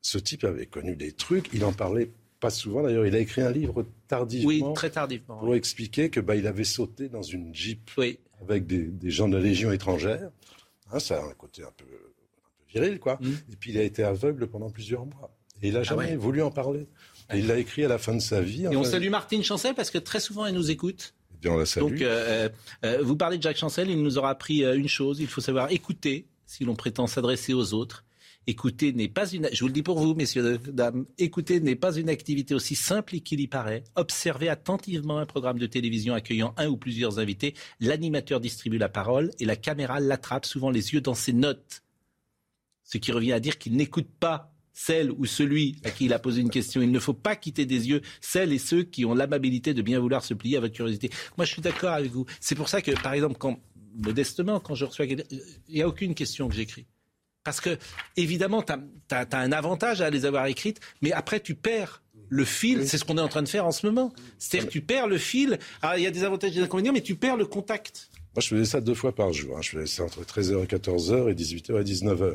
[0.01, 1.51] Ce type avait connu des trucs.
[1.53, 2.11] Il en parlait
[2.41, 3.05] pas souvent, d'ailleurs.
[3.07, 4.49] Il a écrit un livre tardivement.
[4.49, 5.39] Oui, très tardivement.
[5.39, 5.57] Pour oui.
[5.59, 8.19] expliquer que bah, il avait sauté dans une jeep Oui.
[8.41, 10.31] avec des, des gens de la Légion étrangère.
[10.91, 13.19] Hein, ça a un côté un peu, un peu viril, quoi.
[13.53, 15.35] Et puis il a été aveugle pendant plusieurs mois.
[15.61, 16.05] Et il n'a jamais.
[16.07, 16.17] Ah ouais.
[16.17, 16.87] voulu en parler.
[17.33, 18.65] Et il l'a écrit à la fin de sa vie.
[18.65, 21.15] Et on salue Martine Chancel parce que très souvent elle nous écoute.
[21.35, 21.91] eh bien, on la salue.
[21.91, 22.49] Donc, euh,
[22.85, 25.41] euh, vous parlez de Jacques Chancel, il nous aura appris euh, une chose il faut
[25.41, 28.05] savoir écouter si l'on prétend s'adresser aux autres.
[28.47, 31.95] Écouter n'est pas une, je vous le dis pour vous, messieurs, dames, écouter n'est pas
[31.95, 33.85] une activité aussi simple qu'il y paraît.
[33.95, 37.53] Observez attentivement un programme de télévision accueillant un ou plusieurs invités.
[37.79, 41.83] L'animateur distribue la parole et la caméra l'attrape, souvent les yeux dans ses notes.
[42.85, 46.21] Ce qui revient à dire qu'il n'écoute pas celle ou celui à qui il a
[46.21, 46.81] posé une question.
[46.81, 49.99] Il ne faut pas quitter des yeux celles et ceux qui ont l'amabilité de bien
[49.99, 51.11] vouloir se plier à votre curiosité.
[51.37, 52.27] Moi, je suis d'accord avec vous.
[52.41, 53.59] C'est pour ça que, par exemple, quand,
[53.97, 55.25] modestement, quand je reçois quelqu'un,
[55.69, 56.87] il n'y a aucune question que j'écris.
[57.43, 57.77] Parce que,
[58.17, 58.73] évidemment, tu
[59.11, 62.87] as, un avantage à les avoir écrites, mais après, tu perds le fil.
[62.87, 64.13] C'est ce qu'on est en train de faire en ce moment.
[64.39, 65.59] C'est-à-dire tu perds le fil.
[65.83, 68.11] Alors, il y a des avantages et des inconvénients, mais tu perds le contact.
[68.39, 69.57] Moi, je faisais ça deux fois par jour.
[69.57, 69.63] hein.
[69.63, 72.35] Je faisais ça entre 13h et 14h et 18h et 19h.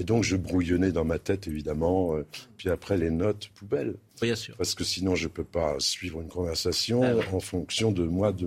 [0.00, 2.16] Et donc, je brouillonnais dans ma tête, évidemment.
[2.16, 3.94] euh, Puis après, les notes poubelles.
[4.20, 4.56] Bien sûr.
[4.56, 7.24] Parce que sinon, je ne peux pas suivre une conversation Ah ouais.
[7.32, 8.46] en fonction de moi, de,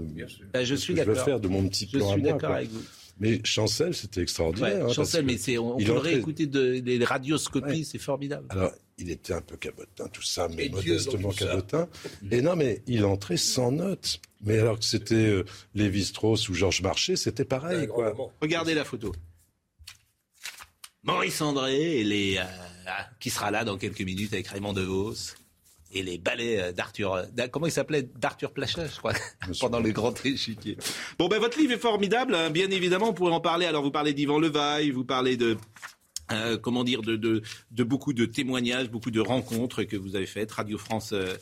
[0.51, 2.21] Ben, je de suis que je veux faire, de mon petit Je plan à suis
[2.23, 2.31] moi.
[2.33, 2.57] d'accord quoi.
[2.57, 2.81] avec vous.
[3.21, 4.83] Mais Chancel, c'était extraordinaire.
[4.85, 7.83] Ouais, hein, Chancel, mais c'est, on, on réécouter de, des radioscopies, Ouais.
[7.83, 8.47] c'est formidable.
[8.49, 11.45] Alors, il était un peu cabotin, tout ça, mais Et modestement ça.
[11.45, 11.87] cabotin.
[12.31, 14.19] Et non, mais il entrait sans notes.
[14.43, 15.45] Mais alors que c'était euh,
[15.75, 18.13] Lévi-Strauss ou Georges Marchais, c'était pareil, quoi.
[18.41, 19.13] Regardez la photo.
[21.03, 22.43] Maurice André et les, euh,
[23.19, 25.13] qui sera là dans quelques minutes avec Raymond DeVos
[25.93, 27.13] et les ballets euh, d'Arthur.
[27.13, 28.03] euh, Comment il s'appelait?
[28.17, 29.13] D'Arthur Plachet, je crois,
[29.59, 30.77] pendant le grand échiquier.
[31.19, 33.65] Bon, ben votre livre est formidable, hein, bien évidemment, on pourrait en parler.
[33.65, 35.57] Alors, vous parlez d'Yvan Levaille, vous parlez de.
[36.31, 37.41] euh, comment dire, de, de,
[37.71, 40.49] de beaucoup de témoignages, beaucoup de rencontres que vous avez faites.
[40.53, 41.33] Radio France, euh,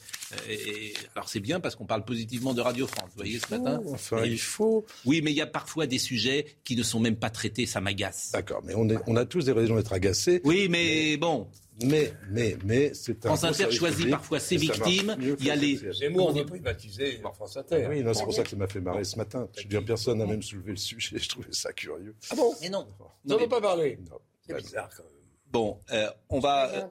[0.49, 3.81] et- alors c'est bien parce qu'on parle positivement de Radio France, vous voyez, ce matin.
[3.87, 4.85] enfin, Et- il faut.
[5.05, 7.81] Oui, mais il y a parfois des sujets qui ne sont même pas traités, ça
[7.81, 8.31] m'agace.
[8.33, 10.41] D'accord, mais on, est, on a tous des raisons d'être agacés.
[10.43, 11.47] Oui, mais, bon.
[11.83, 13.29] Mais, mais, mais, c'est un.
[13.35, 15.15] France Inter choisit public, parfois ses victimes.
[15.19, 15.93] Il y a que les.
[15.93, 17.87] Zemmour, on est privatisé par France Inter.
[17.89, 19.47] Oui, non, c'est pour ça que ça m'a fait marrer ce matin.
[19.55, 21.17] Je veux dire, personne n'a même soulevé le sujet.
[21.17, 22.15] Je trouvais ça curieux.
[22.31, 22.87] Ah bon Mais non.
[23.23, 23.97] Vous n'en avez pas parlé
[24.45, 25.13] C'est bizarre quand même.
[25.51, 26.69] Bon, euh, on va.
[26.73, 26.81] euh,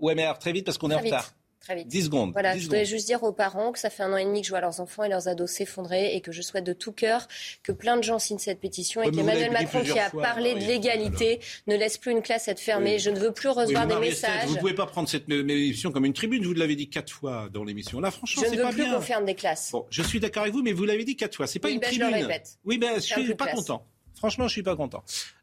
[0.00, 1.32] Ouais, mais alors très vite parce qu'on est en retard.
[1.64, 1.88] Très vite.
[1.88, 2.32] 10 secondes.
[2.32, 2.96] Voilà, 10 je voudrais secondes.
[2.98, 4.80] juste dire aux parents que ça fait un an et demi que je vois leurs
[4.80, 7.26] enfants et leurs ados s'effondrer et que je souhaite de tout cœur
[7.62, 10.60] que plein de gens signent cette pétition et qu'Emmanuel Macron, qui a fois, parlé de
[10.60, 12.94] l'égalité, ne laisse plus une classe être fermée.
[12.94, 12.98] Oui.
[12.98, 14.46] Je ne veux plus recevoir des messages.
[14.46, 16.44] Vous ne pouvez pas prendre cette émission comme une tribune.
[16.44, 17.98] Vous l'avez dit quatre fois dans l'émission.
[18.00, 18.94] Là, franchement, Je c'est ne veux pas plus bien.
[18.94, 19.70] qu'on ferme des classes.
[19.72, 21.46] Bon, je suis d'accord avec vous, mais vous l'avez dit quatre fois.
[21.46, 22.26] C'est pas Oui, une ben, je le tribune.
[22.26, 22.58] répète.
[22.66, 23.56] Oui, ben, je suis pas classe.
[23.56, 23.86] content.
[24.16, 25.02] Franchement, je suis pas content.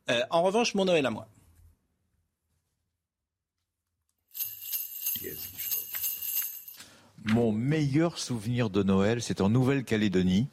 [0.10, 1.27] Euh, en revanche, mon Noël à moi.
[7.26, 10.48] Mon meilleur souvenir de Noël, c'est en Nouvelle-Calédonie,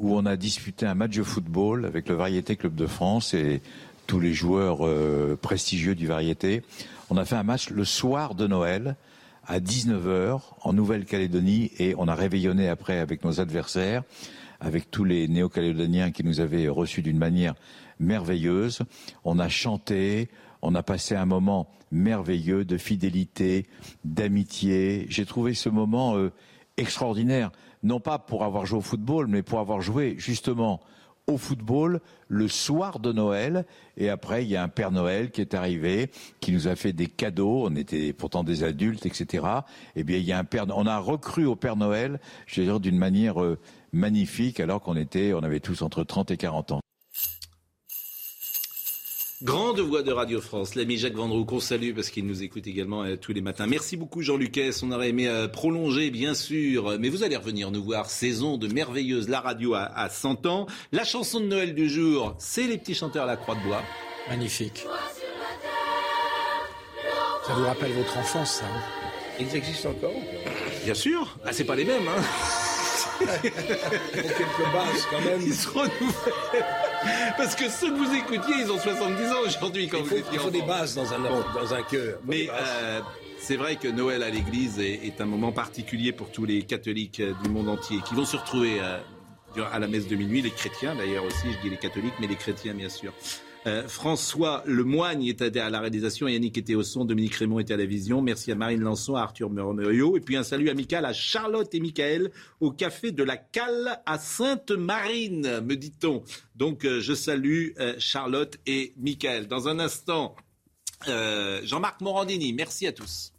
[0.00, 3.60] où on a disputé un match de football avec le Variété Club de France et
[4.06, 6.62] tous les joueurs euh, prestigieux du Variété.
[7.10, 8.96] On a fait un match le soir de Noël
[9.46, 14.04] à 19h en Nouvelle-Calédonie et on a réveillonné après avec nos adversaires,
[14.60, 17.54] avec tous les néo-calédoniens qui nous avaient reçus d'une manière
[18.00, 18.80] merveilleuse.
[19.22, 20.30] On a chanté,
[20.64, 23.66] on a passé un moment merveilleux de fidélité,
[24.04, 25.06] d'amitié.
[25.08, 26.32] J'ai trouvé ce moment euh,
[26.76, 30.80] extraordinaire, non pas pour avoir joué au football, mais pour avoir joué justement
[31.26, 33.66] au football le soir de Noël.
[33.96, 36.10] Et après, il y a un Père Noël qui est arrivé,
[36.40, 37.66] qui nous a fait des cadeaux.
[37.66, 39.46] On était pourtant des adultes, etc.
[39.96, 42.66] Eh bien, il y a un Père, on a recru au Père Noël, je veux
[42.66, 43.58] dire, d'une manière euh,
[43.92, 46.83] magnifique, alors qu'on était, on avait tous entre 30 et 40 ans.
[49.44, 53.02] Grande voix de Radio France, l'ami Jacques Vendroux, qu'on salue parce qu'il nous écoute également
[53.02, 53.66] euh, tous les matins.
[53.66, 57.70] Merci beaucoup Jean Lucas, on aurait aimé euh, prolonger bien sûr, mais vous allez revenir
[57.70, 60.66] nous voir, saison de merveilleuse, la radio à, à 100 ans.
[60.92, 63.82] La chanson de Noël du jour, c'est les petits chanteurs à la Croix de Bois.
[64.30, 64.86] Magnifique.
[67.46, 68.80] Ça vous rappelle votre enfance, ça hein?
[69.38, 70.14] Ils existent encore?
[70.86, 71.36] Bien sûr.
[71.44, 72.22] Ah, c'est pas les mêmes, hein.
[73.42, 75.42] quelques bases quand même.
[75.42, 76.93] Ils se renouvellent.
[77.36, 80.16] Parce que ceux que vous écoutiez, ils ont 70 ans aujourd'hui quand il vous faut,
[80.16, 82.18] étiez il faut des bases dans un, dans un cœur.
[82.26, 83.00] Mais euh,
[83.38, 87.20] c'est vrai que Noël à l'église est, est un moment particulier pour tous les catholiques
[87.20, 88.98] euh, du monde entier qui vont se retrouver euh,
[89.72, 92.36] à la messe de minuit, les chrétiens d'ailleurs aussi, je dis les catholiques, mais les
[92.36, 93.12] chrétiens bien sûr.
[93.66, 97.76] Euh, François Lemoigne était à la réalisation, Yannick était au son, Dominique Raymond était à
[97.78, 98.20] la vision.
[98.20, 100.16] Merci à Marine Lançon, à Arthur Murmuriot.
[100.16, 102.30] Et puis un salut amical à Charlotte et Michael
[102.60, 106.22] au café de la Cale à Sainte-Marine, me dit-on.
[106.56, 109.48] Donc euh, je salue euh, Charlotte et Michael.
[109.48, 110.36] Dans un instant,
[111.06, 113.34] Jean-Marc Morandini, merci à tous.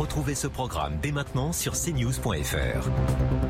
[0.00, 3.49] Retrouvez ce programme dès maintenant sur cnews.fr.